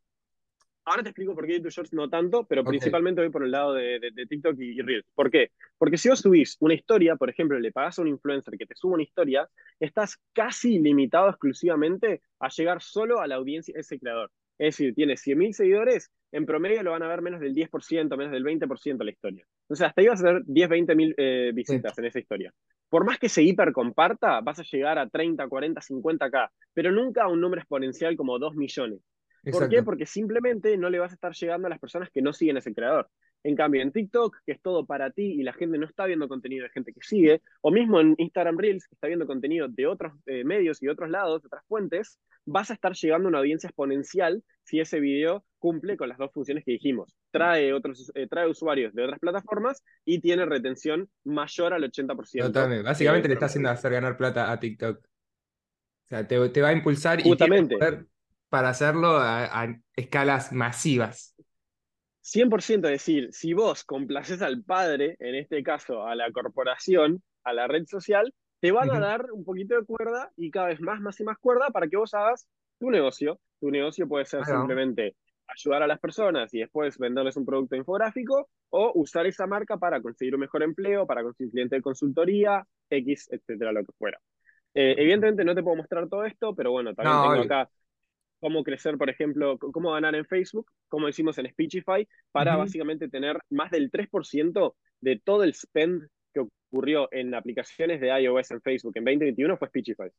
Ahora 0.85 1.01
te 1.03 1.09
explico 1.09 1.33
por 1.33 1.45
qué 1.47 1.53
YouTube 1.53 1.71
Shorts 1.71 1.93
no 1.93 2.09
tanto, 2.09 2.45
pero 2.45 2.61
principalmente 2.71 3.21
voy 3.21 3.29
por 3.31 3.43
el 3.45 3.51
lado 3.51 3.73
de, 3.73 3.99
de- 3.99 4.11
de 4.11 4.25
TikTok 4.25 4.59
y, 4.59 4.79
y 4.79 4.81
Reels. 4.81 5.05
¿Por 5.15 5.31
qué? 5.31 5.51
Porque 5.77 5.97
si 5.97 6.09
vos 6.09 6.19
subís 6.19 6.57
una 6.59 6.73
historia, 6.73 7.15
por 7.15 7.29
ejemplo, 7.29 7.57
le 7.57 7.71
pagás 7.71 7.99
a 7.99 8.01
un 8.01 8.09
influencer 8.09 8.57
que 8.57 8.65
te 8.65 8.75
suba 8.75 8.95
una 8.95 9.03
historia, 9.03 9.47
estás 9.79 10.17
casi 10.33 10.79
limitado 10.79 11.29
exclusivamente 11.29 12.21
a 12.39 12.49
llegar 12.49 12.81
solo 12.81 13.21
a 13.21 13.27
la 13.27 13.35
audiencia 13.35 13.73
de 13.73 13.79
ese 13.81 13.97
creador. 13.97 14.29
Es 14.59 14.75
decir, 14.77 14.93
tiene 14.93 15.15
100.000 15.17 15.53
seguidores, 15.53 16.11
en 16.31 16.45
promedio 16.45 16.83
lo 16.83 16.91
van 16.91 17.01
a 17.03 17.07
ver 17.07 17.21
menos 17.21 17.39
del 17.39 17.53
10%, 17.55 18.17
menos 18.17 18.31
del 18.33 18.43
20% 18.43 19.03
la 19.03 19.11
historia. 19.11 19.45
Entonces, 19.63 19.87
hasta 19.87 20.01
ahí 20.01 20.07
vas 20.07 20.21
a 20.21 20.25
tener 20.27 20.43
10, 20.45 20.69
20 20.69 20.95
mil 20.95 21.15
eh, 21.17 21.51
visitas 21.55 21.97
en 21.97 22.05
esa 22.05 22.19
historia. 22.19 22.53
Por 22.89 23.05
más 23.05 23.17
que 23.19 23.29
se 23.29 23.41
hipercomparta, 23.41 24.41
vas 24.41 24.59
a 24.59 24.63
llegar 24.63 24.99
a 24.99 25.07
30, 25.09 25.47
40, 25.47 25.81
50k, 25.81 26.49
pero 26.73 26.91
nunca 26.91 27.23
a 27.23 27.27
un 27.29 27.41
número 27.41 27.61
exponencial 27.61 28.15
como 28.15 28.37
2 28.37 28.55
millones. 28.55 28.99
¿Por 29.51 29.69
qué? 29.69 29.83
Porque 29.83 30.05
simplemente 30.05 30.77
no 30.77 30.89
le 30.89 30.99
vas 30.99 31.11
a 31.11 31.15
estar 31.15 31.33
llegando 31.33 31.67
a 31.67 31.69
las 31.69 31.79
personas 31.79 32.09
que 32.09 32.21
no 32.21 32.31
siguen 32.31 32.55
a 32.55 32.59
ese 32.59 32.73
creador. 32.73 33.09
En 33.43 33.57
cambio, 33.57 33.81
en 33.81 33.91
TikTok, 33.91 34.37
que 34.45 34.53
es 34.53 34.61
todo 34.61 34.85
para 34.85 35.11
ti 35.11 35.33
y 35.33 35.43
la 35.43 35.51
gente 35.51 35.77
no 35.77 35.85
está 35.85 36.05
viendo 36.05 36.29
contenido 36.29 36.63
de 36.63 36.69
gente 36.69 36.93
que 36.93 37.01
sigue, 37.01 37.41
o 37.61 37.71
mismo 37.71 37.99
en 37.99 38.15
Instagram 38.17 38.57
Reels, 38.57 38.87
que 38.87 38.95
está 38.95 39.07
viendo 39.07 39.27
contenido 39.27 39.67
de 39.67 39.85
otros 39.85 40.13
eh, 40.27 40.45
medios 40.45 40.81
y 40.81 40.85
de 40.85 40.93
otros 40.93 41.09
lados, 41.09 41.41
de 41.41 41.47
otras 41.47 41.65
fuentes, 41.67 42.19
vas 42.45 42.71
a 42.71 42.75
estar 42.75 42.93
llegando 42.93 43.27
a 43.27 43.29
una 43.29 43.39
audiencia 43.39 43.67
exponencial 43.67 44.43
si 44.63 44.79
ese 44.79 45.01
video 45.01 45.43
cumple 45.59 45.97
con 45.97 46.07
las 46.07 46.17
dos 46.17 46.31
funciones 46.31 46.63
que 46.63 46.71
dijimos. 46.71 47.13
Trae, 47.31 47.73
otros, 47.73 48.13
eh, 48.15 48.27
trae 48.27 48.47
usuarios 48.47 48.93
de 48.93 49.03
otras 49.03 49.19
plataformas 49.19 49.83
y 50.05 50.21
tiene 50.21 50.45
retención 50.45 51.09
mayor 51.25 51.73
al 51.73 51.83
80%. 51.83 52.45
Totalmente. 52.45 52.83
Básicamente 52.83 53.27
eh, 53.27 53.29
le 53.29 53.33
está 53.33 53.47
haciendo 53.47 53.69
hacer 53.69 53.91
ganar 53.91 54.15
plata 54.15 54.51
a 54.51 54.59
TikTok. 54.59 54.99
O 54.99 56.07
sea, 56.07 56.25
te, 56.25 56.49
te 56.49 56.61
va 56.61 56.69
a 56.69 56.73
impulsar 56.73 57.21
Justamente. 57.21 57.75
Para 58.53 58.69
hacerlo 58.69 59.17
a, 59.17 59.45
a 59.45 59.75
escalas 59.95 60.51
masivas. 60.53 61.35
100% 62.21 62.87
decir, 62.87 63.29
si 63.31 63.53
vos 63.53 63.83
complaces 63.83 64.43
al 64.43 64.63
padre, 64.63 65.15
en 65.19 65.33
este 65.33 65.63
caso 65.63 66.05
a 66.05 66.15
la 66.15 66.31
corporación, 66.31 67.23
a 67.43 67.53
la 67.53 67.67
red 67.67 67.85
social, 67.87 68.31
te 68.59 68.71
van 68.71 68.91
a 68.91 68.99
dar 68.99 69.25
un 69.31 69.43
poquito 69.43 69.75
de 69.75 69.85
cuerda 69.85 70.31
y 70.37 70.51
cada 70.51 70.67
vez 70.67 70.79
más, 70.81 71.01
más 71.01 71.19
y 71.19 71.23
más 71.23 71.37
cuerda 71.39 71.71
para 71.71 71.87
que 71.87 71.97
vos 71.97 72.13
hagas 72.13 72.47
tu 72.79 72.91
negocio. 72.91 73.39
Tu 73.59 73.71
negocio 73.71 74.07
puede 74.07 74.25
ser 74.25 74.45
simplemente 74.45 75.15
ayudar 75.47 75.81
a 75.81 75.87
las 75.87 75.99
personas 75.99 76.53
y 76.53 76.59
después 76.59 76.97
venderles 76.99 77.35
un 77.37 77.45
producto 77.45 77.75
infográfico 77.75 78.49
o 78.69 78.91
usar 78.95 79.25
esa 79.25 79.47
marca 79.47 79.77
para 79.77 79.99
conseguir 79.99 80.35
un 80.35 80.41
mejor 80.41 80.61
empleo, 80.61 81.07
para 81.07 81.23
conseguir 81.23 81.51
cliente 81.51 81.77
de 81.77 81.81
consultoría, 81.81 82.63
X, 82.89 83.29
etcétera, 83.31 83.71
lo 83.71 83.83
que 83.83 83.91
fuera. 83.97 84.19
Eh, 84.73 84.95
evidentemente 84.97 85.43
no 85.43 85.53
te 85.55 85.63
puedo 85.63 85.77
mostrar 85.77 86.07
todo 86.07 86.23
esto, 86.25 86.55
pero 86.55 86.71
bueno, 86.71 86.93
también 86.95 87.15
No, 87.15 87.23
tengo 87.23 87.41
acá 87.41 87.69
cómo 88.43 88.61
crecer, 88.61 88.97
por 88.97 89.09
ejemplo, 89.09 89.57
cómo 89.57 89.93
ganar 89.93 90.15
en 90.15 90.25
Facebook, 90.25 90.69
como 90.89 91.07
decimos 91.07 91.37
en 91.37 91.49
Speechify, 91.49 92.05
para 92.33 92.51
Ujú. 92.51 92.63
básicamente 92.63 93.07
tener 93.07 93.39
más 93.49 93.71
del 93.71 93.89
3% 93.89 94.75
de 94.99 95.17
todo 95.23 95.43
el 95.43 95.53
spend 95.53 96.09
que 96.33 96.41
ocurrió 96.41 97.07
en 97.13 97.33
aplicaciones 97.35 98.01
de 98.01 98.09
iOS 98.21 98.51
en 98.51 98.61
Facebook 98.61 98.91
en 98.97 99.05
2021 99.05 99.57
fue 99.57 99.69
Speechify. 99.69 100.09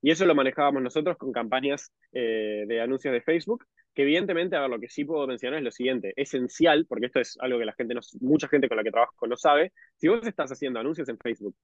Y 0.00 0.12
eso 0.12 0.24
lo 0.26 0.34
manejábamos 0.36 0.80
nosotros 0.80 1.16
con 1.16 1.32
campañas 1.32 1.90
eh, 2.12 2.66
de 2.68 2.80
anuncios 2.80 3.12
de 3.12 3.20
Facebook, 3.20 3.64
que 3.92 4.02
evidentemente, 4.02 4.54
a 4.54 4.60
ver, 4.60 4.70
lo 4.70 4.78
que 4.78 4.88
sí 4.88 5.04
puedo 5.04 5.26
mencionar 5.26 5.58
es 5.58 5.64
lo 5.64 5.72
siguiente, 5.72 6.12
esencial, 6.14 6.86
porque 6.88 7.06
esto 7.06 7.18
es 7.18 7.36
algo 7.40 7.58
que 7.58 7.64
la 7.64 7.74
gente 7.74 7.94
no, 7.94 8.00
mucha 8.20 8.46
gente 8.46 8.68
con 8.68 8.76
la 8.76 8.84
que 8.84 8.92
trabajo 8.92 9.26
no 9.26 9.36
sabe, 9.36 9.72
si 9.96 10.06
vos 10.06 10.24
estás 10.24 10.52
haciendo 10.52 10.78
anuncios 10.78 11.08
en 11.08 11.18
Facebook 11.18 11.56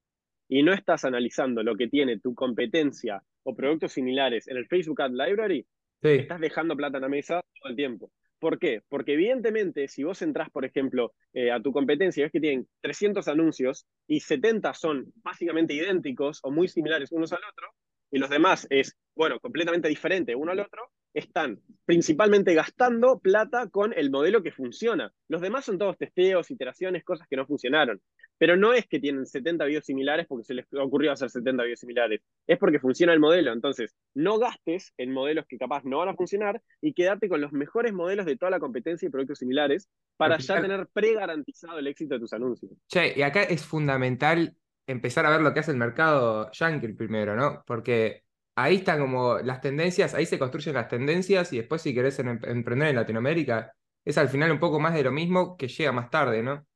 y 0.48 0.64
no 0.64 0.72
estás 0.72 1.04
analizando 1.04 1.62
lo 1.62 1.76
que 1.76 1.86
tiene 1.86 2.18
tu 2.18 2.34
competencia 2.34 3.22
o 3.44 3.54
productos 3.54 3.92
similares 3.92 4.48
en 4.48 4.56
el 4.56 4.66
Facebook 4.66 5.00
Ad 5.00 5.12
Library, 5.12 5.64
Estás 6.02 6.40
dejando 6.40 6.76
plata 6.76 6.98
en 6.98 7.02
la 7.02 7.08
mesa 7.08 7.42
todo 7.60 7.70
el 7.70 7.76
tiempo. 7.76 8.10
¿Por 8.38 8.58
qué? 8.58 8.82
Porque 8.88 9.14
evidentemente 9.14 9.88
si 9.88 10.04
vos 10.04 10.22
entrás, 10.22 10.48
por 10.50 10.64
ejemplo, 10.64 11.12
eh, 11.32 11.50
a 11.50 11.60
tu 11.60 11.72
competencia 11.72 12.20
y 12.20 12.24
ves 12.24 12.32
que 12.32 12.40
tienen 12.40 12.68
300 12.80 13.26
anuncios 13.26 13.86
y 14.06 14.20
70 14.20 14.74
son 14.74 15.12
básicamente 15.16 15.74
idénticos 15.74 16.38
o 16.44 16.50
muy 16.52 16.68
similares 16.68 17.10
unos 17.10 17.32
al 17.32 17.40
otro, 17.50 17.68
y 18.10 18.18
los 18.18 18.30
demás 18.30 18.66
es, 18.70 18.96
bueno, 19.14 19.40
completamente 19.40 19.88
diferente 19.88 20.34
uno 20.34 20.52
al 20.52 20.60
otro, 20.60 20.90
están 21.14 21.60
principalmente 21.84 22.54
gastando 22.54 23.18
plata 23.18 23.68
con 23.68 23.92
el 23.94 24.10
modelo 24.10 24.42
que 24.42 24.52
funciona. 24.52 25.12
Los 25.28 25.40
demás 25.40 25.64
son 25.64 25.78
todos 25.78 25.96
testeos, 25.96 26.50
iteraciones, 26.50 27.04
cosas 27.04 27.26
que 27.28 27.36
no 27.36 27.46
funcionaron. 27.46 28.00
Pero 28.36 28.56
no 28.56 28.72
es 28.72 28.86
que 28.86 29.00
tienen 29.00 29.26
70 29.26 29.64
videos 29.64 29.84
similares 29.84 30.26
porque 30.28 30.44
se 30.44 30.54
les 30.54 30.66
ocurrió 30.74 31.10
hacer 31.10 31.30
70 31.30 31.62
videos 31.64 31.80
similares. 31.80 32.20
Es 32.46 32.58
porque 32.58 32.78
funciona 32.78 33.12
el 33.12 33.20
modelo. 33.20 33.52
Entonces, 33.52 33.96
no 34.14 34.38
gastes 34.38 34.92
en 34.96 35.12
modelos 35.12 35.46
que 35.48 35.58
capaz 35.58 35.82
no 35.84 35.98
van 35.98 36.10
a 36.10 36.14
funcionar 36.14 36.62
y 36.80 36.92
quédate 36.92 37.28
con 37.28 37.40
los 37.40 37.52
mejores 37.52 37.92
modelos 37.92 38.26
de 38.26 38.36
toda 38.36 38.50
la 38.50 38.60
competencia 38.60 39.06
y 39.06 39.10
productos 39.10 39.38
similares 39.38 39.88
para 40.16 40.38
ya 40.38 40.60
tener 40.60 40.88
pre-garantizado 40.92 41.78
el 41.78 41.86
éxito 41.86 42.14
de 42.14 42.20
tus 42.20 42.32
anuncios. 42.32 42.72
Che, 42.86 43.14
y 43.16 43.22
acá 43.22 43.42
es 43.42 43.64
fundamental 43.64 44.54
empezar 44.86 45.26
a 45.26 45.30
ver 45.30 45.40
lo 45.40 45.52
que 45.52 45.60
hace 45.60 45.70
el 45.70 45.76
mercado 45.76 46.50
yankee 46.52 46.92
primero, 46.94 47.34
¿no? 47.36 47.62
Porque 47.66 48.24
ahí 48.62 48.76
están 48.76 49.00
como 49.00 49.38
las 49.38 49.60
tendencias, 49.60 50.14
ahí 50.14 50.26
se 50.26 50.38
construyen 50.38 50.74
las 50.74 50.88
tendencias 50.88 51.52
y 51.52 51.58
después 51.58 51.82
si 51.82 51.94
querés 51.94 52.18
em- 52.18 52.40
emprender 52.44 52.88
en 52.88 52.96
Latinoamérica, 52.96 53.74
es 54.04 54.18
al 54.18 54.28
final 54.28 54.50
un 54.52 54.60
poco 54.60 54.80
más 54.80 54.94
de 54.94 55.02
lo 55.04 55.12
mismo 55.12 55.56
que 55.56 55.68
llega 55.68 55.92
más 55.92 56.10
tarde, 56.10 56.42
¿no? 56.42 56.66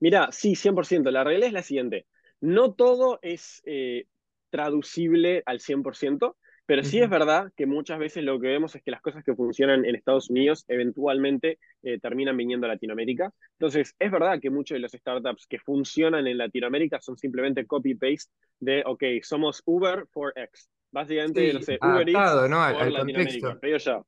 Mira, 0.00 0.28
sí, 0.32 0.54
100%. 0.54 1.10
La 1.10 1.24
realidad 1.24 1.48
es 1.48 1.52
la 1.52 1.62
siguiente. 1.62 2.06
No 2.40 2.72
todo 2.74 3.18
es 3.22 3.62
eh, 3.64 4.06
traducible 4.50 5.42
al 5.46 5.60
100%, 5.60 6.36
pero 6.70 6.84
sí 6.84 7.00
es 7.00 7.10
verdad 7.10 7.52
que 7.56 7.66
muchas 7.66 7.98
veces 7.98 8.22
lo 8.22 8.38
que 8.38 8.46
vemos 8.46 8.76
es 8.76 8.82
que 8.84 8.92
las 8.92 9.00
cosas 9.02 9.24
que 9.24 9.34
funcionan 9.34 9.84
en 9.84 9.96
Estados 9.96 10.30
Unidos 10.30 10.64
eventualmente 10.68 11.58
eh, 11.82 11.98
terminan 11.98 12.36
viniendo 12.36 12.66
a 12.66 12.68
Latinoamérica. 12.68 13.32
Entonces, 13.58 13.96
es 13.98 14.10
verdad 14.12 14.38
que 14.40 14.50
muchos 14.50 14.76
de 14.76 14.78
los 14.78 14.92
startups 14.92 15.48
que 15.48 15.58
funcionan 15.58 16.28
en 16.28 16.38
Latinoamérica 16.38 17.00
son 17.00 17.16
simplemente 17.18 17.66
copy-paste 17.66 18.30
de, 18.60 18.84
ok, 18.86 19.02
somos 19.24 19.64
Uber 19.66 20.06
for 20.12 20.32
X. 20.36 20.70
Básicamente, 20.92 21.48
Sí, 21.50 21.56
no 21.56 21.60
sé, 21.62 21.78
Uber 21.82 22.08
Eats 22.08 22.16
adaptado, 22.16 22.48
¿no? 22.48 22.62
Al, 22.62 22.74
por 22.74 22.82
al 22.84 22.92
Latinoamérica. 22.92 23.46
contexto. 23.48 23.60
Pedido 23.60 23.78
ya. 23.78 24.02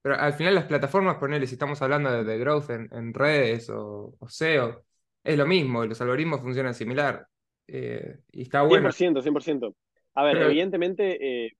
Pero 0.00 0.14
al 0.16 0.32
final 0.32 0.54
las 0.54 0.64
plataformas, 0.64 1.16
ponele, 1.18 1.46
si 1.46 1.54
estamos 1.56 1.82
hablando 1.82 2.10
de, 2.10 2.24
de 2.24 2.38
growth 2.38 2.70
en, 2.70 2.88
en 2.92 3.12
redes 3.12 3.68
o, 3.68 4.14
o 4.18 4.26
SEO, 4.30 4.86
es 5.22 5.36
lo 5.36 5.44
mismo, 5.44 5.84
los 5.84 6.00
algoritmos 6.00 6.40
funcionan 6.40 6.72
similar. 6.72 7.26
Eh, 7.66 8.20
y 8.32 8.40
está 8.40 8.62
bueno. 8.62 8.88
100%, 8.88 9.22
100%. 9.22 9.74
A 10.14 10.24
ver, 10.24 10.34
Pero- 10.36 10.46
evidentemente, 10.46 11.44
eh, 11.46 11.52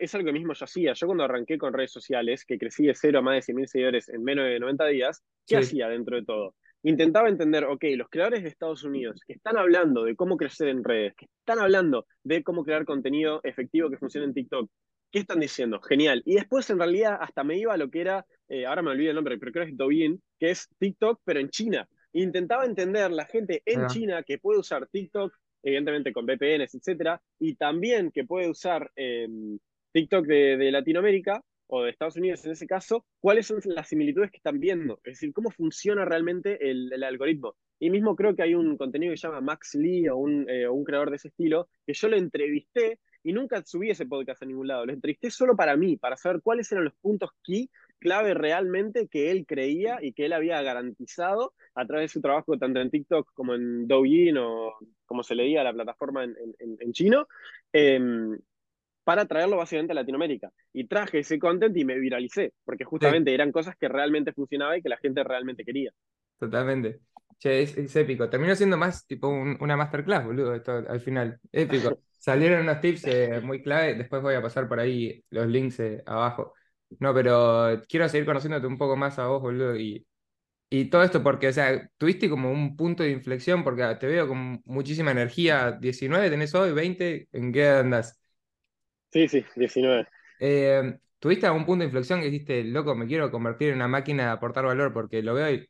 es 0.00 0.14
algo 0.14 0.26
que 0.26 0.32
mismo 0.32 0.52
yo 0.54 0.64
hacía. 0.64 0.92
Yo 0.94 1.06
cuando 1.06 1.24
arranqué 1.24 1.58
con 1.58 1.72
redes 1.72 1.92
sociales, 1.92 2.44
que 2.44 2.58
crecí 2.58 2.86
de 2.86 2.94
cero 2.94 3.18
a 3.18 3.22
más 3.22 3.34
de 3.34 3.52
100.000 3.52 3.66
seguidores 3.68 4.08
en 4.08 4.22
menos 4.24 4.46
de 4.46 4.58
90 4.60 4.86
días, 4.86 5.22
¿qué 5.46 5.56
Sí. 5.56 5.62
hacía 5.62 5.88
dentro 5.88 6.16
de 6.16 6.24
todo? 6.24 6.54
Intentaba 6.82 7.28
entender, 7.28 7.64
ok, 7.64 7.84
los 7.96 8.08
creadores 8.08 8.42
de 8.42 8.48
Estados 8.48 8.84
Unidos 8.84 9.20
que 9.26 9.32
están 9.32 9.56
hablando 9.58 10.04
de 10.04 10.14
cómo 10.14 10.36
crecer 10.36 10.68
en 10.68 10.84
redes, 10.84 11.14
que 11.16 11.26
están 11.26 11.58
hablando 11.58 12.06
de 12.22 12.42
cómo 12.44 12.64
crear 12.64 12.84
contenido 12.84 13.40
efectivo 13.42 13.90
que 13.90 13.98
funcione 13.98 14.26
en 14.26 14.34
TikTok, 14.34 14.70
¿qué 15.10 15.18
están 15.20 15.40
diciendo? 15.40 15.80
Genial. 15.80 16.22
Y 16.24 16.34
después, 16.36 16.70
en 16.70 16.78
realidad, 16.78 17.18
hasta 17.20 17.42
me 17.42 17.58
iba 17.58 17.74
a 17.74 17.76
lo 17.76 17.90
que 17.90 18.00
era, 18.02 18.24
eh, 18.48 18.64
ahora 18.66 18.82
me 18.82 18.90
olvidé 18.90 19.10
el 19.10 19.16
nombre, 19.16 19.38
pero 19.38 19.50
creo 19.52 19.64
que 19.64 19.72
es 19.72 19.76
Douyin, 19.76 20.22
que 20.38 20.50
es 20.50 20.68
TikTok, 20.78 21.20
pero 21.24 21.40
en 21.40 21.48
China. 21.50 21.88
Intentaba 22.12 22.64
entender 22.64 23.10
la 23.10 23.26
gente 23.26 23.62
en 23.66 23.82
Ah. 23.82 23.86
China 23.88 24.22
que 24.22 24.38
puede 24.38 24.60
usar 24.60 24.86
TikTok, 24.86 25.32
evidentemente 25.62 26.12
con 26.12 26.24
VPNs, 26.26 26.74
etcétera, 26.76 27.20
y 27.40 27.56
también 27.56 28.12
que 28.12 28.24
puede 28.24 28.48
usar 28.48 28.90
eh, 28.94 29.26
TikTok 29.98 30.26
de, 30.26 30.70
Latinoamérica 30.70 31.42
o 31.66 31.82
de 31.82 31.90
Estados 31.90 32.16
Unidos 32.16 32.44
en 32.44 32.52
ese 32.52 32.68
caso, 32.68 33.04
cuáles 33.18 33.48
son 33.48 33.58
las 33.64 33.88
similitudes 33.88 34.30
que 34.30 34.36
están 34.36 34.60
viendo, 34.60 35.00
es 35.02 35.14
decir, 35.14 35.32
cómo 35.32 35.50
funciona 35.50 36.04
realmente 36.04 36.70
el, 36.70 37.02
algoritmo. 37.02 37.56
Y 37.80 37.90
mismo 37.90 38.14
creo 38.14 38.36
que 38.36 38.42
hay 38.42 38.54
un 38.54 38.76
contenido 38.76 39.12
que 39.12 39.16
se 39.16 39.26
llama 39.26 39.40
Max 39.40 39.74
Lee 39.74 40.08
o 40.08 40.16
un, 40.16 40.48
eh, 40.48 40.68
un 40.68 40.84
creador 40.84 41.10
de 41.10 41.16
ese 41.16 41.28
estilo, 41.28 41.68
que 41.84 41.94
yo 41.94 42.08
lo 42.08 42.16
entrevisté 42.16 43.00
y 43.24 43.32
nunca 43.32 43.60
subí 43.64 43.90
ese 43.90 44.06
podcast 44.06 44.40
a 44.42 44.46
ningún 44.46 44.68
lado, 44.68 44.86
lo 44.86 44.92
entrevisté 44.92 45.32
solo 45.32 45.56
para 45.56 45.76
mí, 45.76 45.96
para 45.96 46.16
saber 46.16 46.42
cuáles 46.42 46.70
eran 46.70 46.84
los 46.84 46.94
puntos 46.94 47.30
key, 47.42 47.68
clave 47.98 48.34
realmente 48.34 49.08
que 49.08 49.32
él 49.32 49.44
creía 49.44 49.98
y 50.00 50.12
que 50.12 50.26
él 50.26 50.32
había 50.32 50.62
garantizado 50.62 51.54
a 51.74 51.84
través 51.86 52.04
de 52.04 52.12
su 52.12 52.20
trabajo 52.20 52.56
tanto 52.56 52.80
en 52.80 52.90
TikTok 52.90 53.32
como 53.34 53.56
en 53.56 53.88
Douyin 53.88 54.38
o 54.38 54.74
como 55.06 55.24
se 55.24 55.34
leía 55.34 55.64
la 55.64 55.72
plataforma 55.72 56.22
en, 56.22 56.92
chino, 56.92 57.26
eh, 57.72 57.98
para 59.08 59.24
traerlo 59.24 59.56
básicamente 59.56 59.92
a 59.92 59.94
Latinoamérica. 59.94 60.50
Y 60.70 60.86
traje 60.86 61.20
ese 61.20 61.38
content 61.38 61.74
y 61.74 61.82
me 61.82 61.98
viralicé, 61.98 62.52
porque 62.62 62.84
justamente 62.84 63.32
eran 63.32 63.52
cosas 63.52 63.74
que 63.74 63.88
realmente 63.88 64.34
funcionaban 64.34 64.76
y 64.76 64.82
que 64.82 64.90
la 64.90 64.98
gente 64.98 65.24
realmente 65.24 65.64
quería. 65.64 65.90
Totalmente. 66.38 67.00
Che, 67.38 67.62
es, 67.62 67.96
épico. 67.96 68.28
Terminó 68.28 68.54
siendo 68.54 68.76
más 68.76 69.06
tipo 69.06 69.28
una 69.28 69.78
masterclass, 69.78 70.26
boludo, 70.26 70.54
esto 70.54 70.84
al 70.86 71.00
final. 71.00 71.40
Épico. 71.50 71.98
Salieron 72.18 72.60
unos 72.60 72.82
tips 72.82 73.06
eh, 73.06 73.40
muy 73.42 73.62
clave, 73.62 73.94
después 73.94 74.20
voy 74.20 74.34
a 74.34 74.42
pasar 74.42 74.68
por 74.68 74.78
ahí 74.78 75.24
los 75.30 75.46
links 75.46 75.80
eh, 75.80 76.02
abajo. 76.04 76.52
No, 77.00 77.14
pero 77.14 77.82
quiero 77.88 78.10
seguir 78.10 78.26
conociéndote 78.26 78.66
un 78.66 78.76
poco 78.76 78.94
más 78.94 79.18
a 79.18 79.28
vos, 79.28 79.40
boludo, 79.40 79.74
y, 79.74 80.06
y 80.68 80.90
todo 80.90 81.02
esto 81.02 81.22
porque, 81.22 81.48
o 81.48 81.52
sea, 81.54 81.88
tuviste 81.96 82.28
como 82.28 82.52
un 82.52 82.76
punto 82.76 83.04
de 83.04 83.12
inflexión, 83.12 83.64
porque 83.64 83.96
te 83.98 84.06
veo 84.06 84.28
con 84.28 84.60
muchísima 84.66 85.12
energía. 85.12 85.72
19 85.72 86.28
tenés 86.28 86.54
hoy, 86.54 86.72
20, 86.72 87.28
¿en 87.32 87.52
qué 87.54 87.68
andas? 87.68 88.18
Sí, 89.10 89.28
sí, 89.28 89.44
19. 89.56 90.06
Eh, 90.40 90.98
¿Tuviste 91.18 91.46
algún 91.46 91.66
punto 91.66 91.80
de 91.80 91.86
inflexión 91.86 92.20
que 92.20 92.26
dijiste, 92.26 92.62
loco, 92.64 92.94
me 92.94 93.06
quiero 93.06 93.30
convertir 93.30 93.70
en 93.70 93.76
una 93.76 93.88
máquina 93.88 94.24
de 94.24 94.30
aportar 94.30 94.64
valor? 94.64 94.92
Porque 94.92 95.22
lo 95.22 95.34
veo 95.34 95.50
y 95.50 95.68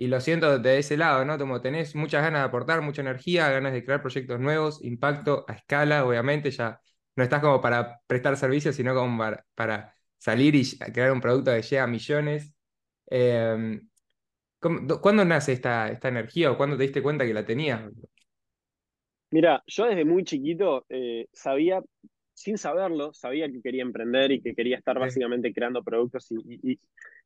y 0.00 0.06
lo 0.06 0.20
siento 0.20 0.60
de 0.60 0.78
ese 0.78 0.96
lado, 0.96 1.24
¿no? 1.24 1.36
Como 1.38 1.60
tenés 1.60 1.96
muchas 1.96 2.22
ganas 2.22 2.42
de 2.42 2.46
aportar, 2.46 2.82
mucha 2.82 3.02
energía, 3.02 3.50
ganas 3.50 3.72
de 3.72 3.84
crear 3.84 4.00
proyectos 4.00 4.38
nuevos, 4.38 4.82
impacto 4.84 5.44
a 5.48 5.54
escala, 5.54 6.06
obviamente, 6.06 6.52
ya 6.52 6.80
no 7.16 7.24
estás 7.24 7.40
como 7.40 7.60
para 7.60 8.00
prestar 8.06 8.36
servicios, 8.36 8.76
sino 8.76 8.94
como 8.94 9.18
para, 9.56 9.92
salir 10.16 10.54
y 10.54 10.78
crear 10.78 11.10
un 11.10 11.20
producto 11.20 11.50
que 11.52 11.62
llega 11.62 11.82
a 11.82 11.88
millones. 11.88 12.54
Em, 13.06 13.88
¿Cuándo 14.60 15.24
nace 15.24 15.52
esta, 15.52 15.88
esta 15.88 16.06
energía 16.06 16.52
o 16.52 16.56
cuándo 16.56 16.76
te 16.76 16.84
diste 16.84 17.02
cuenta 17.02 17.26
que 17.26 17.34
la 17.34 17.44
tenías? 17.44 17.82
Mira, 19.32 19.64
yo 19.66 19.86
desde 19.86 20.04
muy 20.04 20.22
chiquito 20.22 20.86
eh, 20.88 21.26
sabía, 21.32 21.82
sin 22.38 22.56
saberlo, 22.56 23.12
sabía 23.12 23.50
que 23.50 23.60
quería 23.60 23.82
emprender 23.82 24.30
y 24.30 24.40
que 24.40 24.54
quería 24.54 24.76
estar 24.76 24.96
básicamente 24.96 25.52
creando 25.52 25.82
productos 25.82 26.30
y, 26.30 26.78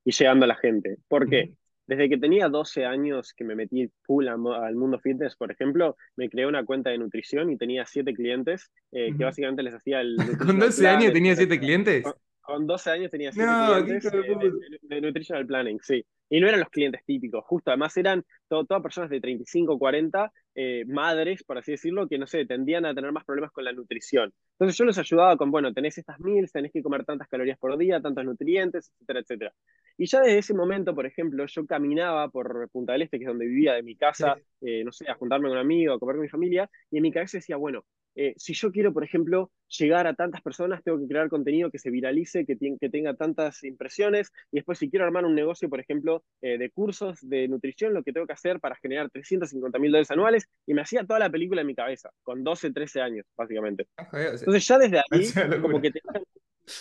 llegando 0.04 0.44
a 0.44 0.48
la 0.48 0.56
gente. 0.56 0.96
¿Por 1.06 1.28
qué? 1.28 1.52
Desde 1.86 2.08
que 2.08 2.16
tenía 2.16 2.48
12 2.48 2.86
años 2.86 3.34
que 3.34 3.44
me 3.44 3.54
metí 3.54 3.90
full 4.04 4.28
al 4.28 4.74
mundo 4.74 4.98
fitness, 4.98 5.36
por 5.36 5.52
ejemplo, 5.52 5.96
me 6.16 6.30
creé 6.30 6.46
una 6.46 6.64
cuenta 6.64 6.88
de 6.88 6.96
nutrición 6.96 7.50
y 7.50 7.58
tenía 7.58 7.84
7 7.84 8.14
clientes 8.14 8.70
eh, 8.90 9.14
que 9.16 9.24
básicamente 9.24 9.62
les 9.62 9.74
hacía 9.74 10.00
el... 10.00 10.16
¿Con 10.38 10.58
12 10.58 10.88
años 10.88 11.12
tenía 11.12 11.36
7 11.36 11.60
clientes? 11.60 12.04
Con, 12.42 12.66
12 12.66 12.90
años 12.90 13.10
tenía 13.10 13.32
7 13.32 13.48
clientes 13.84 14.12
de, 14.12 14.52
de, 14.82 15.00
Nutritional 15.00 15.46
Planning, 15.46 15.80
sí. 15.80 16.04
Y 16.28 16.40
no 16.40 16.48
eran 16.48 16.60
los 16.60 16.70
clientes 16.70 17.04
típicos, 17.04 17.44
justo 17.44 17.70
además 17.70 17.96
eran 17.96 18.24
todas 18.48 18.82
personas 18.82 19.10
de 19.10 19.20
35, 19.20 19.78
40, 19.78 20.32
eh, 20.54 20.84
madres, 20.86 21.42
por 21.44 21.56
así 21.56 21.72
decirlo, 21.72 22.08
que 22.08 22.18
no 22.18 22.26
sé, 22.26 22.44
tendían 22.44 22.84
a 22.84 22.94
tener 22.94 23.12
más 23.12 23.24
problemas 23.24 23.52
con 23.52 23.64
la 23.64 23.72
nutrición. 23.72 24.32
Entonces 24.52 24.76
yo 24.76 24.84
les 24.84 24.98
ayudaba 24.98 25.36
con, 25.36 25.50
bueno, 25.50 25.72
tenés 25.72 25.96
estas 25.98 26.18
meals, 26.20 26.52
tenés 26.52 26.72
que 26.72 26.82
comer 26.82 27.04
tantas 27.04 27.28
calorías 27.28 27.58
por 27.58 27.76
día, 27.78 28.00
tantos 28.00 28.24
nutrientes, 28.24 28.90
etcétera, 28.92 29.20
etcétera. 29.20 29.54
Y 29.96 30.06
ya 30.06 30.20
desde 30.20 30.38
ese 30.38 30.54
momento, 30.54 30.94
por 30.94 31.06
ejemplo, 31.06 31.46
yo 31.46 31.66
caminaba 31.66 32.28
por 32.28 32.68
Punta 32.70 32.92
del 32.92 33.02
Este, 33.02 33.18
que 33.18 33.24
es 33.24 33.28
donde 33.28 33.46
vivía 33.46 33.74
de 33.74 33.82
mi 33.82 33.96
casa, 33.96 34.36
eh, 34.60 34.82
no 34.84 34.92
sé, 34.92 35.10
a 35.10 35.14
juntarme 35.14 35.48
con 35.48 35.56
un 35.56 35.62
amigo, 35.62 35.94
a 35.94 35.98
comer 35.98 36.16
con 36.16 36.22
mi 36.22 36.28
familia, 36.28 36.68
y 36.90 36.98
en 36.98 37.02
mi 37.02 37.12
cabeza 37.12 37.38
decía, 37.38 37.56
bueno, 37.56 37.84
eh, 38.14 38.34
si 38.36 38.54
yo 38.54 38.70
quiero, 38.70 38.92
por 38.92 39.04
ejemplo, 39.04 39.50
llegar 39.68 40.06
a 40.06 40.14
tantas 40.14 40.42
personas, 40.42 40.82
tengo 40.82 40.98
que 40.98 41.06
crear 41.06 41.28
contenido 41.28 41.70
que 41.70 41.78
se 41.78 41.90
viralice, 41.90 42.44
que, 42.44 42.56
que 42.56 42.88
tenga 42.88 43.14
tantas 43.14 43.64
impresiones, 43.64 44.32
y 44.50 44.56
después 44.56 44.78
si 44.78 44.90
quiero 44.90 45.04
armar 45.04 45.24
un 45.24 45.34
negocio, 45.34 45.68
por 45.68 45.80
ejemplo, 45.80 46.24
eh, 46.42 46.58
de 46.58 46.70
cursos 46.70 47.18
de 47.22 47.48
nutrición, 47.48 47.94
lo 47.94 48.02
que 48.02 48.12
tengo 48.12 48.26
que 48.26 48.34
hacer 48.34 48.60
para 48.60 48.76
generar 48.76 49.10
350 49.10 49.78
mil 49.78 49.90
dólares 49.90 50.10
anuales, 50.10 50.48
y 50.66 50.74
me 50.74 50.82
hacía 50.82 51.04
toda 51.04 51.18
la 51.18 51.30
película 51.30 51.62
en 51.62 51.66
mi 51.66 51.74
cabeza, 51.74 52.10
con 52.22 52.44
12, 52.44 52.72
13 52.72 53.00
años, 53.00 53.26
básicamente. 53.36 53.86
Ah, 53.96 54.08
Entonces 54.12 54.66
ya 54.66 54.78
desde 54.78 54.98
ahí, 55.10 55.26
como 55.62 55.80
que 55.80 55.90
tenía 55.90 56.22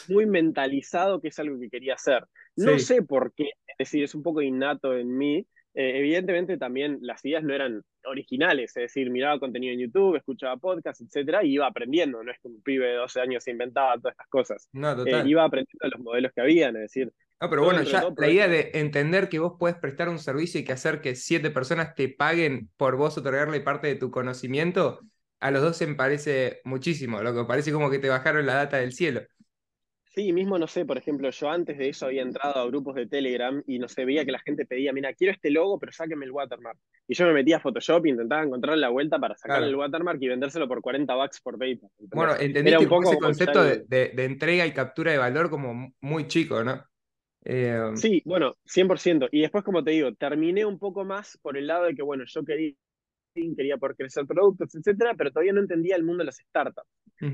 muy 0.10 0.26
mentalizado 0.26 1.22
que 1.22 1.30
es 1.30 1.40
algo 1.40 1.60
que 1.60 1.70
quería 1.70 1.96
hacer. 1.96 2.26
No 2.56 2.78
sé 2.80 3.02
por 3.02 3.34
qué, 3.34 3.52
es 3.68 3.78
decir, 3.78 4.04
es 4.04 4.14
un 4.14 4.24
poco 4.24 4.42
innato 4.42 4.96
en 4.96 5.18
mí, 5.18 5.48
evidentemente 6.12 6.58
también 6.58 7.00
las 7.02 7.24
ideas 7.26 7.44
no 7.44 7.54
eran 7.54 7.84
originales, 8.06 8.76
es 8.76 8.84
decir, 8.84 9.10
miraba 9.10 9.40
contenido 9.40 9.74
en 9.74 9.80
YouTube, 9.80 10.16
escuchaba 10.16 10.58
podcasts, 10.58 11.02
etcétera, 11.02 11.44
y 11.44 11.54
iba 11.54 11.68
aprendiendo, 11.68 12.24
no 12.24 12.32
es 12.32 12.38
que 12.40 12.48
un 12.48 12.62
pibe 12.62 12.88
de 12.88 12.96
12 12.96 13.22
años 13.22 13.44
se 13.44 13.52
inventaba 13.52 13.98
todas 13.98 14.14
estas 14.14 14.28
cosas. 14.28 14.70
No, 14.74 14.96
total. 14.96 15.26
Eh, 15.26 15.30
iba 15.30 15.44
aprendiendo 15.44 15.88
los 15.90 16.00
modelos 16.00 16.32
que 16.34 16.42
habían, 16.42 16.76
es 16.76 16.84
decir. 16.84 17.12
No, 17.40 17.50
pero 17.50 17.64
bueno, 17.64 17.82
ya 17.82 18.04
la 18.16 18.30
idea 18.30 18.48
de 18.48 18.72
entender 18.76 19.28
que 19.28 19.40
vos 19.40 19.54
puedes 19.60 19.78
prestar 19.78 20.10
un 20.10 20.20
servicio 20.20 20.60
y 20.60 20.64
que 20.64 20.74
hacer 20.74 21.02
que 21.02 21.16
siete 21.16 21.50
personas 21.50 21.96
te 21.96 22.08
paguen 22.10 22.70
por 22.78 22.98
vos 22.98 23.18
otorgarle 23.18 23.62
parte 23.62 23.88
de 23.88 23.96
tu 23.96 24.12
conocimiento, 24.12 25.00
a 25.40 25.50
los 25.50 25.64
dos 25.64 25.78
se 25.78 25.88
me 25.88 25.96
parece 25.96 26.62
muchísimo, 26.66 27.22
lo 27.24 27.34
que 27.34 27.46
parece 27.46 27.72
como 27.72 27.90
que 27.90 27.98
te 27.98 28.10
bajaron 28.10 28.46
la 28.46 28.56
data 28.56 28.78
del 28.78 28.94
cielo. 28.94 29.22
Sí, 30.14 30.34
mismo 30.34 30.60
no 30.60 30.68
sé, 30.68 30.84
por 30.84 30.98
ejemplo, 30.98 31.30
yo 31.30 31.50
antes 31.50 31.78
de 31.78 31.88
eso 31.88 32.08
había 32.08 32.22
entrado 32.22 32.60
a 32.60 32.68
grupos 32.68 32.96
de 32.96 33.08
Telegram 33.08 33.64
y 33.66 33.80
no 33.80 33.88
sé, 33.88 34.04
veía 34.04 34.26
que 34.26 34.34
la 34.34 34.40
gente 34.40 34.66
pedía, 34.66 34.92
mira, 34.92 35.14
quiero 35.14 35.32
este 35.32 35.50
logo, 35.50 35.80
pero 35.80 35.94
sáqueme 35.94 36.26
el 36.26 36.32
watermark. 36.32 36.78
Y 37.08 37.14
yo 37.14 37.26
me 37.28 37.32
metía 37.32 37.58
a 37.58 37.60
Photoshop 37.62 38.06
e 38.06 38.10
intentaba 38.10 38.44
encontrar 38.44 38.78
la 38.78 38.90
vuelta 38.90 39.20
para 39.20 39.38
sacar 39.38 39.64
el 39.64 39.74
watermark 39.74 40.22
y 40.22 40.28
vendérselo 40.28 40.68
por 40.68 40.82
40 40.82 41.16
bucks 41.16 41.40
por 41.40 41.58
PayPal. 41.58 41.90
Bueno, 41.98 42.36
entendiste 42.38 42.84
un 42.84 42.90
poco 42.90 43.10
ese 43.10 43.20
concepto 43.20 43.64
de, 43.64 44.12
entrega 44.18 44.66
y 44.66 44.74
captura 44.74 45.14
de 45.14 45.18
valor 45.18 45.50
como 45.50 45.94
muy 46.02 46.28
chico, 46.28 46.62
¿no? 46.62 46.84
Eh, 47.46 47.92
sí, 47.96 48.22
bueno, 48.26 48.58
100%. 48.66 49.30
Y 49.32 49.40
después, 49.40 49.64
como 49.64 49.82
te 49.82 49.92
digo, 49.92 50.14
terminé 50.14 50.66
un 50.66 50.78
poco 50.78 51.06
más 51.06 51.40
por 51.42 51.58
el 51.58 51.68
lado 51.68 51.86
de 51.86 51.96
que, 51.96 52.02
bueno, 52.02 52.26
yo 52.28 52.44
quería 52.44 52.74
quería 53.34 53.78
por 53.78 53.96
crecer 53.96 54.26
productos, 54.26 54.74
etcétera, 54.76 55.14
pero 55.18 55.32
todavía 55.32 55.54
no 55.54 55.62
entendía 55.62 55.96
el 55.96 56.04
mundo 56.04 56.22
de 56.22 56.26
las 56.26 56.38
startups. 56.38 56.88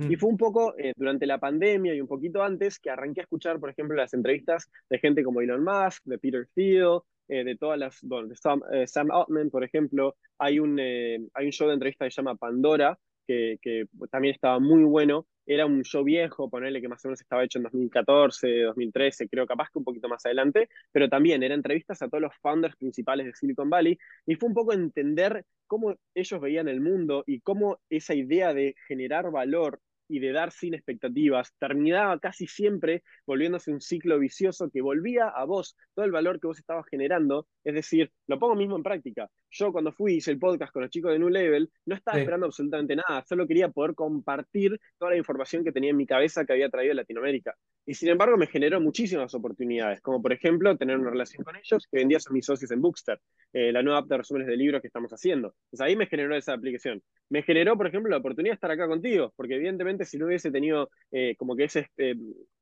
Y 0.10 0.18
fue 0.18 0.30
un 0.30 0.38
poco 0.38 0.78
eh, 0.78 0.92
durante 0.98 1.26
la 1.26 1.40
pandemia 1.40 1.96
y 1.96 2.02
un 2.02 2.08
poquito 2.08 2.44
antes 2.44 2.78
que 2.78 2.90
arranqué 2.90 3.22
a 3.22 3.24
escuchar, 3.24 3.58
por 3.58 3.70
ejemplo, 3.70 3.96
las 3.96 4.14
entrevistas 4.14 4.70
de 4.90 5.00
gente 5.00 5.24
como 5.24 5.40
Elon 5.40 5.64
Musk, 5.64 6.04
de 6.04 6.18
Peter 6.18 6.46
Thiel, 6.54 7.00
eh, 7.30 7.46
de 7.46 7.56
todas 7.56 7.80
las, 7.80 8.02
bueno, 8.02 8.28
de 8.28 8.36
Sam, 8.36 8.62
eh, 8.74 8.86
Sam, 8.86 9.12
Altman, 9.12 9.50
por 9.50 9.64
ejemplo. 9.64 10.18
Hay 10.40 10.60
un, 10.60 10.78
hay 10.78 11.46
un 11.46 11.52
show 11.52 11.68
de 11.68 11.76
entrevista 11.76 12.04
que 12.04 12.12
se 12.12 12.18
llama 12.18 12.36
Pandora, 12.36 13.00
que, 13.26 13.58
que 13.62 13.86
también 14.12 14.34
estaba 14.36 14.60
muy 14.60 14.84
bueno, 14.84 15.26
era 15.48 15.66
un 15.66 15.82
show 15.84 16.04
viejo, 16.04 16.50
ponerle 16.50 16.82
que 16.82 16.90
más 16.90 17.04
o 17.06 17.08
menos 17.08 17.22
estaba 17.22 17.44
hecho 17.44 17.58
en 17.58 17.64
2014, 17.64 18.64
2013, 18.64 19.30
creo 19.30 19.48
capaz 19.48 19.70
que 19.72 19.80
un 19.80 19.86
poquito 19.86 20.10
más 20.10 20.26
adelante, 20.26 20.70
pero 20.92 21.08
también 21.08 21.42
era 21.42 21.56
entrevistas 21.56 22.02
a 22.02 22.10
todos 22.10 22.22
los 22.22 22.36
founders 22.42 22.76
principales 22.76 23.26
de 23.26 23.34
Silicon 23.34 23.70
Valley 23.70 23.98
y 24.26 24.36
fue 24.36 24.50
un 24.50 24.56
poco 24.56 24.74
entender 24.74 25.46
cómo 25.66 25.96
ellos 26.14 26.42
veían 26.42 26.68
el 26.68 26.82
mundo 26.82 27.24
y 27.26 27.40
cómo 27.40 27.80
esa 27.90 28.14
idea 28.14 28.54
de 28.54 28.76
generar 28.88 29.32
valor 29.32 29.80
y 30.08 30.20
de 30.20 30.32
dar 30.32 30.52
sin 30.52 30.74
expectativas, 30.74 31.54
terminaba 31.60 32.20
casi 32.20 32.48
siempre 32.48 33.04
volviéndose 33.26 33.72
un 33.72 33.82
ciclo 33.82 34.20
vicioso 34.20 34.70
que 34.70 34.82
volvía 34.82 35.28
a 35.30 35.46
vos 35.46 35.76
todo 35.94 36.06
el 36.06 36.12
valor 36.12 36.40
que 36.40 36.48
vos 36.48 36.60
estabas 36.60 36.86
generando. 36.90 37.48
Es 37.64 37.74
decir, 37.74 38.12
lo 38.28 38.40
pongo 38.40 38.56
mismo 38.56 38.76
en 38.76 38.84
práctica. 38.84 39.30
Yo 39.50 39.72
cuando 39.72 39.92
fui 39.92 40.16
hice 40.16 40.32
el 40.32 40.40
podcast 40.40 40.74
con 40.74 40.84
los 40.84 40.92
chicos 40.92 41.12
de 41.12 41.20
New 41.20 41.30
Level, 41.30 41.70
no 41.86 41.96
estaba 41.96 42.20
esperando 42.20 42.46
absolutamente 42.46 42.96
nada, 42.96 43.24
solo 43.28 43.48
quería 43.48 43.70
poder 43.70 43.96
compartir 43.96 44.80
toda 44.98 45.12
la 45.12 45.18
información 45.18 45.64
que 45.64 45.72
tenía 45.72 45.92
en 45.92 45.98
mi 45.98 46.06
cabeza 46.06 46.46
que 46.46 46.54
había 46.54 46.70
traído 46.70 46.92
de 46.92 46.96
Latinoamérica. 46.96 47.56
Y 47.86 47.94
sin 47.94 48.10
embargo 48.10 48.36
me 48.38 48.48
generó 48.48 48.82
muchísimas 48.82 49.34
oportunidades, 49.34 50.02
como 50.02 50.22
por 50.22 50.34
ejemplo 50.34 50.76
tener 50.78 50.98
una 50.98 51.10
relación 51.10 51.44
con 51.44 51.56
ellos, 51.56 51.88
que 51.90 51.98
vendía 51.98 52.18
a 52.18 52.34
mis 52.34 52.46
socios 52.46 52.70
en 52.72 52.82
Bookster, 52.82 53.20
eh, 53.54 53.72
la 53.72 53.82
nueva 53.82 54.00
app 54.00 54.08
de 54.08 54.18
resúmenes 54.18 54.48
de 54.48 54.58
libros 54.58 54.82
que 54.82 54.88
estamos 54.88 55.12
haciendo. 55.12 55.56
Entonces 55.68 55.82
ahí 55.82 55.96
me 55.96 56.08
generó 56.08 56.36
esa 56.36 56.54
aplicación. 56.54 57.02
Me 57.30 57.44
generó, 57.44 57.78
por 57.78 57.88
ejemplo, 57.88 58.10
la 58.10 58.18
oportunidad 58.18 58.52
de 58.52 58.56
estar 58.56 58.72
acá 58.72 58.88
contigo, 58.88 59.34
porque 59.36 59.56
evidentemente 59.56 59.97
si 60.06 60.18
no 60.18 60.28
hubiese 60.28 60.52
tenido 60.52 60.90
eh, 61.12 61.36
como 61.38 61.56
que 61.56 61.66
ese, 61.66 61.88
eh, 61.98 62.16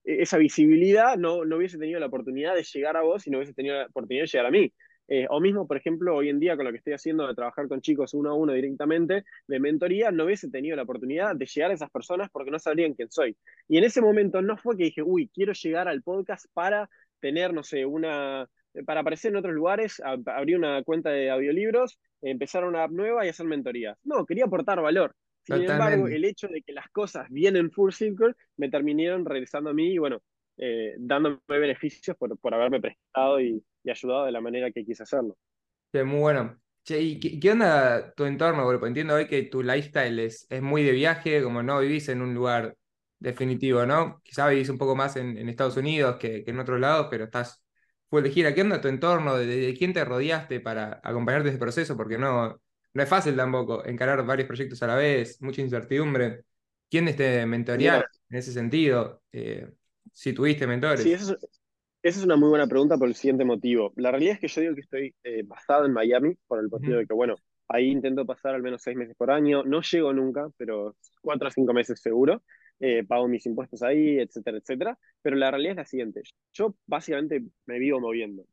esa 0.03 0.37
visibilidad, 0.37 1.17
no, 1.17 1.45
no 1.45 1.57
hubiese 1.57 1.77
tenido 1.77 1.99
la 1.99 2.07
oportunidad 2.07 2.55
de 2.55 2.63
llegar 2.63 2.97
a 2.97 3.01
vos 3.01 3.25
y 3.27 3.31
no 3.31 3.37
hubiese 3.37 3.53
tenido 3.53 3.75
la 3.75 3.85
oportunidad 3.87 4.23
de 4.23 4.27
llegar 4.27 4.45
a 4.45 4.51
mí. 4.51 4.71
Eh, 5.07 5.27
o 5.29 5.39
mismo, 5.39 5.67
por 5.67 5.77
ejemplo, 5.77 6.15
hoy 6.15 6.29
en 6.29 6.39
día 6.39 6.55
con 6.55 6.65
lo 6.65 6.71
que 6.71 6.77
estoy 6.77 6.93
haciendo 6.93 7.27
de 7.27 7.35
trabajar 7.35 7.67
con 7.67 7.79
chicos 7.81 8.13
uno 8.15 8.31
a 8.31 8.33
uno 8.33 8.53
directamente 8.53 9.23
de 9.47 9.59
mentoría, 9.59 10.09
no 10.11 10.25
hubiese 10.25 10.49
tenido 10.49 10.75
la 10.75 10.83
oportunidad 10.83 11.35
de 11.35 11.45
llegar 11.45 11.71
a 11.71 11.73
esas 11.75 11.91
personas 11.91 12.29
porque 12.31 12.49
no 12.51 12.57
sabrían 12.57 12.93
quién 12.93 13.11
soy. 13.11 13.37
Y 13.67 13.77
en 13.77 13.83
ese 13.83 14.01
momento 14.01 14.41
no 14.41 14.57
fue 14.57 14.77
que 14.77 14.85
dije, 14.85 15.03
uy, 15.03 15.29
quiero 15.33 15.53
llegar 15.53 15.87
al 15.87 16.01
podcast 16.01 16.45
para 16.53 16.89
tener, 17.19 17.53
no 17.53 17.63
sé, 17.63 17.85
una, 17.85 18.49
para 18.85 19.01
aparecer 19.01 19.31
en 19.31 19.37
otros 19.37 19.53
lugares, 19.53 20.01
abrir 20.03 20.57
una 20.57 20.83
cuenta 20.83 21.11
de 21.11 21.29
audiolibros, 21.29 21.99
empezar 22.21 22.65
una 22.65 22.83
app 22.83 22.91
nueva 22.91 23.25
y 23.25 23.29
hacer 23.29 23.45
mentorías. 23.45 23.97
No, 24.03 24.25
quería 24.25 24.45
aportar 24.45 24.81
valor. 24.81 25.15
Sin 25.45 25.61
embargo, 25.61 26.07
el 26.07 26.25
hecho 26.25 26.47
de 26.47 26.61
que 26.63 26.73
las 26.73 26.89
cosas 26.89 27.27
vienen 27.29 27.71
full 27.71 27.91
circle 27.91 28.33
me 28.57 28.69
terminaron 28.69 29.25
regresando 29.25 29.69
a 29.69 29.73
mí 29.73 29.93
y 29.93 29.97
bueno, 29.99 30.21
eh, 30.57 30.95
dándome 30.97 31.37
beneficios 31.47 32.17
por, 32.17 32.37
por 32.39 32.53
haberme 32.53 32.81
prestado 32.81 33.39
y, 33.39 33.63
y, 33.83 33.89
ayudado 33.89 34.25
de 34.25 34.31
la 34.31 34.41
manera 34.41 34.71
que 34.71 34.83
quise 34.83 35.03
hacerlo. 35.03 35.37
Sí, 35.93 36.01
muy 36.03 36.19
bueno. 36.19 36.59
Che, 36.83 36.99
¿y 36.99 37.19
qué, 37.19 37.51
onda 37.51 38.13
tu 38.15 38.25
entorno? 38.25 38.63
Porque 38.63 38.87
entiendo 38.87 39.15
hoy 39.15 39.27
que 39.27 39.43
tu 39.43 39.61
lifestyle 39.61 40.19
es, 40.19 40.47
es 40.49 40.61
muy 40.61 40.83
de 40.83 40.91
viaje, 40.91 41.43
como 41.43 41.61
no 41.61 41.79
vivís 41.79 42.09
en 42.09 42.21
un 42.21 42.33
lugar 42.33 42.75
definitivo, 43.19 43.85
¿no? 43.85 44.21
Quizá 44.23 44.47
vivís 44.47 44.69
un 44.69 44.77
poco 44.77 44.95
más 44.95 45.15
en, 45.15 45.37
en 45.37 45.49
Estados 45.49 45.77
Unidos 45.77 46.17
que, 46.17 46.43
que, 46.43 46.51
en 46.51 46.59
otros 46.59 46.79
lados, 46.79 47.07
pero 47.09 47.25
estás 47.25 47.63
full 48.09 48.23
de 48.23 48.31
gira. 48.31 48.53
¿Qué 48.53 48.61
onda 48.61 48.81
tu 48.81 48.87
entorno? 48.87 49.35
¿De, 49.37 49.45
de 49.45 49.73
quién 49.75 49.93
te 49.93 50.05
rodeaste 50.05 50.59
para 50.59 51.01
acompañarte 51.03 51.49
en 51.49 51.53
ese 51.55 51.59
proceso? 51.59 51.97
Porque 51.97 52.17
no, 52.17 52.59
no 52.95 53.03
es 53.03 53.09
fácil 53.09 53.35
tampoco 53.35 53.85
encarar 53.85 54.25
varios 54.25 54.47
proyectos 54.47 54.81
a 54.81 54.87
la 54.87 54.95
vez, 54.95 55.41
mucha 55.41 55.61
incertidumbre. 55.61 56.45
¿Quién 56.89 57.13
te 57.13 57.45
mentorear 57.45 58.05
en 58.29 58.37
ese 58.37 58.53
sentido? 58.53 59.21
Eh, 59.33 59.69
si 60.13 60.31
tuviste 60.31 60.65
mentores. 60.65 61.03
Sí, 61.03 61.11
eso 61.11 61.37
Esa 62.01 62.19
es 62.19 62.23
una 62.23 62.37
muy 62.37 62.47
buena 62.47 62.67
pregunta 62.67 62.97
por 62.97 63.09
el 63.09 63.15
siguiente 63.15 63.43
motivo. 63.43 63.91
La 63.97 64.11
realidad 64.11 64.35
es 64.35 64.39
que 64.39 64.47
yo 64.47 64.61
digo 64.61 64.75
que 64.75 64.81
estoy 64.81 65.15
eh, 65.25 65.43
basado 65.45 65.85
en 65.85 65.91
Miami 65.91 66.37
por 66.47 66.57
el 66.59 66.69
motivo 66.69 66.95
de 66.95 67.05
que, 67.05 67.13
bueno, 67.13 67.35
ahí 67.67 67.91
intento 67.91 68.25
pasar 68.25 68.55
al 68.55 68.63
menos 68.63 68.81
seis 68.81 68.95
meses 68.95 69.13
por 69.17 69.29
año. 69.29 69.63
No 69.65 69.81
llego 69.81 70.13
nunca, 70.13 70.47
pero 70.55 70.95
cuatro 71.21 71.49
o 71.49 71.51
cinco 71.51 71.73
meses 71.73 71.99
seguro. 71.99 72.43
Eh, 72.79 73.03
pago 73.03 73.27
mis 73.27 73.45
impuestos 73.45 73.83
ahí, 73.83 74.19
etcétera, 74.19 74.57
etcétera. 74.57 74.97
Pero 75.21 75.35
la 75.35 75.51
realidad 75.51 75.71
es 75.71 75.77
la 75.77 75.85
siguiente. 75.85 76.21
Yo 76.53 76.77
básicamente 76.85 77.43
me 77.65 77.77
vivo 77.77 77.99
moviendo. 77.99 78.45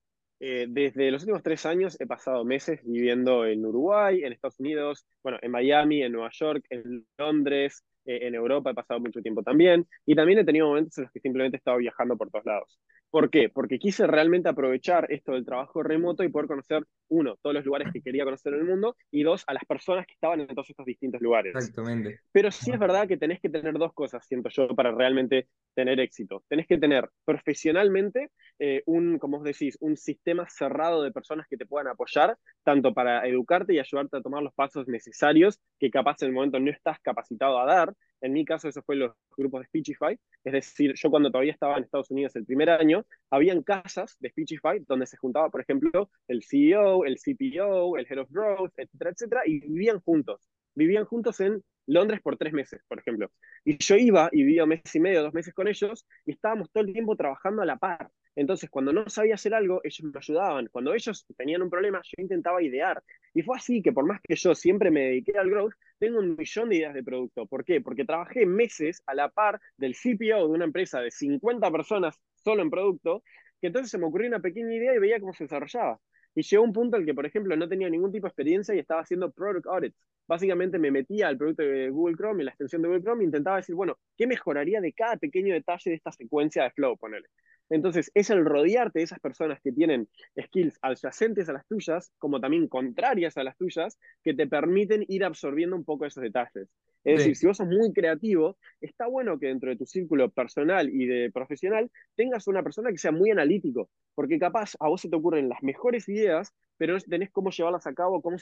Eh, 0.45 0.66
desde 0.68 1.12
los 1.12 1.22
últimos 1.22 1.45
tres 1.45 1.64
años 1.66 1.97
he 2.01 2.07
pasado 2.09 2.45
meses 2.45 2.80
viviendo 2.82 3.47
en 3.47 3.64
Uruguay, 3.64 4.24
en 4.24 4.32
Estados 4.32 4.59
Unidos, 4.59 5.07
bueno, 5.22 5.38
en 5.40 5.53
Miami, 5.53 6.03
en 6.03 6.11
Nueva 6.11 6.30
York, 6.32 6.64
en 6.68 7.07
Londres, 7.16 7.84
en 8.05 8.34
Europa 8.34 8.72
he 8.72 8.74
pasado 8.74 8.99
mucho 8.99 9.22
tiempo 9.22 9.45
también, 9.45 9.86
y 10.05 10.16
también 10.16 10.40
he 10.40 10.45
tenido 10.45 10.66
momentos 10.66 10.99
en 10.99 11.05
los 11.05 11.12
que 11.12 11.20
simplemente 11.20 11.57
he 11.57 11.59
estado 11.59 11.76
viajando 11.76 12.16
por 12.16 12.28
todos 12.28 12.45
lados. 12.45 12.80
¿Por 13.12 13.28
qué? 13.28 13.50
Porque 13.50 13.78
quise 13.78 14.06
realmente 14.06 14.48
aprovechar 14.48 15.06
esto 15.12 15.32
del 15.32 15.44
trabajo 15.44 15.82
remoto 15.82 16.24
y 16.24 16.30
poder 16.30 16.48
conocer, 16.48 16.86
uno, 17.08 17.36
todos 17.42 17.52
los 17.52 17.66
lugares 17.66 17.92
que 17.92 18.00
quería 18.00 18.24
conocer 18.24 18.54
en 18.54 18.60
el 18.60 18.64
mundo, 18.64 18.96
y 19.10 19.22
dos, 19.22 19.44
a 19.48 19.52
las 19.52 19.66
personas 19.66 20.06
que 20.06 20.14
estaban 20.14 20.40
en 20.40 20.46
todos 20.46 20.70
estos 20.70 20.86
distintos 20.86 21.20
lugares. 21.20 21.54
Exactamente. 21.54 22.20
Pero 22.32 22.50
sí 22.50 22.70
es 22.70 22.78
verdad 22.78 23.06
que 23.06 23.18
tenés 23.18 23.38
que 23.38 23.50
tener 23.50 23.74
dos 23.74 23.92
cosas, 23.92 24.24
siento 24.26 24.48
yo, 24.48 24.66
para 24.68 24.92
realmente 24.92 25.48
tener 25.74 26.00
éxito. 26.00 26.42
Tenés 26.48 26.66
que 26.66 26.78
tener 26.78 27.10
profesionalmente 27.26 28.30
eh, 28.58 28.82
un, 28.86 29.18
como 29.18 29.36
vos 29.36 29.44
decís, 29.44 29.76
un 29.80 29.98
sistema 29.98 30.48
cerrado 30.48 31.02
de 31.02 31.12
personas 31.12 31.46
que 31.46 31.58
te 31.58 31.66
puedan 31.66 31.88
apoyar, 31.88 32.38
tanto 32.64 32.94
para 32.94 33.28
educarte 33.28 33.74
y 33.74 33.78
ayudarte 33.78 34.16
a 34.16 34.22
tomar 34.22 34.42
los 34.42 34.54
pasos 34.54 34.88
necesarios 34.88 35.60
que 35.78 35.90
capaz 35.90 36.22
en 36.22 36.28
el 36.28 36.34
momento 36.34 36.58
no 36.60 36.70
estás 36.70 36.98
capacitado 37.00 37.60
a 37.60 37.66
dar, 37.66 37.92
en 38.22 38.32
mi 38.32 38.44
caso, 38.44 38.68
eso 38.68 38.82
fue 38.82 38.96
los 38.96 39.12
grupos 39.36 39.60
de 39.60 39.66
Speechify. 39.66 40.18
Es 40.44 40.52
decir, 40.52 40.94
yo 40.94 41.10
cuando 41.10 41.30
todavía 41.30 41.52
estaba 41.52 41.76
en 41.76 41.84
Estados 41.84 42.10
Unidos 42.10 42.34
el 42.36 42.46
primer 42.46 42.70
año, 42.70 43.04
habían 43.30 43.62
casas 43.62 44.16
de 44.20 44.30
Speechify 44.30 44.80
donde 44.86 45.06
se 45.06 45.16
juntaba, 45.16 45.50
por 45.50 45.60
ejemplo, 45.60 46.08
el 46.28 46.42
CEO, 46.42 47.04
el 47.04 47.18
CPO, 47.18 47.98
el 47.98 48.06
Head 48.08 48.18
of 48.18 48.30
Growth, 48.30 48.72
etcétera, 48.76 49.10
etcétera, 49.10 49.42
y 49.44 49.60
vivían 49.60 50.00
juntos. 50.00 50.48
Vivían 50.74 51.04
juntos 51.04 51.40
en 51.40 51.62
Londres 51.86 52.20
por 52.22 52.36
tres 52.36 52.52
meses, 52.52 52.80
por 52.88 53.00
ejemplo. 53.00 53.30
Y 53.64 53.76
yo 53.78 53.96
iba 53.96 54.28
y 54.32 54.44
vivía 54.44 54.62
un 54.62 54.70
mes 54.70 54.94
y 54.94 55.00
medio, 55.00 55.22
dos 55.22 55.34
meses 55.34 55.52
con 55.52 55.68
ellos, 55.68 56.06
y 56.24 56.32
estábamos 56.32 56.70
todo 56.70 56.84
el 56.84 56.92
tiempo 56.92 57.16
trabajando 57.16 57.62
a 57.62 57.66
la 57.66 57.76
par. 57.76 58.10
Entonces, 58.34 58.70
cuando 58.70 58.92
no 58.92 59.08
sabía 59.10 59.34
hacer 59.34 59.52
algo, 59.52 59.80
ellos 59.84 60.02
me 60.02 60.18
ayudaban. 60.18 60.68
Cuando 60.72 60.94
ellos 60.94 61.26
tenían 61.36 61.62
un 61.62 61.70
problema, 61.70 62.00
yo 62.02 62.22
intentaba 62.22 62.62
idear. 62.62 63.02
Y 63.34 63.42
fue 63.42 63.56
así 63.56 63.82
que 63.82 63.92
por 63.92 64.06
más 64.06 64.20
que 64.22 64.36
yo 64.36 64.54
siempre 64.54 64.90
me 64.90 65.00
dediqué 65.00 65.36
al 65.38 65.50
growth, 65.50 65.74
tengo 66.03 66.18
un 66.18 66.34
millón 66.34 66.68
de 66.68 66.76
ideas 66.78 66.94
de 66.94 67.05
producto. 67.05 67.46
¿Por 67.46 67.64
qué? 67.64 67.80
Porque 67.80 68.05
trabajé 68.05 68.44
meses 68.44 69.05
a 69.07 69.14
la 69.14 69.28
par 69.28 69.61
del 69.76 69.94
CPO 69.94 70.48
de 70.48 70.53
una 70.53 70.64
empresa 70.64 71.00
de 71.00 71.12
50 71.12 71.70
personas 71.70 72.20
solo 72.34 72.62
en 72.62 72.70
producto, 72.70 73.22
que 73.61 73.68
entonces 73.68 73.88
se 73.88 73.98
me 73.98 74.07
ocurrió 74.07 74.26
una 74.26 74.40
pequeña 74.40 74.74
idea 74.74 74.96
y 74.96 74.98
veía 74.98 75.20
cómo 75.20 75.32
se 75.32 75.44
desarrollaba. 75.44 76.00
Y 76.34 76.42
llegó 76.42 76.64
un 76.64 76.72
punto 76.72 76.96
en 76.96 77.03
el 77.03 77.07
que, 77.07 77.14
por 77.14 77.24
ejemplo, 77.24 77.57
no 77.57 77.68
tenía 77.68 77.88
ningún 77.88 78.11
tipo 78.11 78.26
de 78.26 78.30
experiencia 78.30 78.74
y 78.74 78.80
estaba 78.80 79.03
haciendo 79.03 79.30
product 79.30 79.68
audits. 79.68 79.96
Básicamente 80.26 80.76
me 80.76 80.90
metía 80.90 81.28
al 81.28 81.38
producto 81.38 81.62
de 81.62 81.90
Google 81.90 82.16
Chrome 82.16 82.42
y 82.42 82.46
la 82.46 82.50
extensión 82.50 82.82
de 82.82 82.88
Google 82.88 83.03
Chrome 83.05 83.22
e 83.22 83.26
intentaba 83.26 83.59
decir, 83.59 83.76
bueno, 83.76 83.96
¿qué 84.16 84.26
mejoraría 84.26 84.80
de 84.80 84.92
cada 84.92 85.18
pequeño 85.18 85.55
detalle 85.55 85.88
de 85.88 85.96
esta 85.96 86.11
secuencia 86.11 86.64
de 86.64 86.72
flow? 86.72 86.96
Ponele. 86.96 87.28
Entonces, 87.72 88.10
es 88.14 88.28
el 88.28 88.44
rodearte 88.44 88.98
de 88.98 89.04
esas 89.04 89.18
personas 89.18 89.58
que 89.62 89.72
tienen 89.72 90.06
skills 90.38 90.78
adyacentes 90.82 91.48
a 91.48 91.54
las 91.54 91.66
tuyas, 91.66 92.12
como 92.18 92.38
también 92.38 92.68
contrarias 92.68 93.38
a 93.38 93.44
las 93.44 93.56
tuyas, 93.56 93.98
que 94.22 94.34
te 94.34 94.46
permiten 94.46 95.06
ir 95.08 95.24
absorbiendo 95.24 95.74
un 95.74 95.84
poco 95.84 96.04
esos 96.04 96.22
detalles. 96.22 96.68
Es 97.04 97.18
decir, 97.18 97.34
si 97.34 97.46
vos 97.46 97.56
sos 97.56 97.66
muy 97.66 97.92
creativo, 97.92 98.58
está 98.80 99.06
bueno 99.06 99.38
que 99.38 99.46
dentro 99.46 99.70
de 99.70 99.76
tu 99.76 99.86
círculo 99.86 100.30
personal 100.30 100.88
y 100.88 101.06
de 101.06 101.32
profesional 101.32 101.90
tengas 102.14 102.46
una 102.46 102.62
persona 102.62 102.90
que 102.90 102.98
sea 102.98 103.10
muy 103.10 103.30
analítico, 103.30 103.90
porque 104.14 104.38
capaz 104.38 104.74
a 104.78 104.88
vos 104.88 105.00
se 105.00 105.08
te 105.08 105.16
ocurren 105.16 105.48
las 105.48 105.62
mejores 105.62 106.08
ideas, 106.08 106.52
pero 106.76 106.92
no 106.92 107.00
tenés 107.00 107.30
cómo 107.30 107.50
llevarlas 107.50 107.86
a 107.86 107.94
cabo, 107.94 108.20
cómo, 108.20 108.36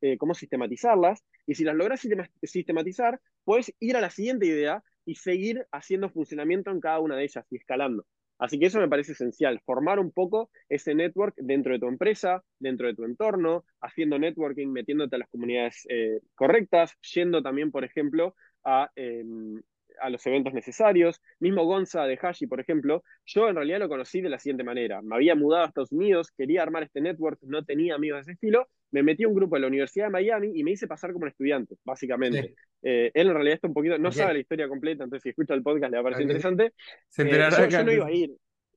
eh, 0.00 0.18
cómo 0.18 0.34
sistematizarlas, 0.34 1.24
y 1.46 1.54
si 1.54 1.64
las 1.64 1.76
lográs 1.76 2.06
sistematizar, 2.42 3.20
puedes 3.44 3.72
ir 3.78 3.96
a 3.96 4.00
la 4.00 4.10
siguiente 4.10 4.46
idea 4.46 4.82
y 5.06 5.14
seguir 5.14 5.66
haciendo 5.70 6.10
funcionamiento 6.10 6.70
en 6.70 6.80
cada 6.80 6.98
una 6.98 7.16
de 7.16 7.24
ellas 7.24 7.46
y 7.50 7.56
escalando. 7.56 8.04
Así 8.44 8.58
que 8.58 8.66
eso 8.66 8.78
me 8.78 8.90
parece 8.90 9.12
esencial, 9.12 9.58
formar 9.64 9.98
un 9.98 10.12
poco 10.12 10.50
ese 10.68 10.94
network 10.94 11.34
dentro 11.38 11.72
de 11.72 11.78
tu 11.78 11.88
empresa, 11.88 12.44
dentro 12.58 12.86
de 12.86 12.94
tu 12.94 13.04
entorno, 13.04 13.64
haciendo 13.80 14.18
networking, 14.18 14.68
metiéndote 14.68 15.16
a 15.16 15.20
las 15.20 15.30
comunidades 15.30 15.86
eh, 15.88 16.20
correctas, 16.34 16.92
yendo 17.14 17.42
también, 17.42 17.70
por 17.70 17.84
ejemplo, 17.84 18.36
a, 18.62 18.90
em, 18.96 19.62
a 19.98 20.10
los 20.10 20.26
eventos 20.26 20.52
necesarios. 20.52 21.22
Mismo 21.40 21.64
Gonza 21.64 22.04
de 22.04 22.18
Hashi, 22.20 22.46
por 22.46 22.60
ejemplo, 22.60 23.02
yo 23.24 23.48
en 23.48 23.56
realidad 23.56 23.78
lo 23.78 23.88
conocí 23.88 24.20
de 24.20 24.28
la 24.28 24.38
siguiente 24.38 24.62
manera. 24.62 25.00
Me 25.00 25.14
había 25.14 25.34
mudado 25.34 25.64
a 25.64 25.68
Estados 25.68 25.92
Unidos, 25.92 26.30
quería 26.36 26.62
armar 26.62 26.82
este 26.82 27.00
network, 27.00 27.38
no 27.44 27.64
tenía 27.64 27.94
amigos 27.94 28.18
de 28.18 28.20
ese 28.20 28.32
estilo, 28.32 28.68
me 28.94 29.02
metí 29.02 29.24
a 29.24 29.28
un 29.28 29.34
grupo 29.34 29.56
de 29.56 29.60
la 29.60 29.66
Universidad 29.66 30.06
de 30.06 30.12
Miami 30.12 30.52
y 30.54 30.62
me 30.62 30.70
hice 30.70 30.86
pasar 30.86 31.12
como 31.12 31.24
un 31.24 31.28
estudiante, 31.28 31.74
básicamente. 31.84 32.54
Eh, 32.80 33.10
él 33.12 33.26
en 33.26 33.34
realidad 33.34 33.56
está 33.56 33.66
un 33.66 33.74
poquito, 33.74 33.98
no 33.98 34.12
sabe 34.12 34.34
la 34.34 34.38
historia 34.38 34.68
completa, 34.68 35.02
entonces 35.02 35.24
si 35.24 35.30
escucha 35.30 35.52
el 35.52 35.64
podcast 35.64 35.90
le 35.90 35.96
va 35.96 36.00
a 36.02 36.04
parecer 36.04 36.22
interesante. 36.22 36.74
Se 37.08 37.22
eh, 37.22 37.68
yo, 37.70 37.82
no 37.82 37.90
iba 37.90 38.06
a 38.06 38.12
ir. 38.12 38.30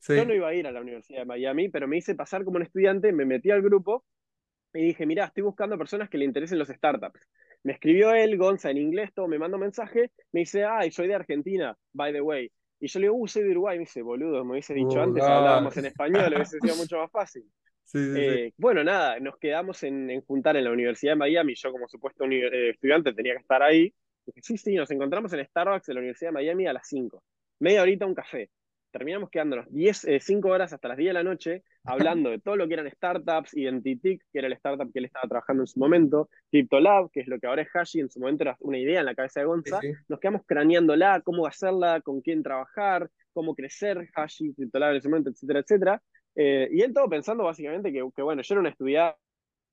Yo 0.07 0.25
no 0.25 0.33
iba 0.33 0.47
a 0.47 0.55
ir 0.55 0.65
a 0.65 0.71
la 0.71 0.81
Universidad 0.81 1.19
de 1.19 1.25
Miami, 1.25 1.69
pero 1.69 1.87
me 1.87 1.97
hice 1.97 2.15
pasar 2.15 2.43
como 2.43 2.57
un 2.57 2.63
estudiante, 2.63 3.13
me 3.13 3.25
metí 3.25 3.51
al 3.51 3.61
grupo 3.61 4.05
y 4.73 4.85
dije, 4.85 5.05
mira, 5.05 5.25
estoy 5.25 5.43
buscando 5.43 5.77
personas 5.77 6.09
que 6.09 6.17
le 6.17 6.25
interesen 6.25 6.57
los 6.57 6.69
startups. 6.69 7.19
Me 7.61 7.73
escribió 7.73 8.11
él, 8.11 8.39
Gonza, 8.39 8.71
en 8.71 8.77
inglés, 8.79 9.11
todo, 9.13 9.27
me 9.27 9.37
manda 9.37 9.57
un 9.57 9.61
mensaje, 9.61 10.09
me 10.31 10.39
dice, 10.39 10.65
ay, 10.65 10.89
soy 10.89 11.07
de 11.07 11.13
Argentina, 11.13 11.77
by 11.93 12.11
the 12.11 12.21
way. 12.21 12.51
Y 12.79 12.87
yo 12.87 12.99
le 12.99 13.05
digo, 13.05 13.17
uh, 13.17 13.27
soy 13.27 13.43
de 13.43 13.51
Uruguay. 13.51 13.77
me 13.77 13.81
dice, 13.81 14.01
boludo, 14.01 14.43
me 14.43 14.53
hubiese 14.53 14.73
dicho 14.73 14.97
uh, 14.97 15.01
antes, 15.01 15.23
hablábamos 15.23 15.77
en 15.77 15.85
español, 15.85 16.33
hubiese 16.33 16.57
sido 16.59 16.75
mucho 16.77 16.97
más 16.97 17.11
fácil. 17.11 17.43
Eh, 17.93 18.51
bueno, 18.57 18.83
nada, 18.83 19.19
nos 19.19 19.37
quedamos 19.37 19.81
en, 19.83 20.21
juntar 20.21 20.57
en 20.57 20.65
la 20.65 20.71
Universidad 20.71 21.13
de 21.13 21.17
Miami. 21.17 21.55
Yo, 21.55 21.71
como 21.71 21.87
supuesto 21.87 22.25
eh, 22.25 22.71
estudiante, 22.71 23.13
tenía 23.13 23.33
que 23.33 23.41
estar 23.41 23.61
ahí. 23.61 23.93
Dije, 24.25 24.41
sí, 24.41 24.57
sí, 24.57 24.75
nos 24.75 24.91
encontramos 24.91 25.31
en 25.33 25.45
Starbucks 25.45 25.87
de 25.87 25.93
la 25.93 25.99
Universidad 25.99 26.29
de 26.29 26.33
Miami 26.33 26.67
a 26.67 26.73
las 26.73 26.87
5. 26.87 27.23
Media 27.59 27.81
horita 27.81 28.05
un 28.05 28.15
café 28.15 28.49
terminamos 28.91 29.29
quedándonos 29.29 29.71
10, 29.71 30.07
5 30.19 30.47
eh, 30.47 30.51
horas 30.51 30.73
hasta 30.73 30.87
las 30.87 30.97
10 30.97 31.09
de 31.09 31.13
la 31.13 31.23
noche 31.23 31.63
hablando 31.83 32.29
de 32.29 32.39
todo 32.39 32.55
lo 32.55 32.67
que 32.67 32.73
eran 32.73 32.89
startups, 32.89 33.55
Identitic, 33.55 34.23
que 34.31 34.39
era 34.39 34.47
el 34.47 34.53
startup 34.53 34.91
que 34.91 34.99
él 34.99 35.05
estaba 35.05 35.27
trabajando 35.27 35.63
en 35.63 35.67
su 35.67 35.79
momento, 35.79 36.29
CryptoLab, 36.51 37.11
que 37.11 37.21
es 37.21 37.27
lo 37.27 37.39
que 37.39 37.47
ahora 37.47 37.61
es 37.61 37.69
Hashi, 37.73 37.99
en 37.99 38.09
su 38.09 38.19
momento 38.19 38.43
era 38.43 38.57
una 38.59 38.77
idea 38.77 38.99
en 38.99 39.05
la 39.05 39.15
cabeza 39.15 39.39
de 39.39 39.45
Gonza, 39.45 39.79
nos 40.07 40.19
quedamos 40.19 40.41
craneándola, 40.45 41.21
cómo 41.21 41.45
hacerla, 41.45 42.01
con 42.01 42.21
quién 42.21 42.43
trabajar, 42.43 43.09
cómo 43.33 43.55
crecer 43.55 44.09
Hashi, 44.15 44.53
CryptoLab 44.53 44.91
en 44.91 44.97
ese 44.97 45.09
momento, 45.09 45.29
etcétera, 45.29 45.59
etcétera. 45.59 46.01
Eh, 46.39 46.69
y 46.71 46.81
él 46.81 46.93
todo 46.93 47.09
pensando 47.09 47.43
básicamente 47.43 47.91
que, 47.91 48.07
que, 48.15 48.21
bueno, 48.21 48.43
yo 48.43 48.53
era 48.53 48.61
un 48.61 48.67
estudiante 48.67 49.17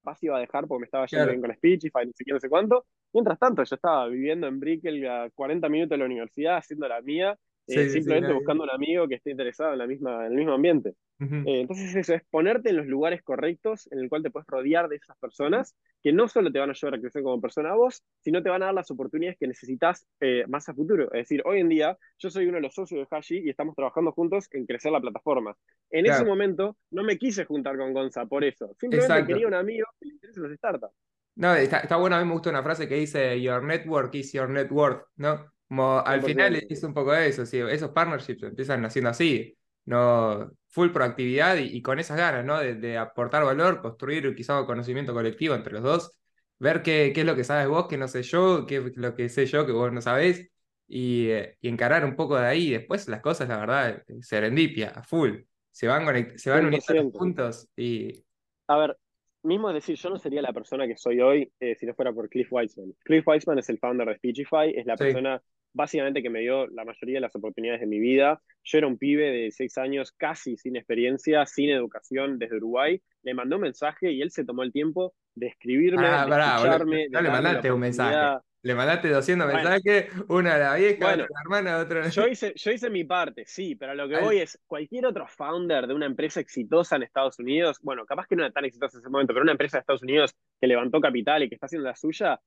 fácil 0.04 0.28
iba 0.28 0.36
a 0.36 0.40
dejar 0.40 0.68
porque 0.68 0.80
me 0.80 0.84
estaba 0.84 1.06
yendo 1.06 1.26
bien 1.26 1.40
con 1.40 1.54
Speechify, 1.54 2.06
no 2.06 2.12
sé 2.14 2.24
qué, 2.24 2.32
no 2.32 2.40
sé 2.40 2.48
cuánto. 2.48 2.86
Mientras 3.12 3.38
tanto, 3.38 3.64
yo 3.64 3.74
estaba 3.74 4.06
viviendo 4.08 4.46
en 4.46 4.60
Brickell 4.60 5.06
a 5.08 5.30
40 5.34 5.68
minutos 5.68 5.90
de 5.90 5.98
la 5.98 6.04
universidad, 6.04 6.56
haciendo 6.56 6.86
la 6.86 7.00
mía, 7.00 7.36
eh, 7.66 7.88
simplemente 7.88 8.32
buscando 8.32 8.64
un 8.64 8.70
amigo 8.70 9.08
que 9.08 9.14
esté 9.14 9.30
interesado 9.30 9.72
en, 9.72 9.78
la 9.78 9.86
misma, 9.86 10.26
en 10.26 10.32
el 10.32 10.38
mismo 10.38 10.52
ambiente. 10.52 10.94
Eh, 11.20 11.60
entonces 11.60 11.94
eso 11.94 12.14
es 12.14 12.22
ponerte 12.28 12.70
en 12.70 12.76
los 12.76 12.86
lugares 12.86 13.22
correctos 13.22 13.88
en 13.90 14.00
el 14.00 14.08
cual 14.08 14.22
te 14.22 14.30
puedes 14.30 14.46
rodear 14.46 14.88
de 14.88 14.96
esas 14.96 15.16
personas 15.16 15.74
que 16.02 16.12
no 16.12 16.28
solo 16.28 16.52
te 16.52 16.58
van 16.58 16.68
a 16.68 16.72
ayudar 16.72 16.94
a 16.94 17.00
crecer 17.00 17.22
como 17.22 17.40
persona 17.40 17.70
a 17.70 17.76
vos, 17.76 18.02
sino 18.20 18.42
te 18.42 18.50
van 18.50 18.62
a 18.62 18.66
dar 18.66 18.74
las 18.74 18.90
oportunidades 18.90 19.38
que 19.38 19.46
necesitas 19.46 20.06
eh, 20.20 20.44
más 20.48 20.68
a 20.68 20.74
futuro. 20.74 21.04
Es 21.12 21.22
decir, 21.22 21.42
hoy 21.46 21.60
en 21.60 21.68
día 21.68 21.96
yo 22.18 22.30
soy 22.30 22.46
uno 22.46 22.56
de 22.56 22.62
los 22.62 22.74
socios 22.74 23.08
de 23.08 23.16
Hashi 23.16 23.38
y 23.38 23.48
estamos 23.48 23.74
trabajando 23.74 24.12
juntos 24.12 24.48
en 24.50 24.66
crecer 24.66 24.92
la 24.92 25.00
plataforma. 25.00 25.56
En 25.90 26.06
ese 26.06 26.24
momento 26.24 26.76
no 26.90 27.02
me 27.04 27.16
quise 27.16 27.44
juntar 27.44 27.78
con 27.78 27.94
Gonza 27.94 28.26
por 28.26 28.44
eso. 28.44 28.74
Simplemente 28.78 29.26
quería 29.26 29.46
un 29.46 29.54
amigo 29.54 29.86
que 29.98 30.08
le 30.08 30.14
interese 30.14 30.40
los 30.40 30.52
startups. 30.52 30.94
No, 31.36 31.54
está, 31.54 31.80
está 31.80 31.96
bueno, 31.96 32.16
a 32.16 32.20
mí 32.20 32.26
me 32.26 32.32
gusta 32.32 32.50
una 32.50 32.62
frase 32.62 32.86
que 32.86 32.94
dice, 32.94 33.40
Your 33.40 33.62
network 33.62 34.14
is 34.14 34.32
your 34.32 34.48
net 34.48 34.70
worth, 34.70 35.04
¿no? 35.16 35.53
Al 35.70 36.22
final 36.22 36.56
es 36.68 36.82
un 36.82 36.94
poco 36.94 37.14
eso, 37.14 37.42
esos 37.42 37.90
partnerships 37.90 38.42
empiezan 38.42 38.84
haciendo 38.84 39.10
así, 39.10 39.56
no 39.86 40.52
full 40.68 40.90
proactividad 40.90 41.56
y, 41.56 41.82
con 41.82 41.98
esas 41.98 42.16
ganas, 42.16 42.44
¿no? 42.44 42.58
De, 42.58 42.98
aportar 42.98 43.44
valor, 43.44 43.80
construir 43.80 44.34
quizá 44.34 44.60
un 44.60 44.66
conocimiento 44.66 45.14
colectivo 45.14 45.54
entre 45.54 45.72
los 45.72 45.82
dos, 45.82 46.18
ver 46.58 46.82
qué, 46.82 47.12
qué, 47.14 47.20
es 47.20 47.26
lo 47.26 47.36
que 47.36 47.44
sabes 47.44 47.68
vos, 47.68 47.86
que 47.88 47.98
no 47.98 48.08
sé 48.08 48.22
yo, 48.22 48.66
qué 48.66 48.76
es 48.76 48.96
lo 48.96 49.14
que 49.14 49.28
sé 49.28 49.46
yo, 49.46 49.66
que 49.66 49.72
vos 49.72 49.92
no 49.92 50.00
sabés, 50.00 50.50
y, 50.88 51.30
encarar 51.62 52.04
un 52.04 52.16
poco 52.16 52.36
de 52.36 52.46
ahí. 52.46 52.70
Después 52.70 53.08
las 53.08 53.20
cosas, 53.20 53.48
la 53.48 53.58
verdad, 53.58 54.02
serendipia, 54.20 54.90
a 54.90 55.02
full. 55.02 55.40
Se 55.70 55.86
van, 55.88 56.38
se 56.38 56.50
van 56.50 56.66
uniendo 56.66 56.94
los 56.94 57.12
puntos 57.12 57.68
y... 57.76 58.24
A 58.68 58.78
ver, 58.78 58.96
mismo 59.42 59.68
es 59.70 59.74
decir, 59.74 59.96
yo 59.96 60.10
no 60.10 60.18
sería 60.18 60.40
la 60.40 60.52
persona 60.52 60.86
que 60.86 60.96
soy 60.96 61.20
hoy 61.20 61.52
eh, 61.60 61.74
si 61.74 61.84
no 61.84 61.94
fuera 61.94 62.12
por 62.12 62.28
Cliff 62.28 62.52
Weitzman. 62.52 62.94
Cliff 63.04 63.26
Weitzman 63.26 63.58
es 63.58 63.68
el 63.68 63.78
founder 63.78 64.08
de 64.08 64.16
Speechify, 64.16 64.70
es 64.70 64.86
la 64.86 64.96
persona 64.96 65.42
básicamente 65.74 66.22
que 66.22 66.30
me 66.30 66.40
dio 66.40 66.66
la 66.68 66.84
mayoría 66.84 67.16
de 67.16 67.20
las 67.20 67.36
oportunidades 67.36 67.80
de 67.80 67.86
mi 67.86 67.98
vida. 67.98 68.40
Yo 68.62 68.78
era 68.78 68.86
un 68.86 68.96
pibe 68.96 69.30
de 69.30 69.50
seis 69.50 69.76
años 69.76 70.12
casi 70.16 70.56
sin 70.56 70.76
experiencia, 70.76 71.44
sin 71.44 71.68
educación 71.70 72.38
desde 72.38 72.56
Uruguay. 72.56 73.02
Le 73.22 73.34
mandó 73.34 73.56
un 73.56 73.62
mensaje 73.62 74.12
y 74.12 74.22
él 74.22 74.30
se 74.30 74.44
tomó 74.44 74.62
el 74.62 74.72
tiempo 74.72 75.14
de 75.34 75.48
escribirme, 75.48 76.06
ah, 76.06 76.26
de 76.26 76.30
escucharme. 76.30 77.08
No, 77.10 77.20
le 77.20 77.30
mandaste 77.30 77.72
un 77.72 77.80
mensaje. 77.80 78.40
Le 78.64 78.74
mandaste 78.74 79.10
200 79.10 79.46
mensajes, 79.46 80.10
una 80.26 80.54
a 80.54 80.58
la 80.58 80.74
vieja, 80.76 81.04
Bueno, 81.04 81.24
otra 81.24 81.26
a 81.26 81.28
la 81.28 81.40
hermana, 81.42 81.78
otra 81.82 82.08
Yo 82.08 82.26
hice, 82.26 82.54
yo 82.56 82.70
hice 82.70 82.88
mi 82.88 83.04
parte, 83.04 83.44
sí, 83.46 83.74
pero 83.74 83.94
lo 83.94 84.08
que 84.08 84.16
Al- 84.16 84.22
voy 84.22 84.38
es, 84.38 84.58
cualquier 84.66 85.04
otro 85.04 85.26
founder 85.28 85.86
de 85.86 85.92
una 85.92 86.06
empresa 86.06 86.40
exitosa 86.40 86.96
en 86.96 87.02
Estados 87.02 87.38
Unidos, 87.38 87.78
bueno, 87.82 88.06
capaz 88.06 88.26
que 88.26 88.36
no 88.36 88.42
era 88.42 88.52
tan 88.52 88.64
exitosa 88.64 88.96
en 88.96 89.02
ese 89.02 89.10
momento, 89.10 89.34
pero 89.34 89.42
una 89.42 89.52
empresa 89.52 89.76
de 89.76 89.80
Estados 89.80 90.02
Unidos 90.02 90.34
que 90.58 90.66
levantó 90.66 90.98
capital 90.98 91.42
y 91.42 91.50
que 91.50 91.56
está 91.56 91.66
haciendo 91.66 91.86
la 91.86 91.94
suya, 91.94 92.40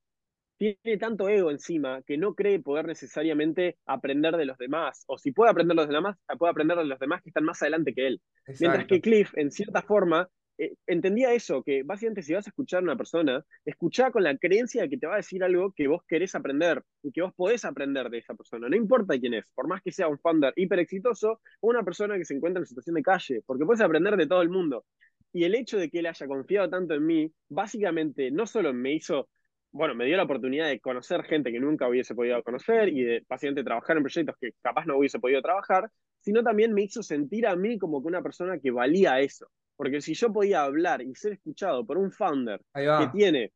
tiene 0.58 0.97
tanto 0.97 1.30
ego 1.30 1.51
encima 1.51 2.01
que 2.01 2.18
no 2.18 2.34
cree 2.34 2.60
poder 2.60 2.88
necesariamente 2.88 3.78
aprender 3.86 4.36
de 4.38 4.45
los 4.45 4.58
demás, 4.58 5.03
o 5.08 5.18
si 5.18 5.32
puede 5.32 5.51
aprender 5.51 5.76
de 5.76 5.84
los 5.84 5.89
demás, 5.89 6.18
puede 6.38 6.51
aprender 6.51 6.78
de 6.78 6.86
los 6.86 6.99
demás 6.99 7.22
que 7.22 7.30
están 7.30 7.43
más 7.43 7.62
adelante 7.62 7.93
que 7.93 8.08
él. 8.08 8.22
Mientras 8.60 8.86
que 8.86 9.01
Cliff, 9.01 9.32
en 9.36 9.51
cierta 9.51 9.82
forma, 9.82 10.30
eh, 10.60 10.74
entendía 10.88 11.34
eso, 11.34 11.62
que 11.62 11.84
básicamente 11.84 12.24
si 12.24 12.34
vas 12.34 12.47
a 12.47 12.49
escuchar 12.49 12.80
a 12.80 12.84
una 12.84 12.95
persona, 12.95 13.45
escuchá 13.64 14.10
con 14.10 14.24
la 14.24 14.36
creencia 14.38 14.82
de 14.82 14.89
que 14.89 14.97
te 14.97 15.05
va 15.05 15.14
a 15.14 15.18
decir 15.18 15.43
algo 15.43 15.72
que 15.76 15.88
vos 15.88 16.01
querés 16.08 16.34
aprender 16.34 16.82
y 17.03 17.12
que 17.12 17.22
vos 17.22 17.34
podés 17.36 17.64
aprender 17.64 18.10
de 18.10 18.18
esa 18.18 18.34
persona. 18.34 18.68
No 18.68 18.76
importa 18.76 19.20
quién 19.20 19.36
es, 19.36 19.51
por 19.53 19.68
más 19.68 19.82
que 19.84 19.91
sea 19.91 20.08
un 20.08 20.18
founder 20.18 20.53
hiper 20.55 20.80
exitoso 20.80 21.41
o 21.62 21.70
una 21.70 21.84
persona 21.84 22.18
que 22.18 22.26
se 22.26 22.34
encuentra 22.34 22.60
en 22.60 22.66
situación 22.66 22.95
de 22.95 23.03
calle, 23.03 23.41
porque 23.45 23.66
puedes 23.66 23.82
aprender 23.82 24.18
de 24.18 24.26
todo 24.26 24.41
el 24.41 24.49
mundo. 24.49 24.86
Y 25.32 25.43
el 25.43 25.53
hecho 25.53 25.78
de 25.78 25.89
que 25.91 25.99
él 25.99 26.08
haya 26.08 26.26
confiado 26.26 26.70
tanto 26.70 26.95
en 26.95 27.05
mí, 27.05 27.32
básicamente 27.49 28.32
no 28.32 28.47
solo 28.47 28.74
me 28.74 28.93
hizo, 28.93 29.30
bueno, 29.78 29.95
me 29.95 30.05
dio 30.05 30.17
la 30.17 30.23
oportunidad 30.23 30.67
de 30.67 30.80
conocer 30.80 31.23
gente 31.23 31.51
que 31.51 31.59
nunca 31.59 31.88
hubiese 31.88 32.15
podido 32.15 32.41
conocer 32.43 32.89
y 32.89 33.03
de 33.03 33.23
básicamente 33.30 33.63
trabajar 33.63 33.97
en 33.97 34.03
proyectos 34.03 34.36
que 34.41 34.51
capaz 34.61 34.86
no 34.86 34.97
hubiese 34.97 35.19
podido 35.19 35.41
trabajar, 35.41 35.89
sino 36.19 36.43
también 36.43 36.73
me 36.73 36.82
hizo 36.82 37.03
sentir 37.03 37.47
a 37.47 37.55
mí 37.55 37.78
como 37.78 38.01
que 38.01 38.07
una 38.07 38.21
persona 38.21 38.59
que 38.59 38.71
valía 38.71 39.19
eso. 39.19 39.47
Porque 39.75 40.01
si 40.01 40.15
yo 40.15 40.34
podía 40.34 40.63
hablar 40.63 41.03
y 41.03 41.13
ser 41.13 41.34
escuchado 41.34 41.86
por 41.86 41.97
un 41.97 42.11
founder 42.11 42.59
que 42.73 43.09
tiene 43.13 43.53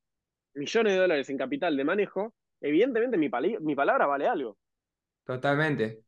millones 0.53 0.93
de 0.93 0.99
dólares 0.99 1.29
en 1.29 1.37
capital 1.37 1.75
de 1.75 1.83
manejo, 1.83 2.35
evidentemente 2.61 3.17
mi, 3.17 3.29
mi 3.61 3.75
palabra 3.75 4.05
vale 4.05 4.27
algo. 4.27 4.57
totalmente. 5.25 6.03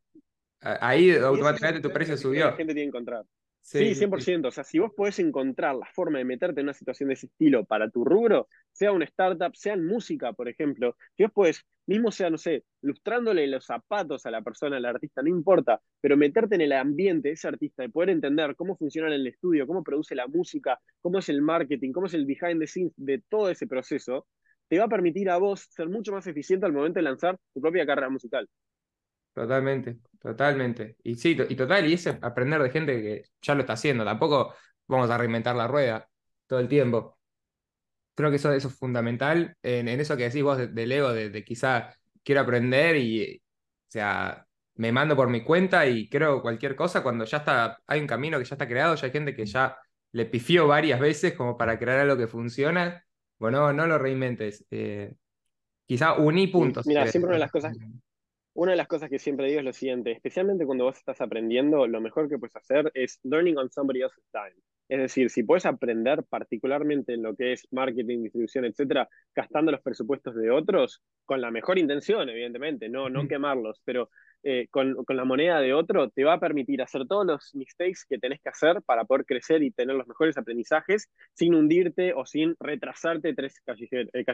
Ahí 0.60 1.10
automáticamente 1.16 1.80
tu 1.80 1.92
precio 1.92 2.16
subió. 2.16 2.46
La 2.46 2.52
gente 2.52 2.72
tiene 2.72 2.90
que 2.90 2.96
encontrar. 2.96 3.24
Sí, 3.72 3.78
Sí, 3.78 3.94
sí, 3.94 4.06
sí. 4.06 4.06
100%. 4.06 4.48
O 4.48 4.50
sea, 4.50 4.62
si 4.62 4.78
vos 4.78 4.92
podés 4.94 5.18
encontrar 5.18 5.74
la 5.74 5.86
forma 5.94 6.18
de 6.18 6.24
meterte 6.24 6.60
en 6.60 6.66
una 6.66 6.74
situación 6.74 7.08
de 7.08 7.14
ese 7.14 7.26
estilo 7.26 7.64
para 7.64 7.90
tu 7.90 8.04
rubro, 8.04 8.48
sea 8.72 8.92
una 8.92 9.06
startup, 9.06 9.56
sea 9.56 9.72
en 9.72 9.86
música, 9.86 10.32
por 10.34 10.48
ejemplo, 10.48 10.96
si 11.16 11.22
vos 11.22 11.32
podés, 11.32 11.64
mismo 11.86 12.12
sea, 12.12 12.28
no 12.28 12.36
sé, 12.36 12.64
lustrándole 12.82 13.46
los 13.46 13.64
zapatos 13.64 14.26
a 14.26 14.30
la 14.30 14.42
persona, 14.42 14.76
al 14.76 14.84
artista, 14.84 15.22
no 15.22 15.30
importa, 15.30 15.80
pero 16.00 16.16
meterte 16.16 16.56
en 16.56 16.60
el 16.60 16.72
ambiente 16.72 17.28
de 17.28 17.34
ese 17.34 17.48
artista, 17.48 17.82
de 17.82 17.88
poder 17.88 18.10
entender 18.10 18.54
cómo 18.54 18.76
funciona 18.76 19.08
en 19.08 19.14
el 19.14 19.26
estudio, 19.26 19.66
cómo 19.66 19.82
produce 19.82 20.14
la 20.14 20.26
música, 20.26 20.78
cómo 21.00 21.18
es 21.18 21.28
el 21.30 21.40
marketing, 21.40 21.92
cómo 21.92 22.06
es 22.06 22.14
el 22.14 22.26
behind 22.26 22.60
the 22.60 22.66
scenes 22.66 22.92
de 22.96 23.22
todo 23.28 23.48
ese 23.48 23.66
proceso, 23.66 24.26
te 24.68 24.78
va 24.78 24.84
a 24.84 24.88
permitir 24.88 25.30
a 25.30 25.38
vos 25.38 25.66
ser 25.70 25.88
mucho 25.88 26.12
más 26.12 26.26
eficiente 26.26 26.66
al 26.66 26.72
momento 26.72 26.98
de 26.98 27.04
lanzar 27.04 27.38
tu 27.54 27.60
propia 27.62 27.86
carrera 27.86 28.10
musical. 28.10 28.48
Totalmente, 29.34 29.98
totalmente. 30.20 30.96
Y 31.02 31.16
sí, 31.16 31.36
y 31.48 31.56
total, 31.56 31.88
y 31.88 31.94
es 31.94 32.06
aprender 32.06 32.62
de 32.62 32.70
gente 32.70 33.02
que 33.02 33.22
ya 33.42 33.54
lo 33.54 33.62
está 33.62 33.72
haciendo. 33.74 34.04
Tampoco 34.04 34.54
vamos 34.86 35.10
a 35.10 35.18
reinventar 35.18 35.56
la 35.56 35.66
rueda 35.66 36.08
todo 36.46 36.60
el 36.60 36.68
tiempo. 36.68 37.18
Creo 38.14 38.30
que 38.30 38.36
eso, 38.36 38.52
eso 38.52 38.68
es 38.68 38.74
fundamental 38.76 39.56
en, 39.62 39.88
en 39.88 40.00
eso 40.00 40.16
que 40.16 40.24
decís 40.24 40.42
vos 40.42 40.58
de- 40.58 40.68
del 40.68 40.92
ego, 40.92 41.12
de, 41.12 41.30
de 41.30 41.44
quizá 41.44 41.94
quiero 42.22 42.42
aprender 42.42 42.96
y, 42.96 43.36
o 43.38 43.90
sea, 43.90 44.46
me 44.76 44.92
mando 44.92 45.16
por 45.16 45.28
mi 45.30 45.42
cuenta 45.44 45.86
y 45.86 46.08
creo 46.08 46.40
cualquier 46.42 46.76
cosa 46.76 47.02
cuando 47.02 47.24
ya 47.24 47.38
está, 47.38 47.78
hay 47.86 48.00
un 48.00 48.06
camino 48.06 48.38
que 48.38 48.44
ya 48.44 48.54
está 48.54 48.68
creado, 48.68 48.94
ya 48.96 49.06
hay 49.06 49.12
gente 49.12 49.34
que 49.34 49.46
ya 49.46 49.76
le 50.12 50.26
pifió 50.26 50.68
varias 50.68 51.00
veces 51.00 51.34
como 51.34 51.56
para 51.58 51.78
crear 51.78 52.00
algo 52.00 52.16
que 52.16 52.28
funciona. 52.28 53.04
Bueno, 53.38 53.72
no 53.72 53.86
lo 53.86 53.98
reinventes. 53.98 54.64
Eh, 54.70 55.12
quizá 55.86 56.14
uní 56.14 56.48
puntos. 56.48 56.86
Mira, 56.86 57.06
siempre 57.06 57.28
una 57.28 57.36
de 57.36 57.40
las 57.40 57.52
cosas 57.52 57.76
Una 58.54 58.70
de 58.70 58.76
las 58.76 58.86
cosas 58.86 59.10
que 59.10 59.18
siempre 59.18 59.48
digo 59.48 59.58
es 59.58 59.64
lo 59.64 59.72
siguiente, 59.72 60.12
especialmente 60.12 60.64
cuando 60.64 60.84
vos 60.84 60.96
estás 60.96 61.20
aprendiendo, 61.20 61.88
lo 61.88 62.00
mejor 62.00 62.28
que 62.28 62.38
puedes 62.38 62.54
hacer 62.54 62.88
es 62.94 63.18
learning 63.24 63.58
on 63.58 63.68
somebody 63.68 64.02
else's 64.02 64.24
time. 64.30 64.54
Es 64.88 65.00
decir, 65.00 65.28
si 65.30 65.42
puedes 65.42 65.66
aprender 65.66 66.22
particularmente 66.22 67.14
en 67.14 67.22
lo 67.24 67.34
que 67.34 67.52
es 67.54 67.66
marketing, 67.72 68.22
distribución, 68.22 68.64
etcétera, 68.64 69.08
gastando 69.34 69.72
los 69.72 69.80
presupuestos 69.80 70.36
de 70.36 70.50
otros, 70.50 71.02
con 71.24 71.40
la 71.40 71.50
mejor 71.50 71.78
intención, 71.78 72.28
evidentemente, 72.28 72.88
no, 72.88 73.08
no 73.08 73.26
quemarlos, 73.26 73.80
pero 73.84 74.10
eh, 74.44 74.68
con, 74.70 74.94
con 75.04 75.16
la 75.16 75.24
moneda 75.24 75.60
de 75.60 75.72
otro 75.72 76.10
te 76.10 76.22
va 76.22 76.34
a 76.34 76.38
permitir 76.40 76.82
hacer 76.82 77.06
todos 77.08 77.26
los 77.26 77.54
mistakes 77.54 78.00
que 78.08 78.18
tenés 78.18 78.40
que 78.40 78.50
hacer 78.50 78.82
para 78.82 79.04
poder 79.04 79.24
crecer 79.24 79.62
y 79.62 79.70
tener 79.70 79.96
los 79.96 80.06
mejores 80.06 80.36
aprendizajes 80.38 81.10
sin 81.32 81.54
hundirte 81.54 82.12
o 82.14 82.26
sin 82.26 82.54
retrasarte 82.60 83.34
tres 83.34 83.60
callejeros. 83.60 84.10
eh. 84.12 84.24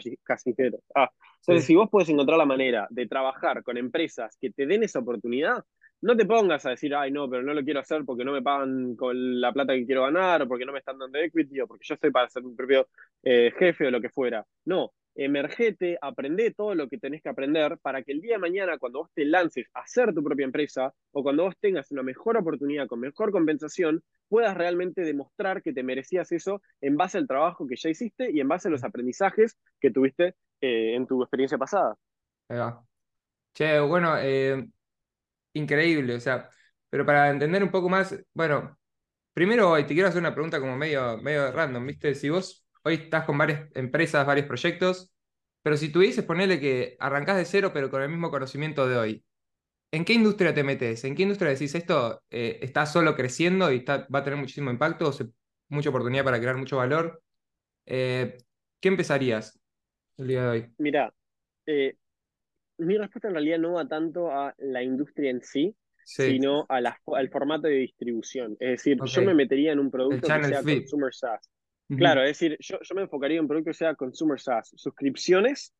Ah, 0.95 1.11
entonces, 1.41 1.65
Sí. 1.65 1.69
si 1.69 1.75
vos 1.77 1.89
puedes 1.91 2.09
encontrar 2.09 2.39
la 2.39 2.45
manera 2.45 2.87
de 2.91 3.07
trabajar 3.07 3.63
con 3.63 3.77
empresas 3.77 4.37
que 4.41 4.51
te 4.51 4.67
den 4.67 4.83
esa 4.83 4.99
oportunidad, 4.99 5.65
no 6.03 6.17
te 6.17 6.25
pongas 6.25 6.65
a 6.67 6.71
decir, 6.71 6.95
ay, 6.95 7.11
no, 7.13 7.29
pero 7.29 7.43
no 7.43 7.53
lo 7.53 7.63
quiero 7.63 7.81
hacer 7.81 8.05
porque 8.05 8.25
no 8.25 8.33
me 8.33 8.43
pagan 8.43 8.97
con 8.97 9.41
la 9.41 9.53
plata 9.53 9.75
que 9.75 9.85
quiero 9.85 10.03
ganar, 10.03 10.43
o 10.43 10.49
porque 10.49 10.65
no 10.65 10.73
me 10.73 10.79
están 10.79 10.99
dando 10.99 11.19
equity, 11.19 11.61
o 11.61 11.67
porque 11.67 11.85
yo 11.87 11.95
estoy 11.95 12.11
para 12.11 12.29
ser 12.29 12.43
mi 12.43 12.55
propio 12.55 12.89
eh, 13.23 13.53
jefe 13.59 13.87
o 13.87 13.91
lo 13.91 14.01
que 14.01 14.09
fuera. 14.09 14.45
No, 14.65 14.93
emergete, 15.25 15.99
aprende 16.01 16.51
todo 16.51 16.75
lo 16.75 16.89
que 16.89 16.97
tenés 16.97 17.21
que 17.23 17.29
aprender 17.29 17.77
para 17.83 18.03
que 18.03 18.12
el 18.12 18.23
día 18.23 18.35
de 18.35 18.39
mañana, 18.39 18.79
cuando 18.79 19.01
vos 19.01 19.11
te 19.14 19.27
lances 19.27 19.66
a 19.75 19.81
hacer 19.81 20.14
tu 20.14 20.25
propia 20.25 20.45
empresa, 20.45 20.95
o 21.12 21.23
cuando 21.23 21.45
vos 21.45 21.55
tengas 21.61 21.91
una 21.91 22.03
mejor 22.03 22.39
oportunidad 22.39 22.87
con 22.87 23.01
mejor 23.01 23.31
compensación, 23.31 24.03
puedas 24.29 24.57
realmente 24.57 25.03
demostrar 25.03 25.62
que 25.62 25.75
te 25.75 25.83
merecías 25.83 26.33
eso 26.33 26.62
en 26.81 26.97
base 26.97 27.18
al 27.18 27.27
trabajo 27.27 27.66
que 27.66 27.77
ya 27.77 27.91
hiciste 27.91 28.31
y 28.33 28.41
en 28.41 28.49
base 28.49 28.68
a 28.68 28.71
los 28.71 28.83
aprendizajes 28.83 29.59
que 29.79 29.91
tuviste 29.91 30.37
eh, 30.62 30.95
en 30.95 31.07
tu 31.07 31.23
experiencia 31.23 31.59
pasada. 31.59 31.97
Ahí 32.49 32.57
va. 32.57 32.83
Che, 33.53 33.79
bueno, 33.81 34.16
eh, 34.18 34.66
increíble, 35.53 36.14
o 36.14 36.21
sea, 36.21 36.49
pero 36.89 37.05
para 37.05 37.29
entender 37.29 37.62
un 37.62 37.71
poco 37.71 37.91
más, 37.91 38.18
bueno, 38.33 38.79
primero 39.35 39.71
hoy 39.71 39.85
te 39.85 39.93
quiero 39.93 40.09
hacer 40.09 40.21
una 40.21 40.33
pregunta 40.33 40.61
como 40.61 40.79
medio, 40.79 41.18
medio 41.18 41.53
random, 41.53 41.87
¿viste? 41.87 42.14
Si 42.14 42.31
vos 42.31 42.66
hoy 42.83 42.95
estás 42.95 43.24
con 43.24 43.39
varias 43.39 43.68
empresas, 43.74 44.26
varios 44.26 44.47
proyectos, 44.47 45.11
pero 45.62 45.76
si 45.76 45.91
tuvieses 45.93 46.24
ponerle 46.24 46.61
que 46.61 46.97
arrancás 47.01 47.37
de 47.37 47.45
cero, 47.45 47.70
pero 47.74 47.91
con 47.91 48.03
el 48.03 48.09
mismo 48.11 48.31
conocimiento 48.31 48.89
de 48.89 48.97
hoy, 48.99 49.24
¿en 49.93 50.05
qué 50.05 50.14
industria 50.14 50.55
te 50.55 50.64
metes? 50.64 51.05
¿En 51.05 51.14
qué 51.16 51.22
industria 51.24 51.51
decís 51.51 51.74
esto 51.74 52.22
eh, 52.31 52.59
está 52.62 52.87
solo 52.87 53.16
creciendo 53.16 53.72
y 53.72 53.78
está, 53.78 54.07
va 54.14 54.20
a 54.20 54.24
tener 54.24 54.39
muchísimo 54.39 54.70
impacto, 54.70 55.09
o 55.09 55.12
se- 55.12 55.31
mucha 55.68 55.91
oportunidad 55.91 56.24
para 56.24 56.41
crear 56.41 56.57
mucho 56.57 56.78
valor? 56.78 57.22
Eh, 57.87 58.39
¿qué 58.81 58.89
empezarías 58.89 59.61
el 60.18 60.28
día 60.28 60.43
de 60.45 60.49
hoy? 60.51 60.74
Mira, 60.78 61.12
eh, 61.66 61.97
mi 62.78 62.99
respuesta 62.99 63.28
en 63.28 63.35
realidad 63.35 63.59
no 63.59 63.74
va 63.74 63.89
tanto 63.89 64.31
a 64.33 64.55
la 64.59 64.83
industria 64.83 65.31
en 65.31 65.43
sí, 65.43 65.76
Sí, 66.05 66.39
sino 66.39 66.66
a 66.68 66.81
la- 66.81 67.01
al 67.16 67.31
formato 67.31 67.68
de 67.68 67.74
distribución. 67.76 68.57
Es 68.61 68.70
decir, 68.85 69.03
yo 69.05 69.22
me 69.22 69.35
metería 69.35 69.72
en 69.72 69.81
un 69.81 69.91
producto 69.91 70.33
que 70.33 70.43
sea 70.43 70.64
consumer 70.64 71.14
SaaS. 71.14 71.51
Claro, 71.97 72.22
es 72.22 72.38
decir, 72.38 72.57
yo, 72.61 72.78
yo 72.82 72.95
me 72.95 73.03
enfocaría 73.03 73.36
en 73.36 73.43
un 73.43 73.49
producto 73.49 73.70
que 73.70 73.74
sea 73.74 73.95
consumer 73.95 74.41
SaaS, 74.41 74.72
suscripciones 74.76 75.74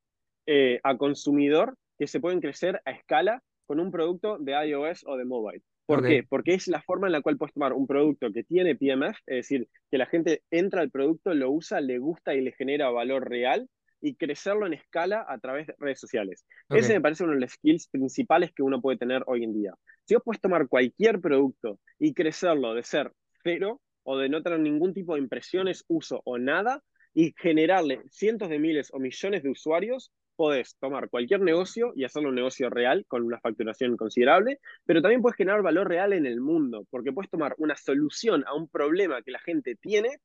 eh, 0.47 0.81
a 0.83 0.97
consumidor 0.97 1.77
que 1.99 2.07
se 2.07 2.21
pueden 2.21 2.41
crecer 2.41 2.81
a 2.85 2.91
escala 2.91 3.43
con 3.67 3.79
un 3.79 3.91
producto 3.91 4.39
de 4.39 4.53
iOS 4.53 5.05
o 5.07 5.17
de 5.17 5.25
mobile. 5.25 5.63
¿Por 5.87 6.07
qué? 6.07 6.25
Porque 6.29 6.55
es 6.55 6.69
la 6.69 6.83
forma 6.83 7.09
en 7.09 7.13
la 7.13 7.21
cual 7.21 7.37
puedes 7.37 7.53
tomar 7.53 7.73
un 7.73 7.87
producto 7.87 8.33
que 8.33 8.45
tiene 8.45 8.77
PMF, 8.77 9.19
es 9.27 9.37
decir, 9.37 9.69
que 9.91 9.99
la 9.99 10.07
gente 10.07 10.43
entra 10.51 10.83
al 10.83 10.91
producto, 10.91 11.35
lo 11.35 11.51
usa, 11.51 11.81
le 11.81 11.99
gusta 11.99 12.35
y 12.35 12.41
le 12.41 12.53
genera 12.53 12.91
valor 12.91 13.29
real, 13.29 13.69
y 14.01 14.15
crecerlo 14.15 14.67
en 14.67 14.75
escala 14.75 15.27
a 15.29 15.39
través 15.39 15.67
de 15.67 15.75
redes 15.79 16.01
sociales. 16.01 16.45
Ok. 16.69 16.79
Ese 16.79 16.95
me 16.95 17.01
parece 17.01 17.25
uno 17.25 17.35
de 17.35 17.41
los 17.41 17.53
skills 17.53 17.89
principales 17.89 18.53
que 18.55 18.63
uno 18.63 18.81
puede 18.81 18.99
tener 18.99 19.23
hoy 19.27 19.45
en 19.45 19.53
día. 19.53 19.75
Si 20.05 20.15
vos 20.15 20.23
puedes 20.25 20.41
tomar 20.41 20.69
cualquier 20.69 21.21
producto 21.21 21.79
y 21.99 22.15
crecerlo 22.15 22.75
de 22.75 22.83
ser 22.83 23.13
cero 23.43 23.81
o 24.11 24.19
de 24.19 24.29
no 24.29 24.43
tener 24.43 24.59
ningún 24.59 24.93
tipo 24.93 25.15
de 25.15 25.21
impresiones, 25.21 25.85
uso 25.87 26.21
o 26.25 26.37
nada, 26.37 26.83
y 27.15 27.33
generarle 27.39 28.03
cientos 28.11 28.49
de 28.49 28.59
miles 28.59 28.91
o 28.93 28.99
millones 28.99 29.45
de 29.45 29.51
usuarios, 29.51 30.11
podés 30.35 30.75
tomar 30.81 31.09
cualquier 31.09 31.43
negocio 31.43 31.93
y 31.95 32.03
hacerlo 32.03 32.31
un 32.31 32.35
negocio 32.35 32.71
real 32.71 33.05
con 33.07 33.23
una 33.23 33.39
facturación 33.39 33.97
considerable, 33.97 34.59
pero 34.85 35.01
también 35.01 35.23
puedes 35.23 35.37
generar 35.37 35.63
valor 35.63 35.89
real 35.89 36.13
en 36.13 36.27
el 36.27 36.41
mundo, 36.41 36.89
porque 36.91 37.13
puedes 37.13 37.31
tomar 37.31 37.55
una 37.59 37.77
solución 37.77 38.43
a 38.49 38.55
un 38.55 38.69
problema 38.69 39.23
que 39.23 39.31
la 39.31 39.39
gente 39.39 39.77
tiene 39.77 40.19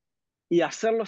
y 0.49 0.61
hacerlo 0.61 1.03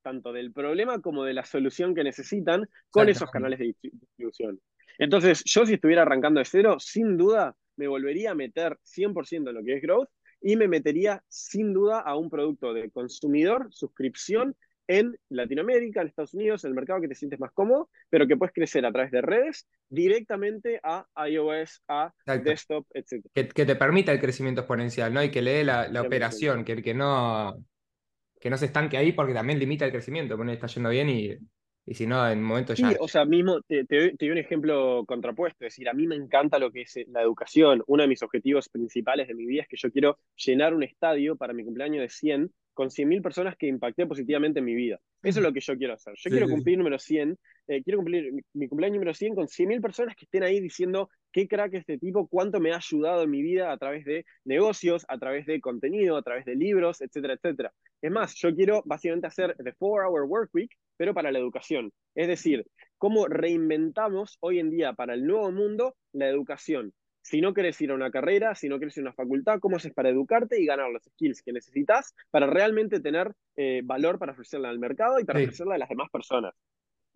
tanto 0.00 0.32
del 0.32 0.54
problema 0.54 1.02
como 1.02 1.24
de 1.24 1.34
la 1.34 1.44
solución 1.44 1.94
que 1.94 2.02
necesitan 2.02 2.66
con 2.88 3.10
esos 3.10 3.30
canales 3.30 3.58
de 3.58 3.66
distri- 3.66 3.92
distribución. 3.92 4.58
Entonces, 4.96 5.42
yo 5.44 5.66
si 5.66 5.74
estuviera 5.74 6.02
arrancando 6.02 6.38
de 6.40 6.46
cero, 6.46 6.78
sin 6.80 7.18
duda 7.18 7.54
me 7.76 7.88
volvería 7.88 8.30
a 8.30 8.34
meter 8.34 8.78
100% 8.84 9.50
en 9.50 9.54
lo 9.54 9.62
que 9.62 9.74
es 9.74 9.82
growth 9.82 10.08
y 10.40 10.56
me 10.56 10.68
metería 10.68 11.22
sin 11.28 11.72
duda 11.72 12.00
a 12.00 12.16
un 12.16 12.30
producto 12.30 12.72
de 12.72 12.90
consumidor, 12.90 13.68
suscripción 13.70 14.56
en 14.86 15.16
Latinoamérica, 15.28 16.00
en 16.00 16.08
Estados 16.08 16.34
Unidos, 16.34 16.64
en 16.64 16.70
el 16.70 16.74
mercado 16.74 17.00
que 17.00 17.06
te 17.06 17.14
sientes 17.14 17.38
más 17.38 17.52
cómodo, 17.52 17.90
pero 18.08 18.26
que 18.26 18.36
puedes 18.36 18.52
crecer 18.52 18.84
a 18.84 18.90
través 18.90 19.12
de 19.12 19.20
redes 19.20 19.68
directamente 19.88 20.80
a 20.82 21.06
iOS, 21.28 21.82
a 21.86 22.12
Exacto. 22.26 22.50
desktop, 22.50 22.86
etc. 22.94 23.24
que, 23.32 23.48
que 23.48 23.66
te 23.66 23.76
permita 23.76 24.10
el 24.12 24.18
crecimiento 24.18 24.62
exponencial, 24.62 25.14
¿no? 25.14 25.22
Y 25.22 25.30
que 25.30 25.42
le 25.42 25.52
dé 25.52 25.64
la, 25.64 25.86
la 25.88 26.02
100%. 26.02 26.06
operación, 26.06 26.64
que, 26.64 26.82
que 26.82 26.94
no, 26.94 27.64
que 28.40 28.50
no 28.50 28.56
se 28.56 28.66
estanque 28.66 28.96
ahí 28.96 29.12
porque 29.12 29.34
también 29.34 29.60
limita 29.60 29.84
el 29.84 29.92
crecimiento, 29.92 30.36
pone, 30.36 30.54
está 30.54 30.66
yendo 30.66 30.90
bien 30.90 31.08
y 31.08 31.36
y 31.86 31.94
si 31.94 32.06
no, 32.06 32.28
en 32.28 32.42
momentos 32.42 32.76
Sí, 32.76 32.82
ya... 32.82 32.96
o 33.00 33.08
sea, 33.08 33.24
mismo 33.24 33.62
te, 33.62 33.84
te 33.84 33.96
doy 33.98 34.16
te 34.16 34.26
doy 34.26 34.32
un 34.32 34.38
ejemplo 34.38 35.04
contrapuesto, 35.06 35.64
es 35.64 35.72
decir, 35.72 35.88
a 35.88 35.94
mí 35.94 36.06
me 36.06 36.16
encanta 36.16 36.58
lo 36.58 36.70
que 36.70 36.82
es 36.82 36.96
eh, 36.96 37.06
la 37.08 37.22
educación. 37.22 37.82
Uno 37.86 38.02
de 38.02 38.08
mis 38.08 38.22
objetivos 38.22 38.68
principales 38.68 39.28
de 39.28 39.34
mi 39.34 39.46
vida 39.46 39.62
es 39.62 39.68
que 39.68 39.76
yo 39.76 39.90
quiero 39.90 40.18
llenar 40.36 40.74
un 40.74 40.82
estadio 40.82 41.36
para 41.36 41.52
mi 41.52 41.64
cumpleaños 41.64 42.02
de 42.02 42.08
100 42.08 42.52
con 42.80 42.88
100.000 42.88 43.20
personas 43.20 43.56
que 43.58 43.66
impacté 43.66 44.06
positivamente 44.06 44.60
en 44.60 44.64
mi 44.64 44.74
vida. 44.74 44.98
Eso 45.22 45.40
es 45.40 45.44
lo 45.44 45.52
que 45.52 45.60
yo 45.60 45.76
quiero 45.76 45.92
hacer. 45.92 46.14
Yo 46.16 46.30
Sí, 46.30 46.30
quiero 46.30 46.46
sí, 46.46 46.52
sí. 46.52 46.54
cumplir 46.54 46.78
número 46.78 46.98
100, 46.98 47.38
eh, 47.68 47.82
quiero 47.82 47.98
cumplir 47.98 48.32
mi, 48.32 48.40
mi 48.54 48.68
cumpleaños 48.68 48.94
número 48.94 49.12
100 49.12 49.34
con 49.34 49.48
100.000 49.48 49.82
personas 49.82 50.16
que 50.16 50.24
estén 50.24 50.44
ahí 50.44 50.60
diciendo 50.62 51.10
qué 51.30 51.46
crack 51.46 51.74
este 51.74 51.98
tipo, 51.98 52.26
cuánto 52.26 52.58
me 52.58 52.72
ha 52.72 52.76
ayudado 52.76 53.24
en 53.24 53.30
mi 53.30 53.42
vida 53.42 53.70
a 53.70 53.76
través 53.76 54.06
de 54.06 54.24
negocios, 54.46 55.04
a 55.08 55.18
través 55.18 55.44
de 55.44 55.60
contenido, 55.60 56.16
a 56.16 56.22
través 56.22 56.46
de 56.46 56.54
libros, 56.56 57.02
etcétera, 57.02 57.34
etcétera. 57.34 57.70
Es 58.00 58.10
más, 58.10 58.34
yo 58.36 58.54
quiero 58.54 58.82
básicamente 58.86 59.26
hacer 59.26 59.54
The 59.62 59.74
4-Hour 59.78 60.24
Work 60.24 60.54
Week, 60.54 60.70
pero 60.96 61.12
para 61.12 61.30
la 61.30 61.38
educación. 61.38 61.92
Es 62.14 62.28
decir, 62.28 62.64
cómo 62.96 63.26
reinventamos 63.26 64.38
hoy 64.40 64.58
en 64.58 64.70
día 64.70 64.94
para 64.94 65.12
el 65.12 65.26
nuevo 65.26 65.52
mundo 65.52 65.96
la 66.12 66.28
educación. 66.30 66.94
Si 67.22 67.40
no 67.40 67.52
quieres 67.54 67.80
ir 67.80 67.90
a 67.90 67.94
una 67.94 68.10
carrera, 68.10 68.54
si 68.54 68.68
no 68.68 68.78
quieres 68.78 68.96
ir 68.96 69.02
a 69.02 69.08
una 69.08 69.12
facultad, 69.14 69.58
¿cómo 69.60 69.76
haces 69.76 69.92
para 69.92 70.08
educarte 70.08 70.60
y 70.60 70.66
ganar 70.66 70.90
los 70.90 71.04
skills 71.04 71.42
que 71.42 71.52
necesitas 71.52 72.14
para 72.30 72.46
realmente 72.46 73.00
tener 73.00 73.32
eh, 73.56 73.82
valor 73.84 74.18
para 74.18 74.32
ofrecerle 74.32 74.68
al 74.68 74.78
mercado 74.78 75.20
y 75.20 75.24
para 75.24 75.38
Sí, 75.38 75.40
ofrecerle 75.40 75.74
a 75.74 75.78
las 75.78 75.88
demás 75.88 76.08
personas? 76.10 76.54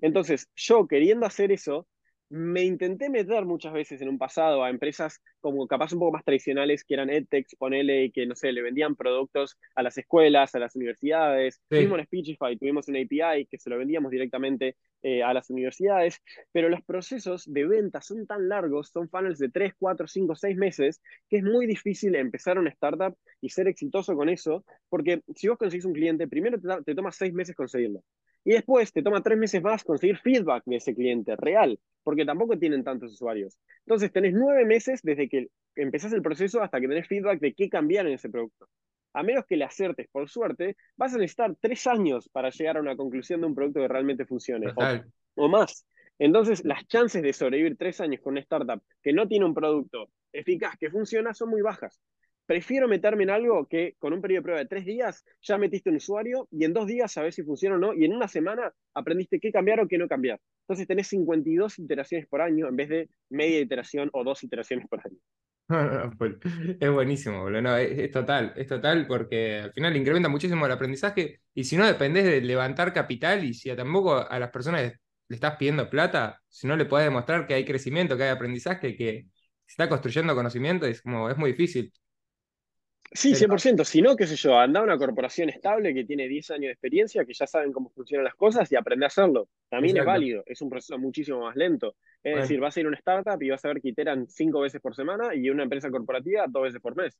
Entonces, 0.01 0.49
yo 0.55 0.87
queriendo 0.87 1.27
hacer 1.27 1.53
eso, 1.53 1.89
me 2.35 2.65
intenté 2.65 3.11
meter 3.11 3.45
muchas 3.45 3.73
veces 3.73 4.03
en 4.03 4.09
un 4.09 4.19
pasado 4.19 4.65
a 4.65 4.71
empresas 4.71 5.23
como 5.39 5.69
capaz 5.69 5.93
un 5.93 6.01
poco 6.01 6.11
más 6.11 6.25
tradicionales 6.25 6.83
que 6.83 6.95
eran 6.95 7.09
EdTechs, 7.09 7.55
ponele, 7.55 8.07
y 8.07 8.11
que 8.11 8.27
no 8.27 8.35
sé, 8.35 8.51
le 8.51 8.61
vendían 8.61 8.97
productos 8.97 9.57
a 9.77 9.85
las 9.85 9.97
escuelas, 9.99 10.53
a 10.57 10.59
las 10.59 10.75
universidades. 10.75 11.63
Sí, 11.71 11.77
en 11.77 12.05
Speechify 12.05 12.57
tuvimos 12.57 12.89
una 12.89 12.99
API 12.99 13.47
que 13.47 13.57
se 13.57 13.71
lo 13.71 13.79
vendíamos 13.79 14.11
directamente 14.11 14.77
eh, 15.03 15.23
a 15.23 15.33
las 15.33 15.49
universidades, 15.49 16.21
pero 16.51 16.69
los 16.69 16.83
procesos 16.83 17.45
de 17.47 17.69
venta 17.69 18.01
son 18.01 18.27
tan 18.27 18.49
largos, 18.49 18.89
son 18.89 19.09
funnels 19.09 19.39
de 19.39 19.51
3, 19.51 19.75
4, 19.79 20.09
5, 20.09 20.35
6 20.35 20.57
meses, 20.57 21.01
que 21.29 21.37
es 21.37 21.45
muy 21.45 21.67
difícil 21.67 22.17
empezar 22.17 22.59
una 22.59 22.71
startup 22.71 23.17
y 23.41 23.51
ser 23.51 23.69
exitoso 23.69 24.17
con 24.17 24.29
eso, 24.29 24.65
porque 24.89 25.23
si 25.37 25.47
vos 25.47 25.57
conseguís 25.57 25.85
un 25.85 25.93
cliente, 25.93 26.27
primero 26.27 26.59
te, 26.61 26.83
te 26.83 26.95
toma 26.97 27.13
6 27.13 27.33
meses 27.33 27.55
conseguirlo. 27.55 28.03
Y 28.45 28.53
después 28.53 28.93
te 28.93 29.03
toma 29.03 29.23
tres 29.23 29.39
meses 29.39 29.63
más 29.63 29.83
conseguir 29.85 30.19
feedback 30.19 30.63
de 30.67 30.77
ese 30.77 30.95
cliente 30.95 31.35
real, 31.37 31.79
porque 32.03 32.27
tampoco 32.27 32.59
tienen 32.59 32.85
tantos 32.85 33.13
usuarios. 33.13 33.59
Entonces 33.87 34.13
tenés 34.13 34.35
nueve 34.35 34.67
meses 34.67 35.01
desde 35.03 35.29
que 35.29 35.49
empezás 35.77 36.13
el 36.13 36.23
proceso 36.23 36.63
hasta 36.63 36.81
que 36.81 36.89
tenés 36.89 37.09
feedback 37.09 37.41
de 37.41 37.55
qué 37.55 37.69
cambiar 37.69 38.07
en 38.07 38.13
ese 38.13 38.29
producto. 38.29 38.69
A 39.15 39.23
menos 39.23 39.47
que 39.47 39.57
le 39.57 39.65
acertes 39.65 40.09
por 40.11 40.29
suerte, 40.29 40.77
vas 40.97 41.15
a 41.15 41.19
necesitar 41.19 41.55
tres 41.61 41.87
años 41.87 42.29
para 42.29 42.51
llegar 42.51 42.77
a 42.77 42.81
una 42.81 42.97
conclusión 42.97 43.41
de 43.41 43.47
un 43.47 43.55
producto 43.55 43.81
que 43.81 43.89
realmente 43.89 44.27
funcione, 44.27 44.73
o, 44.77 45.45
o 45.45 45.49
más. 45.49 45.87
Entonces, 46.19 46.65
las 46.65 46.87
chances 46.87 47.23
de 47.23 47.33
sobrevivir 47.33 47.77
tres 47.77 48.01
años 48.01 48.21
con 48.21 48.33
una 48.33 48.41
startup 48.41 48.83
que 49.03 49.13
no 49.13 49.27
tiene 49.27 49.47
un 49.47 49.55
producto 49.55 50.11
eficaz 50.33 50.77
que 50.79 50.91
funciona 50.91 51.33
son 51.33 51.51
muy 51.51 51.63
bajas 51.63 52.01
prefiero 52.47 52.89
meterme 52.89 53.25
en 53.25 53.31
algo 53.31 53.67
que 53.67 53.95
con 53.99 54.13
un 54.13 54.21
periodo 54.21 54.41
de 54.41 54.43
prueba 54.43 54.61
de 54.61 54.67
tres 54.67 54.85
días 54.85 55.25
ya 55.43 55.59
metiste 55.59 55.91
un 55.91 55.97
usuario 55.97 56.49
y 56.51 56.65
en 56.65 56.73
dos 56.73 56.87
días 56.87 57.13
sabes 57.13 57.35
si 57.35 57.43
funciona 57.43 57.77
o 57.77 57.79
no, 57.79 57.95
y 57.95 58.05
en 58.05 58.15
una 58.15 58.29
semana 58.29 58.73
aprendiste 58.95 59.41
qué 59.41 59.53
cambiar 59.53 59.81
o 59.81 59.89
qué 59.89 59.99
no 59.99 60.09
cambiar. 60.09 60.41
Entonces 60.63 60.87
tenés 60.87 61.09
52 61.09 61.79
iteraciones 61.79 62.27
por 62.27 62.41
año 62.41 62.69
en 62.69 62.77
vez 62.77 62.89
de 62.89 63.09
media 63.31 63.61
iteración 63.61 64.11
o 64.13 64.25
dos 64.25 64.43
iteraciones 64.45 64.89
por 64.89 65.01
año. 65.01 65.19
Es 66.81 66.91
buenísimo, 66.91 67.43
boludo. 67.43 67.77
Es 67.77 68.11
total, 68.11 68.53
es 68.57 68.67
total 68.69 69.07
porque 69.07 69.61
al 69.61 69.73
final 69.73 69.97
incrementa 69.97 70.29
muchísimo 70.29 70.67
el 70.67 70.73
aprendizaje 70.73 71.41
y 71.55 71.65
si 71.65 71.77
no 71.77 71.87
dependés 71.87 72.25
de 72.25 72.41
levantar 72.43 72.93
capital 72.93 73.45
y 73.45 73.55
si 73.55 73.75
tampoco 73.75 74.17
a 74.17 74.39
las 74.39 74.51
personas 74.51 74.93
le 75.29 75.35
estás 75.35 75.57
pidiendo 75.57 75.89
plata, 75.89 76.41
si 76.49 76.67
no 76.67 76.77
le 76.77 76.85
podés 76.85 77.07
demostrar 77.07 77.47
que 77.47 77.55
hay 77.55 77.65
crecimiento, 77.65 78.17
que 78.17 78.25
hay 78.25 78.31
aprendizaje, 78.31 78.97
que 78.97 79.27
se 79.67 79.73
está 79.73 79.89
construyendo 79.89 80.35
conocimiento, 80.35 80.87
es 80.87 81.01
como, 81.03 81.31
es 81.31 81.37
muy 81.39 81.53
difícil. 81.53 81.93
Sí, 83.17 83.35
Pero, 83.35 83.37
100%. 83.37 83.85
Si 83.85 84.03
no, 84.03 84.17
qué 84.17 84.27
sé 84.27 84.35
yo, 84.37 84.59
anda 84.59 84.81
a 84.81 84.83
una 84.83 84.99
corporación 84.99 85.49
estable 85.49 85.95
que 85.95 86.05
tiene 86.05 86.27
10 86.29 86.51
años 86.51 86.63
de 86.65 86.73
experiencia, 86.73 87.25
que 87.25 87.33
ya 87.33 87.47
saben 87.47 87.73
cómo 87.73 87.91
funcionan 87.91 88.25
las 88.25 88.35
cosas 88.35 88.71
y 88.73 88.77
aprende 88.77 89.07
a 89.07 89.09
hacerlo. 89.09 89.49
También 89.69 89.97
es 89.97 90.05
válido, 90.05 90.43
es 90.47 90.61
un 90.61 90.69
proceso 90.69 90.99
muchísimo 90.99 91.41
más 91.43 91.55
lento. 91.55 91.95
Es 92.25 92.35
Bueno, 92.35 92.45
decir, 92.45 92.59
vas 92.61 92.77
a 92.77 92.81
ir 92.81 92.87
a 92.87 92.89
una 92.89 92.99
startup 92.99 93.41
y 93.41 93.51
vas 93.51 93.65
a 93.65 93.69
ver 93.69 93.81
que 93.81 93.89
iteran 93.91 94.27
cinco 94.29 94.61
veces 94.61 94.81
por 94.81 94.97
semana 94.97 95.33
y 95.35 95.49
una 95.49 95.63
empresa 95.63 95.91
corporativa 95.91 96.47
dos 96.49 96.65
veces 96.65 96.81
por 96.81 96.97
mes. 96.97 97.17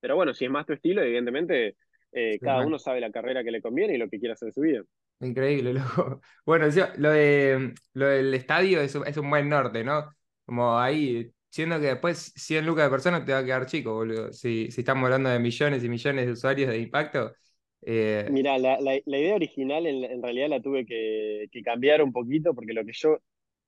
Pero 0.00 0.16
bueno, 0.16 0.34
si 0.34 0.46
es 0.46 0.50
más 0.50 0.66
tu 0.66 0.74
estilo, 0.74 1.02
evidentemente, 1.02 1.76
eh, 2.12 2.40
sí, 2.40 2.42
cada 2.42 2.62
uno 2.62 2.78
sabe 2.78 3.00
la 3.00 3.10
carrera 3.12 3.44
que 3.44 3.50
le 3.52 3.62
conviene 3.62 3.94
y 3.94 3.98
lo 3.98 4.08
que 4.10 4.18
quiere 4.20 4.34
hacer 4.34 4.48
en 4.48 4.54
su 4.54 4.62
vida. 4.62 4.82
Increíble, 5.20 5.72
loco. 5.74 6.20
Bueno, 6.44 6.66
lo 6.98 7.10
de 7.10 7.74
lo 7.94 8.06
del 8.06 8.34
estadio 8.34 8.80
es, 8.80 8.94
un- 8.94 9.06
es 9.06 9.16
un 9.16 9.30
buen 9.30 9.48
norte, 9.48 9.82
¿no? 9.84 10.14
Como 10.44 10.78
ahí, 10.78 11.32
siendo 11.56 11.80
que 11.80 11.86
después 11.86 12.32
100 12.36 12.66
lucas 12.66 12.84
de 12.86 12.90
personas 12.90 13.24
te 13.24 13.32
va 13.32 13.38
a 13.38 13.44
quedar 13.44 13.66
chico, 13.66 13.94
boludo. 13.94 14.32
Si, 14.32 14.70
si 14.70 14.80
estamos 14.82 15.04
hablando 15.04 15.30
de 15.30 15.38
millones 15.38 15.82
y 15.84 15.88
millones 15.88 16.26
de 16.26 16.32
usuarios 16.32 16.70
de 16.70 16.78
impacto, 16.78 17.34
eh, 17.82 18.34
Mira, 18.34 18.58
la, 18.58 18.80
la- 18.80 18.98
la 19.06 19.18
idea 19.18 19.36
original 19.36 19.86
en, 19.86 20.04
en 20.04 20.22
realidad 20.22 20.48
la 20.48 20.60
tuve 20.60 20.84
que, 20.84 21.46
que 21.52 21.62
cambiar 21.62 22.02
un 22.02 22.12
poquito 22.12 22.54
porque 22.54 22.72
lo 22.72 22.84
que 22.84 22.92
yo 22.92 23.18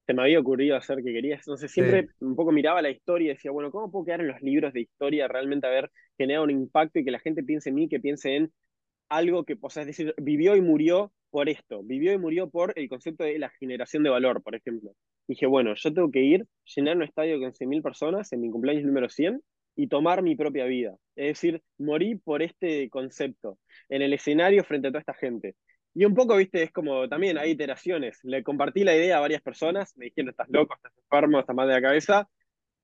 se 0.07 0.15
me 0.15 0.23
había 0.23 0.41
ocurrido 0.41 0.77
hacer 0.77 0.99
que 1.05 1.13
quería, 1.13 1.37
entonces 1.37 1.71
sí, 1.77 1.83
siempre 1.83 2.09
un 2.21 2.35
poco 2.35 2.51
miraba 2.53 2.83
la 2.83 2.91
historia 2.91 3.27
y 3.27 3.35
decía, 3.35 3.51
bueno, 3.53 3.71
¿cómo 3.71 3.91
puedo 3.91 4.07
quedar 4.07 4.21
en 4.23 4.29
los 4.29 4.41
libros 4.43 4.73
de 4.73 4.81
historia 4.81 5.29
realmente 5.29 5.67
haber 5.67 5.91
generado 6.17 6.45
un 6.45 6.51
impacto 6.51 6.99
y 6.99 7.05
que 7.05 7.11
la 7.13 7.21
gente 7.21 7.43
piense 7.45 7.69
en 7.71 7.77
mí, 7.77 7.89
que 7.89 8.01
piense 8.01 8.35
en 8.37 8.53
algo 9.09 9.45
que, 9.45 9.57
o 9.61 9.71
sea, 9.71 9.83
es 9.83 9.89
decir, 9.89 10.15
vivió 10.19 10.57
y 10.57 10.61
murió 10.61 11.13
por 11.31 11.49
esto, 11.49 11.83
vivió 11.83 12.13
y 12.13 12.19
murió 12.19 12.49
por 12.49 12.73
el 12.77 12.89
concepto 12.89 13.25
de 13.25 13.39
la 13.39 13.51
generación 13.51 14.03
de 14.03 14.11
valor, 14.11 14.43
por 14.43 14.55
ejemplo. 14.55 14.93
Dije, 15.27 15.47
bueno, 15.47 15.75
yo 15.75 15.93
tengo 15.93 16.11
que 16.11 16.21
ir, 16.21 16.47
llenar 16.75 16.97
un 16.97 17.03
estadio 17.03 17.39
con 17.39 17.53
100.000 17.53 17.83
personas 17.83 18.33
en 18.33 18.41
mi 18.41 18.51
cumpleaños 18.51 18.85
número 18.85 19.09
100 19.09 19.43
y 19.77 19.89
tomar 19.89 20.23
mi 20.23 20.37
propia 20.37 20.65
vida. 20.65 20.97
Es 21.15 21.29
decir, 21.29 21.63
morí 21.79 22.17
por 22.17 22.43
este 22.43 22.89
concepto, 22.91 23.59
en 23.89 24.03
el 24.03 24.13
escenario 24.13 24.65
frente 24.65 24.89
a 24.89 24.91
toda 24.91 25.01
esta 25.01 25.15
gente. 25.15 25.55
Y 25.95 26.05
un 26.05 26.15
poco, 26.15 26.37
viste, 26.37 26.63
es 26.63 26.73
como 26.73 27.09
también 27.09 27.39
hay 27.39 27.53
iteraciones. 27.53 28.19
Le 28.23 28.43
compartí 28.43 28.85
la 28.85 28.97
idea 28.97 29.19
a 29.19 29.21
varias 29.21 29.43
personas, 29.43 29.97
me 29.97 30.07
dijeron, 30.07 30.31
estás 30.31 30.49
loco, 30.49 30.75
estás 30.75 30.93
enfermo, 30.97 31.41
estás 31.41 31.55
mal 31.55 31.69
de 31.69 31.75
la 31.75 31.83
cabeza. 31.83 32.29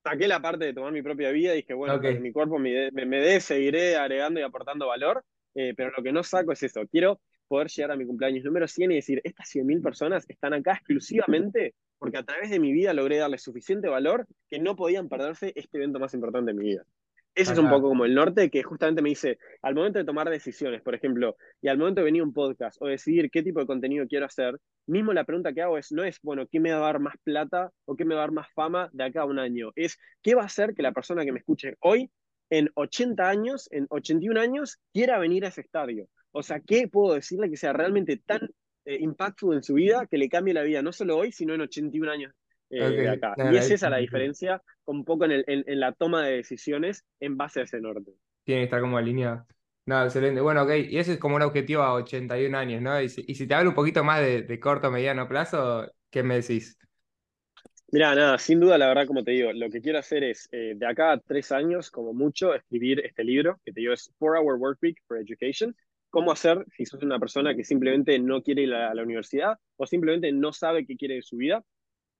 Saqué 0.03 0.27
la 0.27 0.41
parte 0.41 0.65
de 0.65 0.73
tomar 0.73 0.91
mi 0.91 1.01
propia 1.01 1.31
vida 1.31 1.53
y 1.53 1.57
dije, 1.57 1.73
bueno, 1.73 1.99
mi 1.99 2.31
cuerpo 2.31 2.59
me, 2.59 2.91
me, 2.91 3.05
me 3.05 3.19
dé, 3.19 3.39
seguiré 3.39 3.95
agregando 3.95 4.39
y 4.39 4.43
aportando 4.43 4.87
valor 4.87 5.23
eh, 5.55 5.73
pero 5.75 5.91
lo 5.95 6.03
que 6.03 6.11
no 6.11 6.23
saco 6.23 6.51
es 6.51 6.61
eso. 6.63 6.81
Quiero 6.87 7.19
poder 7.47 7.67
llegar 7.69 7.91
a 7.91 7.95
mi 7.95 8.05
cumpleaños 8.05 8.43
número 8.43 8.67
100 8.67 8.91
y 8.91 8.95
decir, 8.95 9.21
estas 9.23 9.49
100.000 9.53 9.81
personas 9.81 10.25
están 10.27 10.53
acá 10.53 10.73
exclusivamente 10.73 11.73
porque 11.97 12.17
a 12.17 12.23
través 12.23 12.49
de 12.49 12.59
mi 12.59 12.71
vida 12.71 12.93
logré 12.93 13.17
darles 13.17 13.41
suficiente 13.41 13.87
valor 13.87 14.27
que 14.49 14.59
no 14.59 14.75
podían 14.75 15.09
perderse 15.09 15.53
este 15.55 15.77
evento 15.77 15.99
más 15.99 16.13
importante 16.13 16.51
de 16.51 16.57
mi 16.57 16.65
vida. 16.65 16.83
Ese 17.35 17.51
es 17.51 17.59
un 17.59 17.69
poco 17.69 17.89
como 17.89 18.05
el 18.05 18.15
norte 18.15 18.49
que 18.49 18.63
justamente 18.63 19.01
me 19.01 19.09
dice, 19.09 19.39
al 19.61 19.75
momento 19.75 19.99
de 19.99 20.05
tomar 20.05 20.29
decisiones, 20.29 20.81
por 20.81 20.95
ejemplo, 20.95 21.35
y 21.61 21.67
al 21.67 21.77
momento 21.77 21.99
de 21.99 22.05
venir 22.05 22.21
a 22.21 22.25
un 22.25 22.31
podcast 22.31 22.81
o 22.81 22.87
decidir 22.87 23.29
qué 23.29 23.43
tipo 23.43 23.59
de 23.59 23.65
contenido 23.65 24.07
quiero 24.07 24.25
hacer, 24.25 24.57
mismo 24.87 25.11
la 25.11 25.25
pregunta 25.25 25.51
que 25.51 25.61
hago 25.61 25.77
es, 25.77 25.91
no 25.91 26.05
es, 26.05 26.17
bueno, 26.21 26.47
¿qué 26.49 26.61
me 26.61 26.71
va 26.71 26.77
a 26.77 26.91
dar 26.93 26.99
más 26.99 27.15
plata 27.23 27.71
o 27.83 27.97
qué 27.97 28.05
me 28.05 28.15
va 28.15 28.21
a 28.21 28.23
dar 28.23 28.31
más 28.31 28.47
fama 28.53 28.89
de 28.93 29.03
acá 29.03 29.23
a 29.23 29.25
un 29.25 29.37
año? 29.37 29.71
Es, 29.75 29.97
¿qué 30.21 30.33
va 30.33 30.43
a 30.43 30.45
hacer 30.45 30.73
que 30.75 30.81
la 30.81 30.93
persona 30.93 31.25
que 31.25 31.33
me 31.33 31.39
escuche 31.39 31.75
hoy 31.81 32.09
en 32.49 32.69
80 32.75 33.27
años, 33.27 33.67
en 33.71 33.87
81 33.89 34.39
años, 34.39 34.79
quiera 34.93 35.17
venir 35.17 35.45
a 35.45 35.49
ese 35.49 35.61
estadio. 35.61 36.07
O 36.31 36.43
sea, 36.43 36.59
¿qué 36.59 36.87
puedo 36.87 37.15
decirle 37.15 37.49
que 37.49 37.57
sea 37.57 37.73
realmente 37.73 38.17
tan 38.17 38.49
eh, 38.85 38.97
impactful 38.99 39.55
en 39.55 39.63
su 39.63 39.75
vida 39.75 40.07
que 40.09 40.17
le 40.17 40.29
cambie 40.29 40.53
la 40.53 40.63
vida, 40.63 40.81
no 40.81 40.91
solo 40.91 41.17
hoy, 41.17 41.31
sino 41.31 41.53
en 41.53 41.61
81 41.61 42.11
años 42.11 42.33
eh, 42.69 42.83
de 42.83 43.09
ok, 43.09 43.15
acá? 43.17 43.31
Y 43.31 43.35
claro, 43.35 43.57
es 43.57 43.71
esa 43.71 43.89
la 43.89 43.97
diferencia, 43.97 44.61
un 44.85 45.05
poco 45.05 45.25
en, 45.25 45.31
el, 45.31 45.45
en, 45.47 45.63
en, 45.65 45.79
la 45.79 45.93
toma 45.93 46.25
de 46.25 46.37
decisiones 46.37 47.03
en 47.19 47.37
base 47.37 47.61
a 47.61 47.63
ese 47.63 47.79
norte. 47.79 48.11
tiene 48.43 48.61
que 48.61 48.65
estar 48.65 48.81
como 48.81 48.97
alineado. 48.97 49.45
No, 49.87 50.03
excelente. 50.03 50.41
Bueno, 50.41 50.63
ok, 50.63 50.71
y 50.89 50.97
ese 50.97 51.13
es 51.13 51.19
como 51.19 51.35
un 51.35 51.43
objetivo 51.43 51.83
a 51.83 51.93
81 51.93 52.57
años, 52.57 52.81
¿no? 52.81 52.99
Y 52.99 53.07
si, 53.07 53.23
y 53.27 53.35
si 53.35 53.47
te 53.47 53.53
hablo 53.53 53.69
un 53.69 53.75
poquito 53.75 54.03
más 54.03 54.19
de, 54.19 54.41
de 54.41 54.59
corto, 54.59 54.89
mediano 54.89 55.27
plazo, 55.27 55.91
¿qué 56.09 56.23
me 56.23 56.35
decís? 56.35 56.77
Mira, 57.95 58.13
nada, 58.13 58.37
sin 58.37 58.59
duda, 58.59 58.77
la 58.77 58.89
verdad, 58.89 59.07
como 59.07 59.23
te 59.23 59.31
digo, 59.31 59.53
lo 59.53 59.69
que 59.69 59.79
quiero 59.79 59.99
hacer 59.99 60.21
es, 60.25 60.49
eh, 60.51 60.73
de 60.75 60.85
acá 60.85 61.13
a 61.13 61.17
tres 61.17 61.53
años, 61.53 61.89
como 61.89 62.13
mucho, 62.13 62.53
escribir 62.53 62.99
este 63.05 63.23
libro, 63.23 63.57
que 63.63 63.71
te 63.71 63.79
digo 63.79 63.93
es 63.93 64.13
Four 64.19 64.35
Hour 64.35 64.55
Work 64.59 64.79
Week 64.83 64.97
for 65.07 65.17
Education. 65.17 65.73
¿Cómo 66.09 66.33
hacer 66.33 66.65
si 66.75 66.85
sos 66.85 67.01
una 67.03 67.19
persona 67.19 67.55
que 67.55 67.63
simplemente 67.63 68.19
no 68.19 68.43
quiere 68.43 68.63
ir 68.63 68.73
a 68.73 68.93
la 68.93 69.01
universidad 69.01 69.57
o 69.77 69.87
simplemente 69.87 70.29
no 70.33 70.51
sabe 70.51 70.85
qué 70.85 70.97
quiere 70.97 71.15
de 71.15 71.21
su 71.21 71.37
vida? 71.37 71.63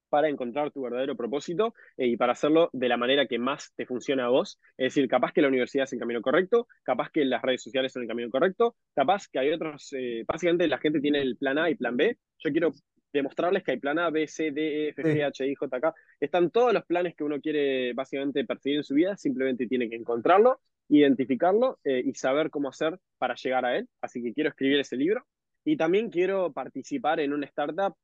para 0.08 0.30
encontrar 0.30 0.72
tu 0.72 0.82
verdadero 0.82 1.18
propósito 1.18 1.74
eh, 1.98 2.08
y 2.08 2.16
para 2.16 2.32
hacerlo 2.34 2.70
de 2.72 2.88
la 2.88 2.96
manera 2.96 3.28
que 3.28 3.38
más 3.38 3.74
te 3.76 3.86
funciona 3.86 4.26
a 4.26 4.30
vos. 4.30 4.60
Es 4.78 4.94
decir, 4.94 5.10
capaz 5.10 5.34
que 5.34 5.42
la 5.42 5.50
universidad 5.50 5.84
es 5.84 5.94
el 5.94 6.00
camino 6.00 6.22
correcto, 6.22 6.68
capaz 6.84 7.10
que 7.12 7.26
las 7.26 7.42
redes 7.42 7.64
sociales 7.64 7.92
son 7.92 8.04
el 8.04 8.08
camino 8.08 8.30
correcto, 8.30 8.78
capaz 8.94 9.28
que 9.28 9.40
hay 9.40 9.52
otros, 9.52 9.92
eh, 9.92 10.24
básicamente 10.26 10.70
la 10.70 10.78
gente 10.78 11.02
tiene 11.02 11.22
el 11.22 11.36
plan 11.36 11.58
A 11.58 11.70
y 11.70 11.76
plan 11.76 11.98
B. 11.98 12.18
Yo 12.38 12.52
quiero 12.52 12.72
demostrarles 13.16 13.64
que 13.64 13.72
hay 13.72 13.80
plan 13.80 13.98
A, 14.00 14.10
B, 14.10 14.28
C, 14.28 14.52
D, 14.52 14.86
E, 14.86 14.90
F, 14.90 15.04
G, 15.04 15.24
H, 15.24 15.48
I, 15.48 15.56
J, 15.56 15.82
K. 15.82 15.94
Están 16.20 16.52
todos 16.52 16.74
los 16.74 16.86
planes 16.86 17.16
que 17.16 17.24
uno 17.24 17.40
quiere 17.42 17.94
básicamente 17.94 18.46
perseguir 18.46 18.78
en 18.80 18.84
su 18.84 18.94
vida, 18.94 19.18
simplemente 19.18 19.68
tiene 19.68 19.90
que 19.90 19.96
encontrarlo, 19.96 20.60
identificarlo 20.90 21.80
eh, 21.84 22.04
y 22.06 22.14
saber 22.14 22.50
cómo 22.50 22.70
hacer 22.70 23.00
para 23.18 23.36
llegar 23.36 23.66
a 23.66 23.78
él. 23.78 23.88
Así 24.02 24.22
que 24.22 24.34
quiero 24.34 24.50
escribir 24.50 24.80
ese 24.80 24.98
libro. 24.98 25.26
Y 25.64 25.78
también 25.78 26.10
quiero 26.12 26.54
participar 26.54 27.20
en 27.20 27.34
una 27.34 27.48
startup 27.48 27.96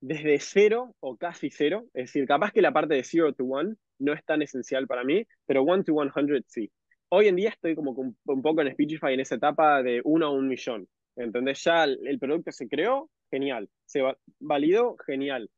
desde 0.00 0.38
cero 0.40 0.94
o 1.00 1.16
casi 1.16 1.50
cero. 1.50 1.86
Es 1.94 2.06
decir, 2.06 2.26
capaz 2.26 2.52
que 2.52 2.62
la 2.62 2.72
parte 2.72 2.94
de 2.94 3.04
zero 3.04 3.32
to 3.32 3.44
one 3.44 3.74
no 3.98 4.12
es 4.12 4.24
tan 4.24 4.42
esencial 4.42 4.86
para 4.86 5.04
mí, 5.04 5.26
pero 5.46 5.62
one 5.62 5.84
to 5.84 5.94
100 5.94 6.44
sí. 6.46 6.70
Hoy 7.08 7.28
en 7.28 7.36
día 7.36 7.50
estoy 7.50 7.74
como 7.74 7.92
un, 7.92 8.16
poco 8.42 8.62
en 8.62 8.72
Speechify 8.72 9.14
en 9.14 9.20
esa 9.20 9.34
etapa 9.36 9.82
de 9.82 10.00
uno 10.04 10.26
a 10.26 10.30
un 10.30 10.48
millón. 10.48 10.88
¿Entendés? 11.16 11.62
Ya 11.64 11.84
el, 11.84 12.18
producto 12.18 12.52
se 12.52 12.68
creó, 12.68 13.10
genial. 13.32 13.68
Se 13.86 14.02
validó, 14.38 14.96
genial. 15.06 15.50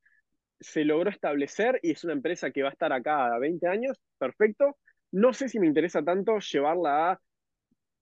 Se 0.61 0.85
logró 0.85 1.11
establecer 1.11 1.81
y 1.83 1.91
es 1.91 2.05
una 2.05 2.15
empresa 2.15 2.51
que 2.51 2.63
va 2.63 2.71
a 2.71 2.73
estar 2.73 2.93
acá 2.93 3.35
a 3.35 3.39
20 3.39 3.69
años, 3.69 4.01
perfecto. 4.19 4.79
No 5.13 5.35
sé 5.35 5.49
si 5.49 5.59
me 5.59 5.67
interesa 5.67 6.03
tanto 6.03 6.39
llevarla 6.39 7.13
a 7.13 7.21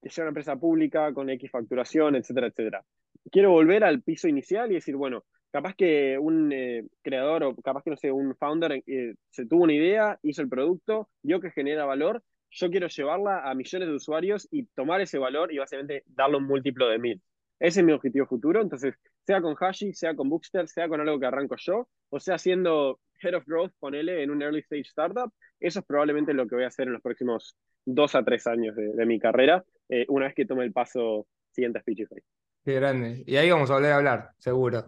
que 0.03 0.11
sea 0.11 0.25
una 0.25 0.31
empresa 0.31 0.57
pública 0.57 1.13
con 1.15 1.31
X 1.31 1.51
facturación, 1.51 2.17
etcétera, 2.17 2.49
etcétera. 2.49 2.85
Quiero 3.31 3.51
volver 3.51 3.85
al 3.85 4.03
piso 4.03 4.29
inicial 4.29 4.71
y 4.71 4.75
decir, 4.75 4.97
bueno, 4.97 5.25
capaz 5.51 5.75
que 5.75 6.19
un 6.19 6.53
eh, 6.53 6.85
creador 7.03 7.45
o 7.45 7.57
capaz 7.57 7.83
que, 7.83 7.91
no 7.91 7.97
sé, 7.97 8.11
un 8.11 8.37
founder 8.37 8.83
eh, 8.87 9.15
se 9.31 9.47
tuvo 9.47 9.65
una 9.65 9.75
idea, 9.75 10.19
hizo 10.23 10.43
el 10.43 10.49
producto, 10.49 11.09
vio 11.23 11.41
que 11.41 11.53
genera 11.53 11.85
valor, 11.85 12.23
yo 12.51 12.71
quiero 12.71 12.89
llevarla 12.89 13.49
a 13.49 13.55
millones 13.55 13.89
de 13.89 13.95
usuarios 13.95 14.49
y 14.51 14.67
tomar 14.75 15.01
ese 15.01 15.19
valor 15.19 15.53
y 15.53 15.59
básicamente 15.59 16.03
darle 16.07 16.37
un 16.37 16.47
múltiplo 16.47 16.89
de 16.89 16.99
mil. 16.99 17.23
Ese 17.63 17.79
es 17.79 17.87
mi 17.87 17.93
objetivo 17.93 18.27
futuro, 18.27 18.61
entonces, 18.61 18.97
sea 19.25 19.41
con 19.41 19.55
Hashi, 19.55 19.95
sea 19.95 20.17
con 20.17 20.29
Bookster, 20.29 20.67
sea 20.67 20.89
con 20.89 21.01
algo 21.01 21.21
que 21.21 21.27
arranco 21.27 21.55
yo, 21.59 21.89
o 22.11 22.19
sea 22.19 22.35
haciendo 22.35 22.99
Head 23.21 23.37
of 23.37 23.45
Growth, 23.47 23.71
ponele 23.79 24.25
en 24.25 24.33
un 24.33 24.43
early 24.43 24.59
stage 24.59 24.89
startup, 24.89 25.33
eso 25.61 25.79
es 25.79 25.87
probablemente 25.87 26.35
lo 26.35 26.49
que 26.49 26.57
voy 26.57 26.65
a 26.65 26.67
hacer 26.67 26.89
en 26.89 26.95
los 26.95 27.03
próximos 27.03 27.57
dos 27.85 28.17
a 28.17 28.25
tres 28.25 28.49
años 28.49 28.75
de, 28.75 29.07
mi 29.07 29.21
carrera, 29.21 29.65
eh, 29.89 30.05
una 30.09 30.27
vez 30.27 30.35
que 30.35 30.45
tome 30.45 30.65
el 30.65 30.73
paso 30.73 31.29
siguiente 31.53 31.79
a 31.79 31.83
Speechify. 31.83 32.19
Qué 32.65 32.75
grande. 32.75 33.23
Y 33.27 33.37
ahí 33.37 33.49
vamos 33.49 33.71
a 33.71 33.75
volver 33.75 33.93
a 33.93 33.97
hablar, 33.97 34.31
seguro. 34.39 34.85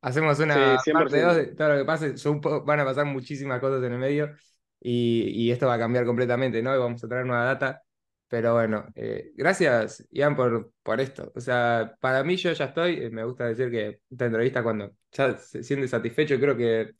Hacemos 0.00 0.40
una 0.40 0.78
parte 0.92 1.22
dos 1.22 1.36
de 1.36 1.46
todo 1.54 1.68
lo 1.68 1.78
que 1.78 1.84
pase. 1.84 2.14
van 2.64 2.80
a 2.80 2.84
pasar 2.84 3.06
muchísimas 3.06 3.60
cosas 3.60 3.84
en 3.84 3.92
el 3.92 3.98
medio 4.00 4.34
y, 4.80 5.48
esto 5.52 5.68
va 5.68 5.74
a 5.74 5.78
cambiar 5.78 6.04
completamente, 6.04 6.60
¿no? 6.60 6.74
Y 6.74 6.78
vamos 6.78 7.04
a 7.04 7.08
traer 7.08 7.24
nueva 7.24 7.44
data. 7.44 7.82
Pero 8.28 8.54
bueno, 8.54 8.86
eh, 8.96 9.32
gracias, 9.36 10.06
Ian, 10.10 10.34
por, 10.36 10.72
por 10.82 11.00
esto. 11.00 11.32
O 11.34 11.40
sea, 11.40 11.96
para 12.00 12.24
mí 12.24 12.36
yo 12.36 12.52
ya 12.52 12.66
estoy, 12.66 12.96
eh, 13.04 13.10
me 13.10 13.24
gusta 13.24 13.46
decir 13.46 13.70
que 13.70 14.00
esta 14.10 14.26
entrevista 14.26 14.62
cuando 14.62 14.92
ya 15.12 15.36
se 15.36 15.62
siente 15.62 15.86
satisfecho, 15.88 16.38
creo 16.40 16.56
que 16.56 16.92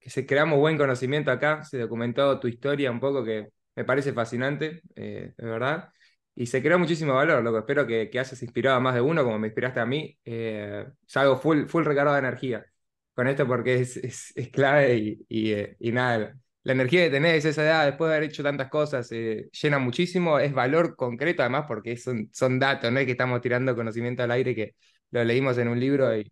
que 0.00 0.10
se 0.10 0.26
creamos 0.26 0.58
buen 0.58 0.76
conocimiento 0.78 1.30
acá, 1.30 1.64
se 1.64 1.78
documentó 1.78 2.38
tu 2.40 2.48
historia 2.48 2.90
un 2.90 3.00
poco 3.00 3.24
que 3.24 3.50
me 3.76 3.84
parece 3.84 4.12
fascinante, 4.12 4.82
eh, 4.96 5.32
de 5.36 5.46
verdad, 5.46 5.90
y 6.34 6.46
se 6.46 6.62
creó 6.62 6.78
muchísimo 6.78 7.14
valor, 7.14 7.42
loco. 7.44 7.58
Espero 7.58 7.86
que, 7.86 8.10
que 8.10 8.18
hayas 8.18 8.42
inspirado 8.42 8.76
a 8.78 8.80
más 8.80 8.94
de 8.94 9.00
uno, 9.00 9.22
como 9.24 9.38
me 9.38 9.48
inspiraste 9.48 9.80
a 9.80 9.86
mí. 9.86 10.18
Eh, 10.24 10.86
salgo 11.06 11.36
full, 11.38 11.66
full 11.66 11.84
recargado 11.84 12.14
de 12.16 12.20
energía 12.20 12.66
con 13.14 13.28
esto 13.28 13.46
porque 13.46 13.74
es, 13.76 13.96
es, 13.98 14.32
clave 14.50 14.96
y, 14.96 15.26
y, 15.28 15.54
y, 15.78 15.92
nada, 15.92 16.36
la 16.64 16.72
energía 16.72 17.04
que 17.04 17.10
tenés, 17.10 17.44
esa 17.44 17.62
edad, 17.62 17.86
después 17.86 18.08
de 18.08 18.16
haber 18.16 18.28
hecho 18.28 18.42
tantas 18.42 18.68
cosas, 18.68 19.10
eh, 19.12 19.48
llena 19.50 19.78
muchísimo, 19.78 20.38
es 20.38 20.52
valor 20.52 20.94
concreto 20.96 21.42
además 21.42 21.64
porque 21.66 21.96
son, 21.96 22.28
son 22.32 22.58
datos, 22.58 22.92
no 22.92 23.00
es 23.00 23.06
que 23.06 23.12
estamos 23.12 23.40
tirando 23.40 23.74
conocimiento 23.74 24.22
al 24.22 24.30
aire 24.30 24.54
que 24.54 24.74
lo 25.10 25.24
leímos 25.24 25.58
en 25.58 25.68
un 25.68 25.80
libro 25.80 26.16
y, 26.16 26.30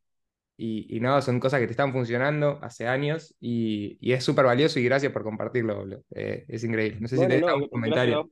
y, 0.56 1.00
no, 1.00 1.20
son 1.22 1.40
cosas 1.40 1.58
que 1.58 1.66
te 1.66 1.72
están 1.72 1.92
funcionando 1.92 2.58
hace 2.62 2.86
años 2.86 3.34
y, 3.40 3.98
es 4.00 4.22
súper 4.22 4.44
valioso 4.44 4.78
y 4.78 4.84
gracias 4.84 5.12
por 5.12 5.22
compartirlo, 5.22 5.84
eh, 6.14 6.44
es 6.48 6.62
increíble. 6.64 7.00
No 7.00 7.08
sé 7.08 7.16
si 7.16 7.26
te 7.26 7.44
un 7.44 7.68
comentario. 7.68 8.30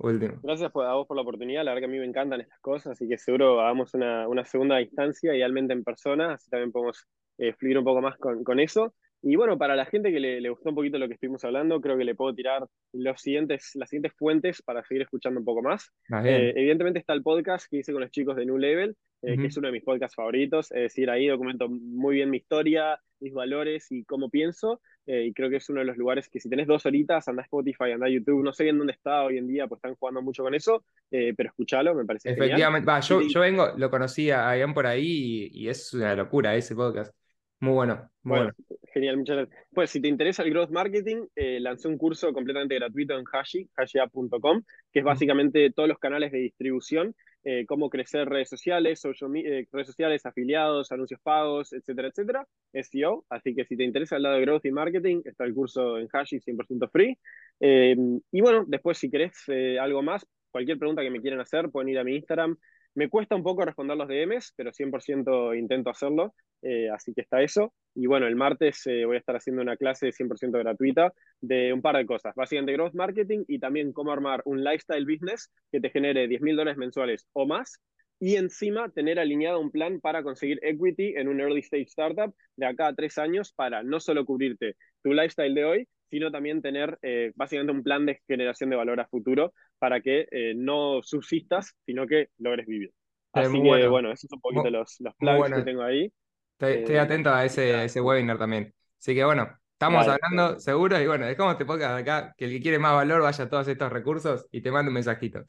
Último. 0.00 0.38
Gracias 0.44 0.70
a 0.72 0.94
vos 0.94 1.08
por 1.08 1.16
la 1.16 1.22
oportunidad, 1.22 1.64
la 1.64 1.72
verdad 1.72 1.88
que 1.88 1.90
a 1.90 1.92
mí 1.92 1.98
me 1.98 2.06
encantan 2.06 2.40
estas 2.40 2.60
cosas, 2.60 2.92
así 2.92 3.08
que 3.08 3.18
seguro 3.18 3.60
hagamos 3.60 3.94
una, 3.94 4.28
una 4.28 4.44
segunda 4.44 4.80
instancia, 4.80 5.34
idealmente 5.34 5.72
en 5.72 5.82
persona, 5.82 6.34
así 6.34 6.48
también 6.48 6.70
podemos 6.70 7.04
eh, 7.38 7.52
fluir 7.54 7.78
un 7.78 7.84
poco 7.84 8.00
más 8.00 8.16
con, 8.16 8.44
con 8.44 8.60
eso. 8.60 8.94
Y 9.22 9.34
bueno, 9.36 9.58
para 9.58 9.74
la 9.74 9.84
gente 9.84 10.12
que 10.12 10.20
le, 10.20 10.48
gustó 10.48 10.68
un 10.68 10.76
poquito 10.76 10.98
lo 10.98 11.08
que 11.08 11.14
estuvimos 11.14 11.44
hablando, 11.44 11.80
creo 11.80 11.98
que 11.98 12.04
le 12.04 12.14
puedo 12.14 12.34
tirar 12.34 12.66
los 12.92 13.20
siguientes, 13.20 13.72
las 13.74 13.88
siguientes 13.88 14.12
fuentes 14.16 14.62
para 14.62 14.84
seguir 14.84 15.02
escuchando 15.02 15.40
un 15.40 15.44
poco 15.44 15.62
más. 15.62 15.92
Eh, 16.24 16.52
evidentemente 16.54 17.00
está 17.00 17.14
el 17.14 17.22
podcast 17.22 17.66
que 17.68 17.78
hice 17.78 17.92
con 17.92 18.00
los 18.00 18.10
chicos 18.12 18.36
de 18.36 18.46
New 18.46 18.58
Level, 18.58 18.96
eh, 19.22 19.36
que 19.36 19.46
es 19.46 19.56
uno 19.56 19.68
de 19.68 19.72
mis 19.72 19.82
podcasts 19.82 20.14
favoritos. 20.14 20.70
Es 20.70 20.82
decir, 20.82 21.10
ahí 21.10 21.26
documento 21.26 21.68
muy 21.68 22.14
bien 22.14 22.30
mi 22.30 22.36
historia, 22.36 23.00
mis 23.18 23.34
valores 23.34 23.90
y 23.90 24.04
cómo 24.04 24.30
pienso. 24.30 24.80
Eh, 25.06 25.24
y 25.24 25.32
creo 25.32 25.50
que 25.50 25.56
es 25.56 25.68
uno 25.68 25.80
de 25.80 25.86
los 25.86 25.96
lugares 25.96 26.28
que 26.28 26.38
si 26.38 26.48
tenés 26.48 26.68
dos 26.68 26.86
horitas, 26.86 27.26
anda 27.26 27.42
a 27.42 27.44
Spotify, 27.44 27.90
anda 27.92 28.06
a 28.06 28.10
YouTube. 28.10 28.44
No 28.44 28.52
sé 28.52 28.64
bien 28.64 28.78
dónde 28.78 28.92
está 28.92 29.24
hoy 29.24 29.38
en 29.38 29.48
día, 29.48 29.66
pues 29.66 29.78
están 29.78 29.96
jugando 29.96 30.22
mucho 30.22 30.44
con 30.44 30.54
eso, 30.54 30.84
pero 31.10 31.48
escuchalo, 31.48 31.94
me 31.94 32.04
parece 32.04 32.30
Efectivamente, 32.30 32.92
yo, 33.02 33.22
yo 33.22 33.40
vengo, 33.40 33.72
lo 33.76 33.90
conocí 33.90 34.30
a 34.30 34.56
Ian 34.56 34.74
por 34.74 34.86
ahí 34.86 35.50
y, 35.52 35.64
y 35.64 35.68
es 35.68 35.92
una 35.94 36.14
locura 36.14 36.54
ese 36.54 36.76
podcast. 36.76 37.12
Muy 37.60 37.72
bueno, 37.72 38.08
muy 38.22 38.38
bueno. 38.38 38.52
Genial, 38.92 39.16
muchas 39.16 39.36
gracias. 39.36 39.66
Pues 39.72 39.90
si 39.90 40.00
te 40.00 40.08
interesa 40.08 40.42
el 40.42 40.50
growth 40.50 40.70
marketing, 40.70 41.26
eh, 41.34 41.58
lancé 41.60 41.88
un 41.88 41.98
curso 41.98 42.32
completamente 42.32 42.76
gratuito 42.76 43.18
en 43.18 43.24
Hashi, 43.30 43.68
hashiapp.com, 43.74 44.62
que 44.92 44.98
es 45.00 45.04
básicamente 45.04 45.70
todos 45.72 45.88
los 45.88 45.98
canales 45.98 46.32
de 46.32 46.38
distribución, 46.38 47.14
eh, 47.44 47.66
cómo 47.66 47.90
crecer 47.90 48.28
redes 48.28 48.48
sociales, 48.48 49.04
eh, 49.04 49.66
redes 49.72 49.86
sociales, 49.86 50.24
afiliados, 50.24 50.92
anuncios 50.92 51.20
pagos, 51.20 51.72
etcétera, 51.72 52.08
etcétera, 52.08 52.46
SEO. 52.72 53.24
Así 53.28 53.54
que 53.54 53.64
si 53.64 53.76
te 53.76 53.84
interesa 53.84 54.16
el 54.16 54.22
lado 54.22 54.36
de 54.36 54.42
growth 54.42 54.64
y 54.64 54.70
marketing, 54.70 55.22
está 55.24 55.44
el 55.44 55.54
curso 55.54 55.98
en 55.98 56.08
Hashi 56.12 56.40
100% 56.40 56.88
free. 56.90 57.18
y 57.60 58.40
bueno, 58.40 58.64
después 58.68 58.98
si 58.98 59.10
querés 59.10 59.32
algo 59.80 60.02
más, 60.02 60.26
cualquier 60.50 60.78
pregunta 60.78 61.02
que 61.02 61.10
me 61.10 61.20
quieran 61.20 61.40
hacer, 61.40 61.70
pueden 61.70 61.88
ir 61.88 61.98
a 61.98 62.04
mi 62.04 62.16
Instagram, 62.16 62.56
me 62.98 63.08
cuesta 63.08 63.36
un 63.36 63.44
poco 63.44 63.64
responder 63.64 63.96
los 63.96 64.08
DMs, 64.08 64.54
pero 64.56 64.72
100% 64.72 65.54
intento 65.56 65.88
hacerlo, 65.88 66.34
eh, 66.62 66.90
así 66.90 67.14
que 67.14 67.20
está 67.20 67.40
eso. 67.40 67.72
Y 67.94 68.06
bueno, 68.08 68.26
el 68.26 68.34
martes 68.34 68.84
eh, 68.88 69.04
voy 69.04 69.14
a 69.14 69.18
estar 69.20 69.36
haciendo 69.36 69.62
una 69.62 69.76
clase 69.76 70.10
100% 70.10 70.58
gratuita 70.58 71.12
de 71.40 71.72
un 71.72 71.80
par 71.80 71.96
de 71.96 72.06
cosas, 72.06 72.34
básicamente 72.34 72.72
growth 72.72 72.94
marketing 72.94 73.44
y 73.46 73.60
también 73.60 73.92
cómo 73.92 74.10
armar 74.10 74.42
un 74.46 74.64
lifestyle 74.64 75.06
business 75.06 75.48
que 75.70 75.80
te 75.80 75.90
genere 75.90 76.26
10 76.26 76.42
mil 76.42 76.56
dólares 76.56 76.76
mensuales 76.76 77.28
o 77.34 77.46
más 77.46 77.80
y 78.18 78.34
encima 78.34 78.88
tener 78.88 79.20
alineado 79.20 79.60
un 79.60 79.70
plan 79.70 80.00
para 80.00 80.24
conseguir 80.24 80.58
equity 80.62 81.14
en 81.16 81.28
un 81.28 81.40
early 81.40 81.60
stage 81.60 81.84
startup 81.84 82.34
de 82.56 82.66
acá 82.66 82.88
a 82.88 82.94
tres 82.94 83.16
años 83.16 83.52
para 83.52 83.84
no 83.84 84.00
solo 84.00 84.24
cubrirte 84.24 84.74
tu 85.04 85.12
lifestyle 85.12 85.54
de 85.54 85.64
hoy, 85.64 85.88
sino 86.10 86.30
también 86.30 86.62
tener 86.62 86.98
eh, 87.02 87.32
básicamente 87.34 87.72
un 87.72 87.82
plan 87.82 88.06
de 88.06 88.20
generación 88.26 88.70
de 88.70 88.76
valor 88.76 89.00
a 89.00 89.06
futuro 89.06 89.52
para 89.78 90.00
que 90.00 90.26
eh, 90.30 90.54
no 90.56 91.00
subsistas, 91.02 91.74
sino 91.84 92.06
que 92.06 92.28
logres 92.38 92.66
vivir. 92.66 92.92
Así 93.32 93.62
que 93.62 93.88
bueno. 93.88 94.10
esos 94.10 94.28
son 94.28 94.38
un 94.38 94.40
poquito 94.40 94.70
los, 94.70 94.96
los 95.00 95.14
planes 95.16 95.52
que 95.52 95.62
tengo 95.62 95.82
ahí. 95.82 96.12
Estoy, 96.58 96.96
eh, 96.96 96.98
atento 96.98 97.30
a 97.30 97.44
ese, 97.44 97.84
ese 97.84 98.00
webinar 98.00 98.38
también. 98.38 98.74
Así 98.98 99.14
que 99.14 99.24
bueno, 99.24 99.48
estamos 99.72 100.08
hablando 100.08 100.58
seguro 100.58 101.00
y 101.00 101.06
bueno, 101.06 101.26
dejamos 101.26 101.52
este 101.52 101.64
podcast 101.64 102.00
acá, 102.00 102.34
que 102.36 102.46
el 102.46 102.50
que 102.52 102.60
quiere 102.60 102.78
más 102.78 102.94
valor 102.94 103.22
vaya 103.22 103.44
a 103.44 103.48
todos 103.48 103.68
estos 103.68 103.92
recursos 103.92 104.46
y 104.50 104.60
te 104.60 104.72
mando 104.72 104.90
un 104.90 104.94
mensajito, 104.94 105.44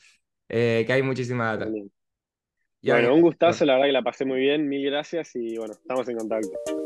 que 0.48 0.86
hay 0.88 1.02
muchísima 1.02 1.58
data. 1.58 1.72
bueno, 2.84 3.16
un 3.16 3.22
gustazo, 3.22 3.66
la 3.66 3.74
verdad 3.74 3.88
que 3.88 3.94
la 3.94 4.04
pasé 4.04 4.26
muy 4.26 4.40
bien, 4.40 4.68
mil 4.70 4.86
gracias 4.86 5.36
y 5.36 5.58
bueno, 5.58 5.74
estamos 5.74 6.08
en 6.10 6.18
contacto. 6.18 6.79